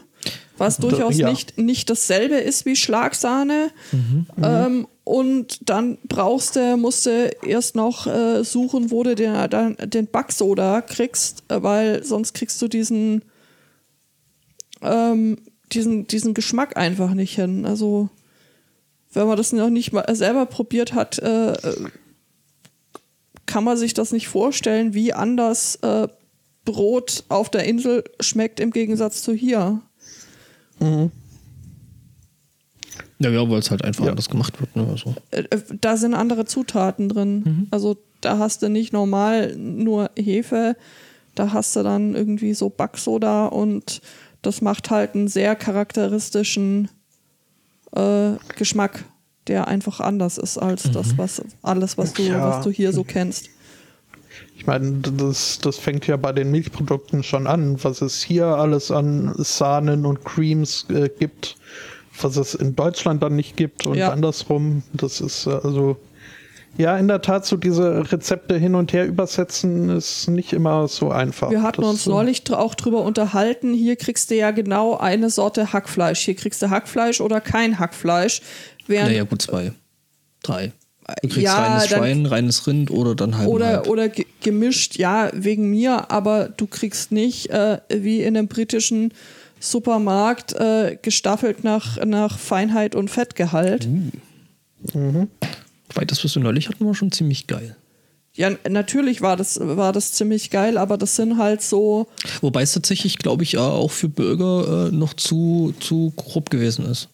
was 0.62 0.78
durchaus 0.78 1.18
ja. 1.18 1.30
nicht, 1.30 1.58
nicht 1.58 1.90
dasselbe 1.90 2.36
ist 2.36 2.66
wie 2.66 2.76
Schlagsahne. 2.76 3.72
Ähm, 4.42 4.88
und 5.04 5.70
dann 5.70 5.98
brauchst 6.08 6.56
du, 6.56 6.78
musst 6.78 7.08
du 7.08 7.32
erst 7.46 7.76
noch 7.76 8.06
äh, 8.06 8.44
suchen, 8.44 8.92
wo 8.92 9.04
du 9.04 9.16
den, 9.16 9.76
den 9.86 10.08
Backsoda 10.08 10.82
kriegst, 10.82 11.44
äh, 11.50 11.62
weil 11.64 12.04
sonst 12.04 12.34
kriegst 12.34 12.62
du 12.62 12.68
diesen, 12.68 13.26
ähm, 14.84 15.38
diesen, 15.72 16.06
diesen 16.06 16.36
Geschmack 16.36 16.78
einfach 16.78 17.16
nicht 17.16 17.36
hin. 17.36 17.66
Also 17.66 18.10
wenn 19.12 19.28
man 19.28 19.38
das 19.38 19.52
noch 19.54 19.72
nicht 19.72 19.92
mal 19.92 20.06
selber 20.16 20.46
probiert 20.46 20.94
hat, 20.94 21.18
äh, 21.20 21.54
kann 23.48 23.64
man 23.64 23.78
sich 23.78 23.96
das 23.96 24.12
nicht 24.12 24.28
vorstellen, 24.28 24.94
wie 24.94 25.12
anders 25.12 25.78
äh, 25.82 26.08
Brot 26.66 27.24
auf 27.30 27.50
der 27.50 27.64
Insel 27.64 28.04
schmeckt 28.20 28.60
im 28.60 28.70
Gegensatz 28.70 29.24
zu 29.24 29.34
hier. 29.34 29.82
Ja, 33.20 33.30
ja, 33.30 33.50
weil 33.50 33.60
es 33.60 33.70
halt 33.72 33.84
einfach 33.84 34.06
Ja. 34.06 34.12
anders 34.12 34.30
gemacht 34.30 34.60
wird. 34.60 34.76
Ne? 34.76 34.88
Also. 34.90 35.16
Äh, 35.32 35.44
äh, 35.50 35.62
da 35.80 35.96
sind 35.98 36.14
andere 36.14 36.46
Zutaten 36.46 37.08
drin. 37.10 37.68
Also 37.72 37.98
da 38.22 38.38
hast 38.40 38.62
du 38.64 38.70
nicht 38.70 38.94
normal 38.94 39.56
nur 39.56 40.10
Hefe, 40.18 40.76
da 41.36 41.54
hast 41.54 41.76
du 41.76 41.84
dann 41.84 42.14
irgendwie 42.16 42.54
so 42.54 42.70
Backsoda 42.70 43.46
und 43.48 44.02
das 44.42 44.62
macht 44.62 44.90
halt 44.90 45.16
einen 45.16 45.28
sehr 45.28 45.56
charakteristischen 45.56 46.90
äh, 47.96 48.32
Geschmack, 48.58 49.06
der 49.48 49.68
einfach 49.68 50.00
anders 50.00 50.38
ist 50.38 50.58
als 50.58 50.90
das, 50.92 51.18
was 51.18 51.42
alles, 51.62 51.98
was 51.98 52.14
du, 52.14 52.24
Ja. 52.24 52.50
was 52.50 52.64
du 52.64 52.72
hier 52.72 52.92
so 52.92 53.04
kennst. 53.04 53.50
Ich 54.62 54.68
meine, 54.68 54.92
das, 55.00 55.58
das 55.58 55.80
fängt 55.80 56.06
ja 56.06 56.18
bei 56.18 56.32
den 56.34 56.52
Milchprodukten 56.52 57.24
schon 57.24 57.48
an, 57.48 57.84
was 57.84 58.00
es 58.02 58.22
hier 58.22 58.46
alles 58.46 58.92
an 58.92 59.34
Sahnen 59.40 60.06
und 60.06 60.24
Creams 60.24 60.86
äh, 60.92 61.10
gibt, 61.18 61.56
was 62.22 62.38
es 62.38 62.54
in 62.54 62.76
Deutschland 62.76 63.24
dann 63.24 63.36
nicht 63.36 63.58
gibt 63.58 63.88
und 63.88 63.96
Ja. 63.96 64.12
andersrum. 64.12 64.84
Das 64.94 65.20
ist 65.20 65.48
äh, 65.48 65.50
also, 65.64 65.98
ja, 66.78 66.96
in 66.96 67.08
der 67.08 67.24
Tat, 67.24 67.44
so 67.48 67.58
diese 67.58 68.12
Rezepte 68.12 68.56
hin 68.56 68.76
und 68.76 68.94
her 68.94 69.08
übersetzen 69.08 69.90
ist 69.90 70.28
nicht 70.28 70.54
immer 70.54 70.88
so 70.88 71.10
einfach. 71.10 71.50
Wir 71.50 71.64
hatten 71.64 71.82
Das, 71.82 71.90
uns 71.90 72.06
äh, 72.06 72.12
neulich 72.12 72.44
auch 72.54 72.76
drüber 72.76 73.02
unterhalten. 73.02 73.74
Hier 73.74 73.96
kriegst 73.96 74.30
du 74.30 74.36
ja 74.36 74.52
genau 74.52 74.96
eine 74.96 75.32
Sorte 75.32 75.74
Hackfleisch. 75.74 76.20
Hier 76.20 76.36
kriegst 76.36 76.62
du 76.62 76.70
Hackfleisch 76.70 77.20
oder 77.20 77.42
kein 77.42 77.80
Hackfleisch. 77.80 78.44
Während, 78.86 79.10
Naja, 79.10 79.24
gut, 79.24 79.42
zwei. 79.42 79.74
Drei. 80.44 80.72
Du 81.22 81.28
kriegst 81.28 81.42
Ja, 81.44 81.56
reines 81.56 81.90
dann- 81.90 82.00
Schwein, 82.00 82.26
reines 82.26 82.68
Rind 82.68 82.92
oder 82.92 83.16
dann 83.16 83.38
halb. 83.38 83.48
oder, 83.50 83.66
halb. 83.68 83.88
oder 83.88 84.10
ge- 84.10 84.26
gemischt, 84.42 84.98
ja, 84.98 85.30
wegen 85.34 85.70
mir, 85.70 86.10
aber 86.12 86.50
du 86.50 86.68
kriegst 86.68 87.12
nicht 87.12 87.50
äh, 87.50 87.80
wie 87.90 88.22
in 88.22 88.38
einem 88.38 88.48
britischen 88.48 89.14
Supermarkt 89.60 90.54
äh, 90.54 90.98
gestaffelt 91.02 91.64
nach, 91.64 92.04
nach 92.06 92.38
Feinheit 92.40 92.96
und 92.96 93.10
Fettgehalt. 93.10 93.88
Weil 94.94 96.06
das, 96.08 96.24
was 96.24 96.36
wir 96.36 96.42
neulich 96.42 96.70
hatten, 96.70 96.86
war 96.86 96.96
schon 96.96 97.12
ziemlich 97.12 97.48
geil. 97.48 97.76
Ja, 98.34 98.50
natürlich 98.70 99.22
war 99.22 99.36
das, 99.36 99.60
war 99.62 99.92
das 99.92 100.14
ziemlich 100.14 100.50
geil, 100.52 100.78
aber 100.78 100.98
das 100.98 101.18
sind 101.18 101.38
halt 101.38 101.62
so, 101.62 102.08
Wobei 102.40 102.62
es 102.62 102.72
tatsächlich, 102.72 103.18
glaube 103.18 103.44
ich, 103.44 103.52
ja 103.54 103.68
auch 103.68 103.92
für 103.92 104.08
Bürger 104.08 104.88
äh, 104.88 104.92
noch 104.96 105.14
zu, 105.14 105.74
zu 105.82 106.14
grob 106.16 106.50
gewesen 106.50 106.86
ist. 106.86 107.10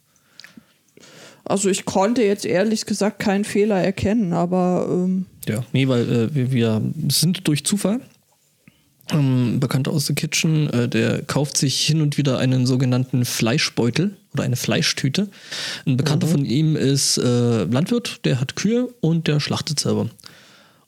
Also 1.47 1.69
ich 1.69 1.85
konnte 1.85 2.23
jetzt 2.23 2.45
ehrlich 2.45 2.85
gesagt 2.85 3.19
keinen 3.19 3.45
Fehler 3.45 3.81
erkennen, 3.81 4.33
aber 4.33 4.87
ähm, 4.89 5.25
Ja, 5.47 5.63
nee, 5.73 5.87
weil 5.87 6.09
äh, 6.09 6.35
wir, 6.35 6.51
wir 6.51 6.81
sind 7.09 7.47
durch 7.47 7.63
Zufall. 7.63 8.01
Ähm, 9.09 9.59
Bekannter 9.59 9.91
aus 9.91 10.07
The 10.07 10.13
Kitchen, 10.13 10.69
äh, 10.69 10.89
der 10.89 11.21
kauft 11.23 11.57
sich 11.57 11.79
hin 11.85 12.01
und 12.01 12.17
wieder 12.17 12.39
einen 12.39 12.65
sogenannten 12.65 13.23
Fleischbeutel 13.23 14.17
oder 14.33 14.43
eine 14.43 14.57
Fleischtüte. 14.57 15.29
Ein 15.85 15.97
Bekannter 15.97 16.27
von 16.27 16.43
ihm 16.43 16.75
ist 16.75 17.17
äh, 17.17 17.63
Landwirt, 17.63 18.25
der 18.25 18.41
hat 18.41 18.55
Kühe 18.55 18.89
und 18.99 19.27
der 19.27 19.39
schlachtet 19.39 19.79
selber. 19.79 20.09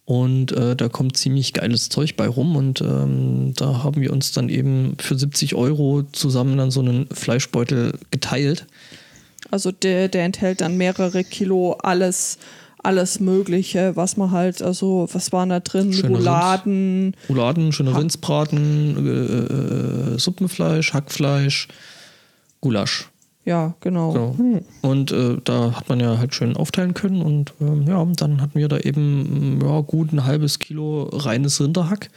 Und 0.04 0.52
äh, 0.52 0.76
da 0.76 0.90
kommt 0.90 1.18
ziemlich 1.18 1.54
geiles 1.54 1.90
Zeug 1.90 2.18
bei 2.18 2.28
rum 2.28 2.56
und 2.56 2.82
ähm, 2.82 3.54
da 3.56 3.84
haben 3.84 4.02
wir 4.02 4.12
uns 4.12 4.32
dann 4.32 4.50
eben 4.50 4.98
für 5.00 5.18
70 5.18 5.54
Euro 5.54 6.02
zusammen 6.12 6.58
dann 6.58 6.72
so 6.72 6.80
einen 6.80 7.08
Fleischbeutel 7.12 7.94
geteilt. 8.10 8.66
Also 9.52 9.72
der, 9.72 10.08
der 10.08 10.26
enthält 10.26 10.62
dann 10.62 10.78
mehrere 10.78 11.24
Kilo 11.24 11.74
alles, 11.74 12.38
alles 12.84 13.20
Mögliche, 13.20 13.96
was 13.96 14.18
man 14.18 14.32
halt, 14.32 14.62
also 14.62 15.08
was 15.12 15.32
waren 15.32 15.50
da 15.50 15.60
drin? 15.60 15.92
Schöner 15.92 16.18
Rouladen, 16.18 17.16
Rouladen, 17.28 17.72
schöner 17.72 17.98
Rindsbraten, 17.98 19.06
äh, 19.06 20.14
äh, 20.14 20.20
Suppenfleisch, 20.20 20.94
Hackfleisch, 20.94 21.68
Gulasch. 22.62 23.10
ja, 23.46 23.74
genau. 23.80 24.12
So. 24.12 24.36
Und 24.82 25.12
äh, 25.12 25.38
da 25.44 25.76
hat 25.76 25.90
man 25.90 26.00
ja 26.00 26.18
halt 26.18 26.36
schön 26.36 26.56
aufteilen 26.56 26.94
können 26.94 27.22
und 27.22 27.54
ähm, 27.60 27.88
ja, 27.88 28.06
dann 28.16 28.42
hatten 28.42 28.60
wir 28.60 28.68
da 28.68 28.78
eben 28.78 29.58
mm, 29.58 29.66
ja, 29.66 29.82
gut 29.82 30.14
ein 30.14 30.26
halbes 30.26 30.60
Kilo 30.60 31.10
reines 31.12 31.60
Rinderhack. 31.60 32.10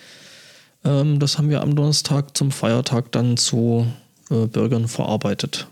Ähm, 0.85 1.18
das 1.18 1.39
haben 1.39 1.49
wir 1.49 1.62
am 1.62 1.74
Donnerstag 1.74 2.37
zum 2.37 2.51
Feiertag 2.51 3.11
dann 3.12 3.37
zu 3.37 3.87
äh, 4.30 4.47
Burgern 4.47 4.89
verarbeitet. 4.89 5.66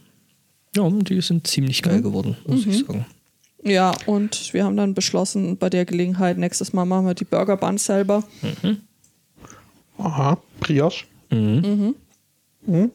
Ja, 0.77 0.83
und 0.83 1.09
die 1.09 1.21
sind 1.21 1.47
ziemlich 1.47 1.83
geil 1.83 2.01
geworden, 2.01 2.37
muss 2.47 2.67
ich 2.67 2.85
sagen. 2.87 3.07
Ja, 3.63 3.93
und 4.07 4.55
wir 4.55 4.65
haben 4.65 4.77
dann 4.77 4.95
beschlossen, 4.95 5.59
bei 5.59 5.69
der 5.69 5.85
Gelegenheit, 5.85 6.39
nächstes 6.39 6.73
Mal 6.73 6.85
machen 6.85 7.07
wir 7.07 7.15
die 7.15 7.25
Burger 7.25 7.57
Buns 7.57 7.85
selber. 7.85 8.25
Aha, 9.99 10.39
Brioche. 10.61 11.05
Mhm. 11.31 11.95
Mhm. 12.67 12.91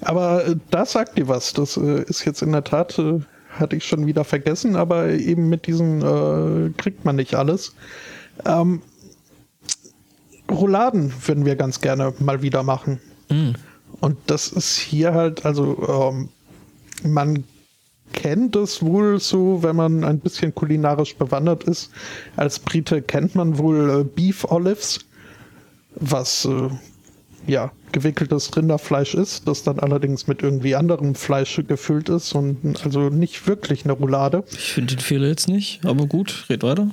Aber 0.00 0.46
äh, 0.46 0.56
da 0.70 0.86
sagt 0.86 1.18
dir 1.18 1.28
was. 1.28 1.52
Das 1.52 1.76
äh, 1.76 2.02
ist 2.04 2.24
jetzt 2.24 2.42
in 2.42 2.52
der 2.52 2.64
Tat, 2.64 2.98
äh, 2.98 3.20
hatte 3.50 3.76
ich 3.76 3.84
schon 3.84 4.06
wieder 4.06 4.24
vergessen, 4.24 4.76
aber 4.76 5.10
eben 5.10 5.48
mit 5.48 5.66
diesen 5.66 6.00
äh, 6.00 6.70
kriegt 6.76 7.04
man 7.04 7.16
nicht 7.16 7.34
alles. 7.34 7.74
Ähm, 8.46 8.80
Rouladen 10.50 11.12
würden 11.26 11.44
wir 11.44 11.56
ganz 11.56 11.80
gerne 11.80 12.14
mal 12.18 12.42
wieder 12.42 12.62
machen. 12.62 13.00
Und 14.00 14.18
das 14.26 14.48
ist 14.48 14.76
hier 14.78 15.14
halt, 15.14 15.44
also 15.44 16.10
ähm, 16.12 16.28
man 17.04 17.44
kennt 18.12 18.56
es 18.56 18.82
wohl 18.82 19.18
so, 19.20 19.62
wenn 19.62 19.76
man 19.76 20.04
ein 20.04 20.18
bisschen 20.20 20.54
kulinarisch 20.54 21.16
bewandert 21.16 21.64
ist. 21.64 21.90
Als 22.36 22.58
Brite 22.58 23.00
kennt 23.02 23.34
man 23.34 23.56
wohl 23.58 24.00
äh, 24.00 24.04
Beef 24.04 24.44
Olives, 24.44 25.00
was 25.94 26.44
äh, 26.44 26.68
ja 27.46 27.72
gewickeltes 27.92 28.54
Rinderfleisch 28.56 29.14
ist, 29.14 29.46
das 29.48 29.62
dann 29.64 29.78
allerdings 29.78 30.26
mit 30.26 30.42
irgendwie 30.42 30.74
anderem 30.74 31.14
Fleisch 31.14 31.60
gefüllt 31.68 32.08
ist 32.08 32.34
und 32.34 32.82
also 32.84 33.08
nicht 33.10 33.46
wirklich 33.46 33.84
eine 33.84 33.92
Roulade. 33.92 34.44
Ich 34.52 34.72
finde 34.72 34.96
den 34.96 35.00
Fehler 35.02 35.28
jetzt 35.28 35.48
nicht, 35.48 35.80
aber 35.84 36.06
gut, 36.06 36.46
red 36.48 36.62
weiter. 36.62 36.90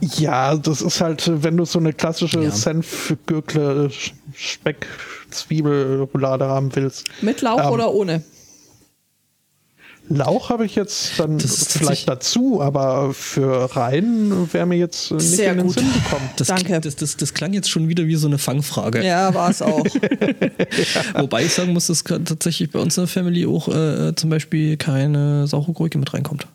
Ja, 0.00 0.56
das 0.56 0.80
ist 0.80 1.00
halt, 1.00 1.26
äh, 1.28 1.42
wenn 1.42 1.56
du 1.56 1.64
so 1.66 1.78
eine 1.78 1.92
klassische 1.92 2.40
Ja. 2.40 2.50
Senf-Gürkle, 2.50 3.88
Sch- 3.88 4.12
Speck, 4.34 4.86
Zwiebel-Roulade 5.30 6.46
haben 6.46 6.74
willst. 6.74 7.04
Mit 7.20 7.42
Lauch 7.42 7.60
Ähm, 7.66 7.70
oder 7.72 7.92
ohne? 7.92 8.22
Lauch 10.12 10.50
habe 10.50 10.66
ich 10.66 10.74
jetzt 10.74 11.20
dann 11.20 11.38
Das 11.38 11.52
ist 11.52 11.78
vielleicht 11.78 12.08
dazu, 12.08 12.60
aber 12.60 13.14
für 13.14 13.76
rein 13.76 14.52
wäre 14.52 14.66
mir 14.66 14.76
jetzt 14.76 15.12
äh, 15.12 15.14
nicht 15.14 15.26
Sehr 15.28 15.52
in 15.52 15.58
den 15.58 15.66
gut. 15.68 15.76
Sinn 15.76 15.86
gekommen. 15.92 16.28
Das, 16.36 16.48
Danke. 16.48 16.80
Das, 16.80 16.96
das, 16.96 17.16
das 17.16 17.32
klang 17.32 17.52
jetzt 17.52 17.70
schon 17.70 17.88
wieder 17.88 18.06
wie 18.06 18.16
so 18.16 18.26
eine 18.26 18.38
Fangfrage. 18.38 19.06
Ja, 19.06 19.32
war 19.34 19.50
es 19.50 19.62
auch. 19.62 19.84
Wobei 21.14 21.44
ich 21.44 21.54
sagen 21.54 21.72
muss, 21.72 21.86
dass 21.86 22.02
tatsächlich 22.02 22.72
bei 22.72 22.80
uns 22.80 22.98
in 22.98 23.02
der 23.02 23.08
Family 23.08 23.46
auch 23.46 23.68
äh, 23.68 24.12
zum 24.16 24.30
Beispiel 24.30 24.76
keine 24.76 25.46
saure 25.46 25.72
Gurke 25.72 25.96
mit 25.96 26.12
reinkommt. 26.12 26.48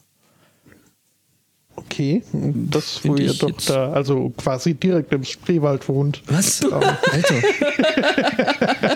Okay, 1.77 2.23
das, 2.33 2.99
wo 3.03 3.13
Find 3.13 3.19
ihr 3.19 3.31
ich 3.31 3.37
doch 3.37 3.51
da, 3.67 3.91
also 3.93 4.33
quasi 4.35 4.73
direkt 4.73 5.13
im 5.13 5.23
Spreewald 5.23 5.87
wohnt. 5.87 6.21
Was? 6.27 6.61
Alter. 6.61 7.35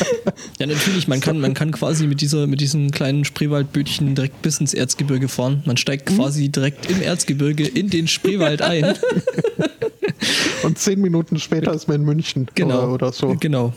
ja, 0.58 0.66
natürlich, 0.66 1.08
man 1.08 1.20
kann, 1.20 1.40
man 1.40 1.54
kann 1.54 1.72
quasi 1.72 2.06
mit, 2.06 2.20
dieser, 2.20 2.46
mit 2.46 2.60
diesen 2.60 2.90
kleinen 2.90 3.24
Spreewaldbötchen 3.24 4.14
direkt 4.14 4.42
bis 4.42 4.58
ins 4.58 4.74
Erzgebirge 4.74 5.28
fahren. 5.28 5.62
Man 5.66 5.76
steigt 5.76 6.06
quasi 6.06 6.48
direkt 6.48 6.90
im 6.90 7.02
Erzgebirge 7.02 7.66
in 7.66 7.90
den 7.90 8.08
Spreewald 8.08 8.62
ein. 8.62 8.94
Und 10.62 10.78
zehn 10.78 11.00
Minuten 11.00 11.38
später 11.38 11.72
ist 11.72 11.88
man 11.88 11.96
in 11.96 12.02
München 12.04 12.46
Genau. 12.54 12.78
oder, 12.84 12.92
oder 12.92 13.12
so. 13.12 13.34
Genau. 13.40 13.72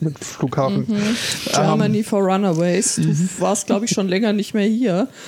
mit, 0.00 0.18
Flughafen. 0.18 0.86
Mhm. 0.88 1.16
Germany 1.52 2.02
for 2.02 2.22
Runaways. 2.22 2.96
Du 2.96 3.08
warst, 3.40 3.66
glaube 3.66 3.84
ich, 3.84 3.92
schon 3.92 4.08
länger 4.08 4.32
nicht 4.32 4.54
mehr 4.54 4.66
hier. 4.66 5.08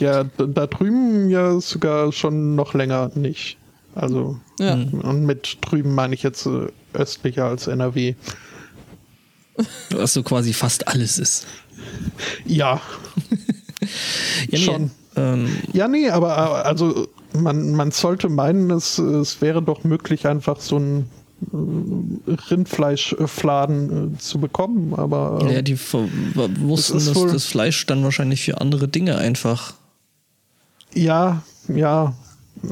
Ja, 0.00 0.24
da 0.24 0.66
drüben 0.66 1.30
ja 1.30 1.60
sogar 1.60 2.10
schon 2.10 2.56
noch 2.56 2.74
länger 2.74 3.12
nicht. 3.14 3.56
Also, 3.94 4.38
Ja. 4.58 4.74
und 4.74 5.24
mit 5.24 5.58
drüben 5.60 5.94
meine 5.94 6.14
ich 6.14 6.22
jetzt 6.22 6.46
äh, 6.46 6.66
östlicher 6.92 7.46
als 7.46 7.66
NRW. 7.66 8.14
Was 9.90 10.12
so 10.14 10.22
quasi 10.22 10.52
fast 10.52 10.88
alles 10.88 11.18
ist. 11.18 11.46
Ja, 12.44 12.80
Ja, 14.50 14.58
nee, 14.58 14.64
Schon. 14.64 14.90
Ähm, 15.16 15.48
ja, 15.72 15.86
nee, 15.86 16.08
aber 16.10 16.30
äh, 16.36 16.66
also 16.68 17.06
man, 17.34 17.72
man 17.72 17.90
sollte 17.92 18.28
meinen, 18.28 18.70
es, 18.70 18.98
es 18.98 19.40
wäre 19.40 19.62
doch 19.62 19.84
möglich, 19.84 20.26
einfach 20.26 20.58
so 20.60 20.78
ein 20.78 21.08
äh, 21.52 22.32
Rindfleischfladen 22.50 24.18
zu 24.18 24.38
bekommen, 24.40 24.94
aber 24.94 25.46
ja, 25.52 25.62
die 25.62 25.76
ver- 25.76 26.08
wussten, 26.34 26.96
ist 26.96 27.08
dass 27.14 27.26
das 27.32 27.44
Fleisch 27.44 27.86
dann 27.86 28.02
wahrscheinlich 28.02 28.42
für 28.42 28.60
andere 28.60 28.88
Dinge 28.88 29.18
einfach. 29.18 29.74
Ja, 30.94 31.42
ja. 31.68 32.14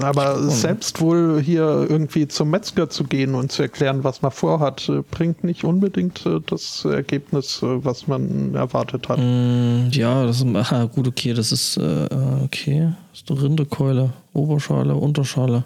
Aber 0.01 0.49
selbst 0.49 1.01
wohl 1.01 1.40
hier 1.43 1.86
irgendwie 1.88 2.28
zum 2.28 2.51
Metzger 2.51 2.88
zu 2.88 3.05
gehen 3.05 3.34
und 3.34 3.53
zu 3.53 3.62
erklären, 3.62 4.05
was 4.05 4.22
man 4.22 4.30
vorhat, 4.30 4.88
äh, 4.88 5.03
bringt 5.11 5.45
nicht 5.45 5.64
unbedingt 5.64 6.24
äh, 6.26 6.40
das 6.47 6.84
Ergebnis, 6.84 7.62
äh, 7.62 7.84
was 7.84 8.07
man 8.07 8.55
erwartet 8.55 9.09
hat. 9.09 9.18
Mm, 9.18 9.88
ja, 9.90 10.24
das 10.24 10.40
ist 10.40 10.57
aha, 10.57 10.84
gut, 10.84 11.09
okay, 11.09 11.34
das 11.34 11.53
ist 11.53 11.78
okay. 11.78 12.93
Das 13.11 13.22
ist 13.22 13.30
eine 13.30 13.43
Rindekeule, 13.43 14.12
Oberschale, 14.32 14.95
Unterschale, 14.95 15.64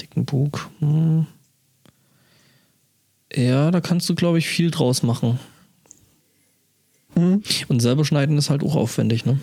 dicken 0.00 0.24
Bug. 0.24 0.68
Hm. 0.80 1.26
Ja, 3.34 3.70
da 3.70 3.80
kannst 3.80 4.08
du, 4.08 4.14
glaube 4.14 4.38
ich, 4.38 4.48
viel 4.48 4.70
draus 4.70 5.02
machen. 5.02 5.38
Mhm. 7.14 7.42
Und 7.68 7.80
selber 7.80 8.04
schneiden 8.04 8.38
ist 8.38 8.50
halt 8.50 8.62
auch 8.62 8.76
aufwendig, 8.76 9.26
ne? 9.26 9.38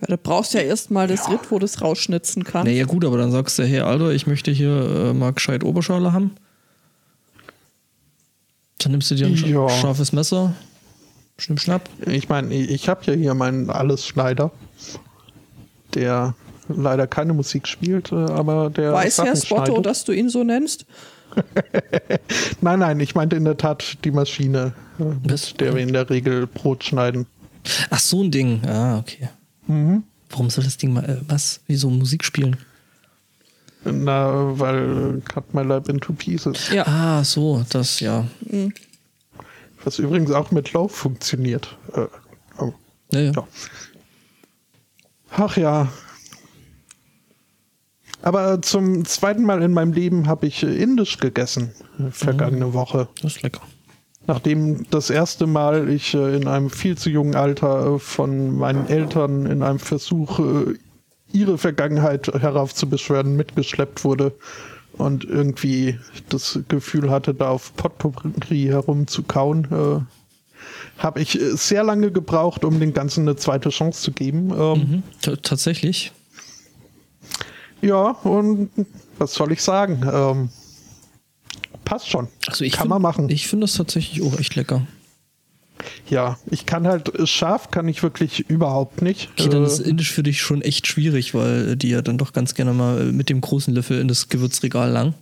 Ja, 0.00 0.06
du 0.08 0.16
brauchst 0.16 0.54
ja 0.54 0.60
erstmal 0.60 1.08
das 1.08 1.28
Ritt, 1.28 1.50
wo 1.50 1.58
du 1.58 1.64
es 1.64 1.82
rausschnitzen 1.82 2.44
kannst. 2.44 2.66
Naja, 2.70 2.84
gut, 2.84 3.04
aber 3.04 3.18
dann 3.18 3.32
sagst 3.32 3.58
du, 3.58 3.64
hey, 3.64 3.80
Alter, 3.80 4.10
ich 4.10 4.26
möchte 4.26 4.50
hier 4.52 4.70
äh, 5.10 5.12
mal 5.12 5.32
gescheit 5.32 5.64
Oberschale 5.64 6.12
haben. 6.12 6.32
Dann 8.78 8.92
nimmst 8.92 9.10
du 9.10 9.16
dir 9.16 9.26
ein 9.26 9.34
Ja. 9.34 9.68
scharfes 9.68 10.12
Messer, 10.12 10.54
schnipp, 11.38 11.58
schnapp. 11.60 11.88
Ich 12.06 12.28
meine, 12.28 12.54
ich 12.54 12.88
habe 12.88 13.00
ja 13.06 13.12
hier 13.14 13.34
meinen 13.34 13.70
Alles-Schneider, 13.70 14.52
der 15.94 16.34
leider 16.68 17.06
keine 17.08 17.32
Musik 17.32 17.66
spielt, 17.66 18.12
äh, 18.12 18.14
aber 18.14 18.70
der 18.70 18.92
Weiß 18.92 19.16
Sachen 19.16 19.28
Herr 19.30 19.36
Spotto, 19.36 19.64
schneidet. 19.66 19.86
dass 19.86 20.04
du 20.04 20.12
ihn 20.12 20.28
so 20.28 20.44
nennst? 20.44 20.84
Nein, 22.62 22.78
nein, 22.78 22.98
ich 23.00 23.14
meinte 23.14 23.36
in 23.36 23.44
der 23.44 23.56
Tat 23.56 23.98
die 24.04 24.10
Maschine, 24.10 24.72
äh, 24.98 25.04
mit 25.28 25.60
der 25.60 25.74
wir 25.74 25.82
in 25.82 25.92
der 25.92 26.08
Regel 26.08 26.46
Brot 26.46 26.84
schneiden. 26.84 27.26
Ach, 27.90 27.98
so 27.98 28.22
ein 28.22 28.30
Ding. 28.30 28.62
Ah, 28.66 28.98
okay. 28.98 29.28
Mhm. 29.68 30.02
Warum 30.30 30.50
soll 30.50 30.64
das 30.64 30.76
Ding 30.76 30.92
mal, 30.92 31.04
äh, 31.04 31.18
was? 31.26 31.60
Wieso 31.66 31.88
Musik 31.90 32.24
spielen? 32.24 32.56
Na, 33.84 34.58
weil 34.58 35.22
Cut 35.24 35.54
My 35.54 35.62
Life 35.62 35.90
into 35.90 36.12
Pieces. 36.12 36.70
Ja. 36.70 36.86
Ah, 36.86 37.24
so, 37.24 37.64
das, 37.70 38.00
ja. 38.00 38.26
Was 39.84 39.98
übrigens 39.98 40.30
auch 40.32 40.50
mit 40.50 40.72
Lauf 40.72 40.92
funktioniert. 40.94 41.76
Äh, 41.94 42.06
oh, 42.58 42.72
Ja, 43.12 43.20
ja. 43.20 43.32
ja. 43.32 43.48
Ach 45.30 45.56
ja. 45.56 45.88
Aber 48.22 48.60
zum 48.62 49.04
zweiten 49.04 49.44
Mal 49.44 49.62
in 49.62 49.72
meinem 49.72 49.92
Leben 49.92 50.26
habe 50.26 50.46
ich 50.46 50.62
äh, 50.62 50.82
Indisch 50.82 51.18
gegessen, 51.18 51.72
äh, 51.98 52.10
vergangene 52.10 52.74
Woche. 52.74 53.08
Das 53.22 53.36
ist 53.36 53.42
lecker. 53.42 53.62
Nachdem 54.28 54.84
das 54.90 55.08
erste 55.08 55.46
Mal 55.46 55.88
ich 55.88 56.12
äh, 56.12 56.36
in 56.36 56.48
einem 56.48 56.68
viel 56.68 56.98
zu 56.98 57.08
jungen 57.08 57.34
Alter 57.34 57.94
äh, 57.94 57.98
von 57.98 58.54
meinen 58.56 58.86
Eltern 58.86 59.46
in 59.46 59.62
einem 59.62 59.78
Versuch, 59.78 60.38
äh, 60.38 60.74
ihre 61.32 61.56
Vergangenheit 61.56 62.26
heraufzubeschwören, 62.28 63.36
mitgeschleppt 63.36 64.04
wurde 64.04 64.32
und 64.92 65.24
irgendwie 65.24 65.98
das 66.28 66.58
Gefühl 66.68 67.10
hatte, 67.10 67.32
da 67.32 67.48
auf 67.48 67.74
Potpourri 67.76 68.64
herumzukauen, 68.68 70.06
habe 70.96 71.20
ich 71.20 71.38
sehr 71.52 71.84
lange 71.84 72.10
gebraucht, 72.10 72.64
um 72.64 72.80
den 72.80 72.94
Ganzen 72.94 73.28
eine 73.28 73.36
zweite 73.36 73.68
Chance 73.68 74.00
zu 74.00 74.12
geben. 74.12 74.50
Ähm, 74.58 75.02
Mhm. 75.22 75.40
Tatsächlich. 75.42 76.12
Ja, 77.82 78.10
und 78.24 78.70
was 79.18 79.34
soll 79.34 79.52
ich 79.52 79.62
sagen? 79.62 80.02
Ähm, 80.10 80.48
passt 81.88 82.08
schon. 82.10 82.28
Also 82.46 82.64
ich 82.64 82.72
kann 82.72 82.82
find- 82.82 82.90
man 82.90 83.02
machen. 83.02 83.28
Ich 83.30 83.48
finde 83.48 83.64
das 83.64 83.74
tatsächlich 83.74 84.22
auch 84.22 84.38
echt 84.38 84.54
lecker. 84.56 84.86
Ja, 86.10 86.36
ich 86.50 86.66
kann 86.66 86.86
halt 86.88 87.14
äh, 87.14 87.26
scharf 87.26 87.70
kann 87.70 87.86
ich 87.88 88.02
wirklich 88.02 88.40
überhaupt 88.50 89.00
nicht. 89.00 89.30
Okay, 89.38 89.48
dann 89.48 89.64
ist 89.64 89.78
Äh, 89.80 89.88
Indisch 89.88 90.12
für 90.12 90.22
dich 90.24 90.40
schon 90.40 90.60
echt 90.60 90.86
schwierig, 90.86 91.34
weil 91.34 91.76
die 91.76 91.90
ja 91.90 92.02
dann 92.02 92.18
doch 92.18 92.32
ganz 92.32 92.54
gerne 92.54 92.72
mal 92.72 93.04
mit 93.12 93.28
dem 93.28 93.40
großen 93.40 93.72
Löffel 93.74 94.00
in 94.00 94.08
das 94.08 94.28
Gewürzregal 94.28 94.90
lang. 94.90 95.14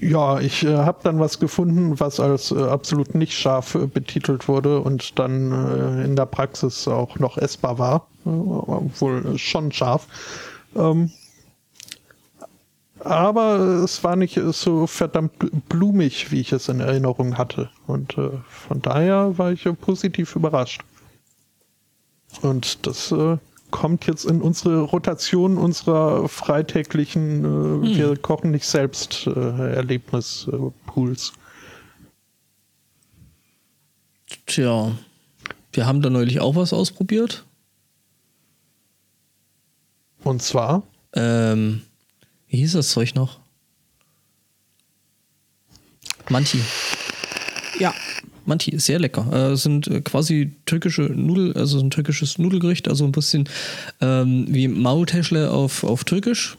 ja, 0.00 0.38
ich 0.40 0.64
äh, 0.64 0.76
habe 0.76 1.00
dann 1.02 1.18
was 1.18 1.38
gefunden, 1.40 1.98
was 1.98 2.20
als 2.20 2.50
äh, 2.52 2.62
absolut 2.62 3.14
nicht 3.14 3.32
scharf 3.36 3.74
äh, 3.74 3.86
betitelt 3.86 4.46
wurde 4.48 4.80
und 4.80 5.18
dann 5.18 5.52
äh, 5.52 6.04
in 6.04 6.14
der 6.16 6.26
Praxis 6.26 6.86
auch 6.86 7.18
noch 7.18 7.38
essbar 7.38 7.78
war, 7.78 8.06
äh, 8.24 8.28
obwohl 8.28 9.34
äh, 9.34 9.38
schon 9.38 9.72
scharf. 9.72 10.06
Ähm, 10.76 11.10
aber 13.00 13.82
es 13.84 14.02
war 14.04 14.16
nicht 14.16 14.40
so 14.52 14.86
verdammt 14.86 15.32
bl- 15.38 15.50
blumig, 15.68 16.30
wie 16.30 16.40
ich 16.40 16.52
es 16.52 16.68
in 16.68 16.80
Erinnerung 16.80 17.38
hatte. 17.38 17.70
Und 17.86 18.16
äh, 18.18 18.30
von 18.48 18.80
daher 18.82 19.38
war 19.38 19.52
ich 19.52 19.66
äh, 19.66 19.72
positiv 19.72 20.36
überrascht. 20.36 20.82
Und 22.42 22.86
das 22.86 23.10
äh, 23.12 23.38
kommt 23.70 24.06
jetzt 24.06 24.24
in 24.24 24.42
unsere 24.42 24.80
Rotation 24.82 25.58
unserer 25.58 26.28
freitäglichen 26.28 27.44
äh, 27.44 27.96
Wir 27.96 28.16
kochen 28.16 28.50
nicht 28.50 28.66
selbst 28.66 29.26
äh, 29.26 29.74
Erlebnispools. 29.74 31.32
Tja, 34.46 34.92
wir 35.72 35.86
haben 35.86 36.02
da 36.02 36.10
neulich 36.10 36.40
auch 36.40 36.56
was 36.56 36.72
ausprobiert. 36.72 37.44
Und 40.24 40.42
zwar, 40.42 40.82
Ähm, 41.14 41.82
wie 42.48 42.58
hieß 42.58 42.72
das 42.72 42.88
Zeug 42.90 43.14
noch? 43.14 43.40
Manti. 46.28 46.60
Ja. 47.78 47.94
Manti 48.44 48.70
ist 48.72 48.86
sehr 48.86 48.98
lecker. 48.98 49.52
Äh, 49.52 49.56
sind 49.56 49.86
äh, 49.88 50.00
quasi 50.00 50.52
türkische 50.66 51.02
Nudel, 51.02 51.52
also 51.54 51.78
ein 51.80 51.90
türkisches 51.90 52.38
Nudelgericht, 52.38 52.88
also 52.88 53.04
ein 53.04 53.12
bisschen 53.12 53.48
ähm, 54.00 54.46
wie 54.48 54.68
Maultäschle 54.68 55.50
auf, 55.50 55.84
auf 55.84 56.04
Türkisch. 56.04 56.56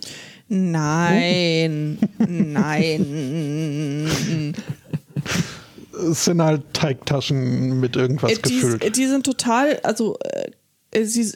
Nein. 0.47 1.97
Nein. 2.27 3.05
es 6.11 6.25
sind 6.25 6.41
halt 6.41 6.63
Teigtaschen 6.73 7.79
mit 7.79 7.95
irgendwas 7.95 8.31
Äh, 8.33 8.41
die, 8.47 8.55
gefüllt. 8.55 8.95
die 8.95 9.07
sind 9.07 9.25
total, 9.25 9.79
also 9.83 10.17
äh, 10.91 11.03
sie, 11.05 11.31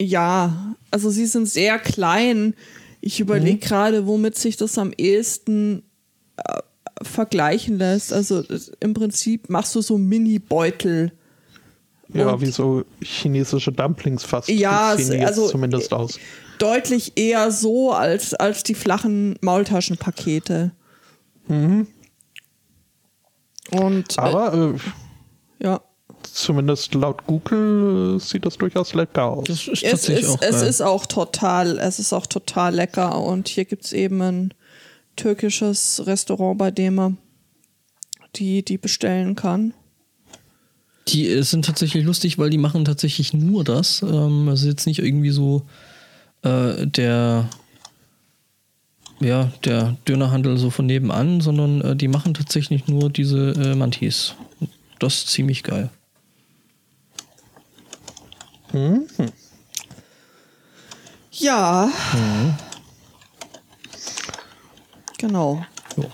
ja, 0.00 0.74
also 0.90 1.10
sie 1.10 1.26
sind 1.26 1.46
sehr 1.48 1.78
klein. 1.78 2.54
Ich 3.00 3.20
überlege 3.20 3.56
Mhm. 3.56 3.60
gerade, 3.60 4.06
womit 4.06 4.36
sich 4.36 4.56
das 4.56 4.76
am 4.78 4.92
ehesten 4.96 5.82
äh, 6.36 6.60
vergleichen 7.02 7.78
lässt. 7.78 8.12
Also 8.12 8.42
im 8.80 8.94
Prinzip 8.94 9.48
machst 9.50 9.74
du 9.74 9.80
so 9.80 9.98
Mini-Beutel. 9.98 11.12
ja, 12.12 12.30
und- 12.30 12.40
wie 12.40 12.46
so 12.50 12.84
chinesische 13.02 13.70
Dumplings 13.70 14.24
fast. 14.24 14.48
Ja, 14.48 14.94
sehen 14.96 15.10
die 15.10 15.16
jetzt 15.18 15.28
also- 15.28 15.48
zumindest 15.48 15.92
aus. 15.92 16.18
Deutlich 16.58 17.12
eher 17.16 17.52
so 17.52 17.92
als, 17.92 18.34
als 18.34 18.64
die 18.64 18.74
flachen 18.74 19.36
Maultaschenpakete. 19.42 20.72
Und 21.46 21.86
äh, 23.70 24.20
Aber 24.20 24.74
äh, 25.60 25.64
ja. 25.64 25.80
Zumindest 26.42 26.94
laut 26.94 27.26
Google 27.26 28.16
äh, 28.16 28.20
sieht 28.20 28.46
das 28.46 28.56
durchaus 28.56 28.94
lecker 28.94 29.24
aus. 29.24 29.44
Das 29.46 29.68
ist 29.68 29.82
Es 29.82 30.08
ist, 30.08 30.28
auch 30.28 30.42
es 30.42 30.62
ist 30.62 30.80
auch 30.80 31.06
total, 31.06 31.78
es 31.78 31.98
ist 31.98 32.12
auch 32.12 32.26
total 32.26 32.74
lecker. 32.74 33.20
Und 33.20 33.48
hier 33.48 33.64
gibt 33.64 33.84
es 33.84 33.92
eben 33.92 34.20
ein 34.22 34.54
türkisches 35.16 36.02
Restaurant, 36.06 36.58
bei 36.58 36.70
dem 36.70 36.96
man 36.96 37.18
die, 38.36 38.64
die 38.64 38.78
bestellen 38.78 39.34
kann. 39.34 39.74
Die 41.08 41.28
äh, 41.28 41.42
sind 41.42 41.64
tatsächlich 41.64 42.04
lustig, 42.04 42.38
weil 42.38 42.50
die 42.50 42.58
machen 42.58 42.84
tatsächlich 42.84 43.32
nur 43.32 43.64
das. 43.64 44.02
Ähm, 44.02 44.48
also 44.48 44.68
jetzt 44.68 44.86
nicht 44.86 45.00
irgendwie 45.00 45.30
so 45.30 45.66
äh, 46.42 46.86
der 46.86 47.48
ja, 49.20 49.50
der 49.64 49.96
Dönerhandel 50.06 50.58
so 50.58 50.70
von 50.70 50.86
nebenan, 50.86 51.40
sondern 51.40 51.80
äh, 51.80 51.96
die 51.96 52.06
machen 52.06 52.34
tatsächlich 52.34 52.86
nur 52.86 53.10
diese 53.10 53.50
äh, 53.50 53.74
Mantis. 53.74 54.34
Das 55.00 55.14
ist 55.14 55.28
ziemlich 55.28 55.64
geil. 55.64 55.90
Ja. 61.32 61.90
Genau. 65.18 65.64
Ja. 65.96 66.04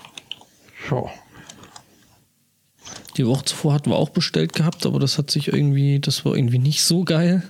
Die 3.16 3.26
Woche 3.26 3.44
zuvor 3.44 3.74
hatten 3.74 3.90
wir 3.90 3.96
auch 3.96 4.10
bestellt 4.10 4.54
gehabt, 4.54 4.86
aber 4.86 4.98
das 4.98 5.18
hat 5.18 5.30
sich 5.30 5.48
irgendwie, 5.48 6.00
das 6.00 6.24
war 6.24 6.34
irgendwie 6.34 6.58
nicht 6.58 6.82
so 6.82 7.04
geil. 7.04 7.42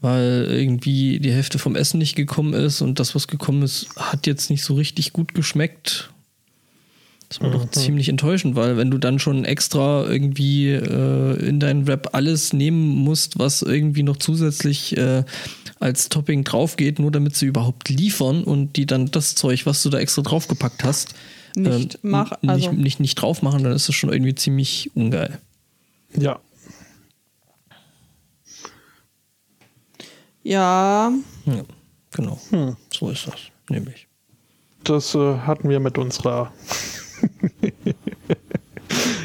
Weil 0.00 0.46
irgendwie 0.48 1.18
die 1.18 1.32
Hälfte 1.32 1.58
vom 1.58 1.74
Essen 1.74 1.98
nicht 1.98 2.14
gekommen 2.14 2.54
ist 2.54 2.82
und 2.82 3.00
das, 3.00 3.16
was 3.16 3.26
gekommen 3.26 3.62
ist, 3.62 3.88
hat 3.96 4.28
jetzt 4.28 4.48
nicht 4.48 4.62
so 4.62 4.74
richtig 4.74 5.12
gut 5.12 5.34
geschmeckt. 5.34 6.12
Das 7.28 7.42
war 7.42 7.50
doch 7.50 7.70
ziemlich 7.70 8.08
enttäuschend, 8.08 8.56
weil 8.56 8.78
wenn 8.78 8.90
du 8.90 8.96
dann 8.96 9.18
schon 9.18 9.44
extra 9.44 10.06
irgendwie 10.08 10.68
äh, 10.70 11.34
in 11.46 11.60
deinen 11.60 11.84
Rap 11.84 12.14
alles 12.14 12.54
nehmen 12.54 12.88
musst, 12.88 13.38
was 13.38 13.60
irgendwie 13.60 14.02
noch 14.02 14.16
zusätzlich 14.16 14.96
äh, 14.96 15.24
als 15.78 16.08
Topping 16.08 16.44
drauf 16.44 16.76
geht, 16.76 16.98
nur 16.98 17.10
damit 17.12 17.36
sie 17.36 17.44
überhaupt 17.44 17.90
liefern 17.90 18.44
und 18.44 18.76
die 18.76 18.86
dann 18.86 19.10
das 19.10 19.34
Zeug, 19.34 19.66
was 19.66 19.82
du 19.82 19.90
da 19.90 19.98
extra 19.98 20.22
draufgepackt 20.22 20.84
hast, 20.84 21.14
Nicht 21.54 21.96
ähm, 22.02 22.10
mach- 22.10 22.40
nicht, 22.40 22.50
also- 22.50 22.72
nicht, 22.72 22.98
nicht 23.00 23.14
drauf 23.16 23.42
machen, 23.42 23.62
dann 23.62 23.72
ist 23.74 23.88
das 23.88 23.94
schon 23.94 24.10
irgendwie 24.10 24.34
ziemlich 24.34 24.90
ungeil. 24.94 25.38
Ja. 26.16 26.40
Ja, 30.42 31.12
Ja, 31.44 31.62
genau. 32.12 32.40
So 32.92 33.10
ist 33.10 33.26
das, 33.26 33.34
nämlich. 33.68 34.06
Das 34.84 35.14
äh, 35.14 35.18
hatten 35.40 35.68
wir 35.68 35.80
mit 35.80 35.98
unserer. 35.98 36.52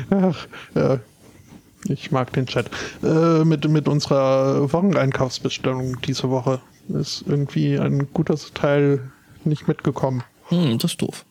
Ach, 0.09 0.47
ja. 0.75 0.99
Ich 1.89 2.11
mag 2.11 2.31
den 2.33 2.45
Chat. 2.45 2.69
Äh, 3.03 3.43
mit, 3.43 3.67
mit 3.67 3.87
unserer 3.87 4.71
Wocheneinkaufsbestellung 4.71 5.99
diese 6.01 6.29
Woche 6.29 6.61
ist 6.89 7.25
irgendwie 7.27 7.77
ein 7.77 8.07
gutes 8.13 8.53
Teil 8.53 9.11
nicht 9.43 9.67
mitgekommen. 9.67 10.23
Hm, 10.47 10.77
das 10.77 10.91
ist 10.91 11.01
doof. 11.01 11.25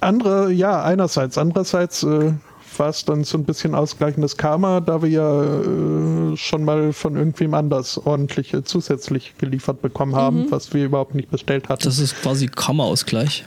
Andere, 0.00 0.52
ja, 0.52 0.82
einerseits. 0.82 1.38
Andererseits 1.38 2.02
äh, 2.02 2.32
war 2.76 2.88
es 2.88 3.04
dann 3.04 3.24
so 3.24 3.36
ein 3.38 3.44
bisschen 3.44 3.74
ausgleichendes 3.74 4.36
Karma, 4.36 4.80
da 4.80 5.02
wir 5.02 5.08
ja 5.08 5.42
äh, 5.42 6.36
schon 6.36 6.64
mal 6.64 6.92
von 6.92 7.16
irgendwem 7.16 7.54
anders 7.54 7.98
ordentlich 7.98 8.54
äh, 8.54 8.64
zusätzlich 8.64 9.34
geliefert 9.38 9.82
bekommen 9.82 10.16
haben, 10.16 10.50
was 10.50 10.72
wir 10.72 10.84
überhaupt 10.84 11.14
nicht 11.14 11.30
bestellt 11.30 11.68
hatten. 11.68 11.84
Das 11.84 11.98
ist 11.98 12.20
quasi 12.22 12.46
Kammerausgleich. 12.46 13.44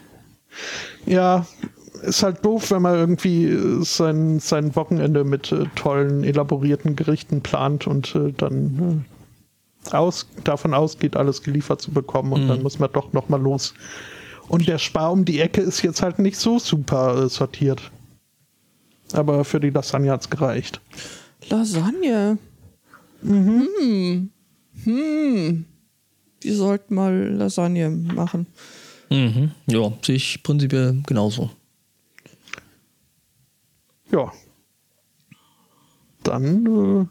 Ja, 1.05 1.45
ist 2.03 2.23
halt 2.23 2.43
doof, 2.45 2.71
wenn 2.71 2.81
man 2.81 2.95
irgendwie 2.95 3.45
äh, 3.45 3.83
sein, 3.83 4.39
sein 4.39 4.75
Wochenende 4.75 5.23
mit 5.23 5.51
äh, 5.51 5.65
tollen, 5.75 6.23
elaborierten 6.23 6.95
Gerichten 6.95 7.41
plant 7.41 7.87
und 7.87 8.15
äh, 8.15 8.33
dann 8.35 9.05
äh, 9.91 9.95
aus, 9.95 10.27
davon 10.43 10.73
ausgeht, 10.73 11.15
alles 11.15 11.41
geliefert 11.41 11.81
zu 11.81 11.91
bekommen 11.91 12.31
und 12.33 12.47
dann 12.47 12.63
muss 12.63 12.79
man 12.79 12.91
doch 12.91 13.13
nochmal 13.13 13.41
los. 13.41 13.73
Und 14.47 14.67
der 14.67 14.77
Spar 14.77 15.11
um 15.11 15.25
die 15.25 15.39
Ecke 15.39 15.61
ist 15.61 15.81
jetzt 15.81 16.01
halt 16.01 16.19
nicht 16.19 16.37
so 16.37 16.59
super 16.59 17.23
äh, 17.23 17.29
sortiert. 17.29 17.91
Aber 19.13 19.45
für 19.45 19.59
die 19.59 19.69
Lasagne 19.69 20.11
hat's 20.11 20.29
gereicht. 20.29 20.81
Lasagne. 21.49 22.37
Hm. 23.21 24.29
Hm. 24.83 25.65
Wir 26.41 26.55
sollten 26.55 26.95
mal 26.95 27.29
Lasagne 27.29 27.89
machen. 27.89 28.47
Mhm. 29.09 29.51
Ja, 29.67 29.93
sehe 30.01 30.15
ich 30.15 30.41
prinzipiell 30.43 31.01
genauso. 31.05 31.51
Ja. 34.13 34.31
Dann 36.23 36.65
äh, 37.01 37.05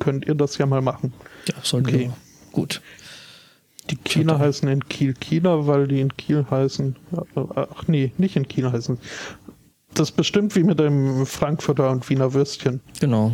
könnt 0.00 0.26
ihr 0.26 0.34
das 0.34 0.58
ja 0.58 0.66
mal 0.66 0.80
machen. 0.80 1.12
Ja, 1.46 1.54
sollte 1.62 1.90
Okay. 1.90 2.10
gut. 2.52 2.80
Die 3.90 3.96
Kieler 3.96 4.38
heißen 4.38 4.68
in 4.68 4.88
Kiel 4.88 5.12
Kieler, 5.12 5.66
weil 5.66 5.86
die 5.88 6.00
in 6.00 6.16
Kiel 6.16 6.46
heißen. 6.48 6.96
Ach 7.54 7.86
nee, 7.88 8.12
nicht 8.16 8.36
in 8.36 8.48
Kiel 8.48 8.70
heißen. 8.72 8.98
Das 9.94 10.10
ist 10.10 10.16
bestimmt 10.16 10.56
wie 10.56 10.62
mit 10.62 10.78
dem 10.78 11.26
Frankfurter 11.26 11.90
und 11.90 12.08
Wiener 12.08 12.32
Würstchen, 12.32 12.80
Genau. 13.00 13.32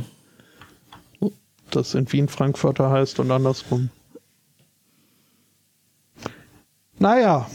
das 1.71 1.95
in 1.95 2.11
Wien 2.13 2.27
Frankfurter 2.29 2.91
heißt 2.91 3.21
und 3.21 3.31
andersrum. 3.31 3.91
Naja. 6.99 7.49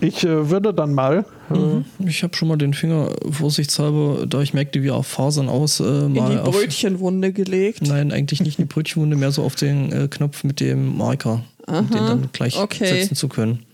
Ich 0.00 0.22
äh, 0.24 0.50
würde 0.50 0.74
dann 0.74 0.92
mal. 0.92 1.24
Äh, 1.50 2.06
Ich 2.06 2.22
habe 2.22 2.34
schon 2.36 2.48
mal 2.48 2.56
den 2.56 2.74
Finger 2.74 3.10
vorsichtshalber, 3.30 4.26
da 4.26 4.40
ich 4.40 4.54
merkte, 4.54 4.82
wie 4.82 4.90
auf 4.90 5.06
Fasern 5.06 5.48
aus, 5.48 5.80
äh, 5.80 5.84
In 5.84 6.12
mal 6.14 6.30
die 6.30 6.38
auf. 6.38 6.54
Brötchenwunde 6.56 7.32
gelegt. 7.32 7.82
Nein, 7.82 8.12
eigentlich 8.12 8.40
nicht 8.40 8.58
in 8.58 8.64
die 8.66 8.72
Brötchenwunde, 8.72 9.16
mehr 9.16 9.32
so 9.32 9.42
auf 9.42 9.54
den 9.54 9.92
äh, 9.92 10.08
Knopf 10.08 10.44
mit 10.44 10.60
dem 10.60 10.96
Marker, 10.96 11.44
um 11.66 11.90
den 11.90 12.06
dann 12.06 12.28
gleich 12.32 12.58
okay. 12.58 12.86
setzen 12.86 13.16
zu 13.16 13.28
können. 13.28 13.65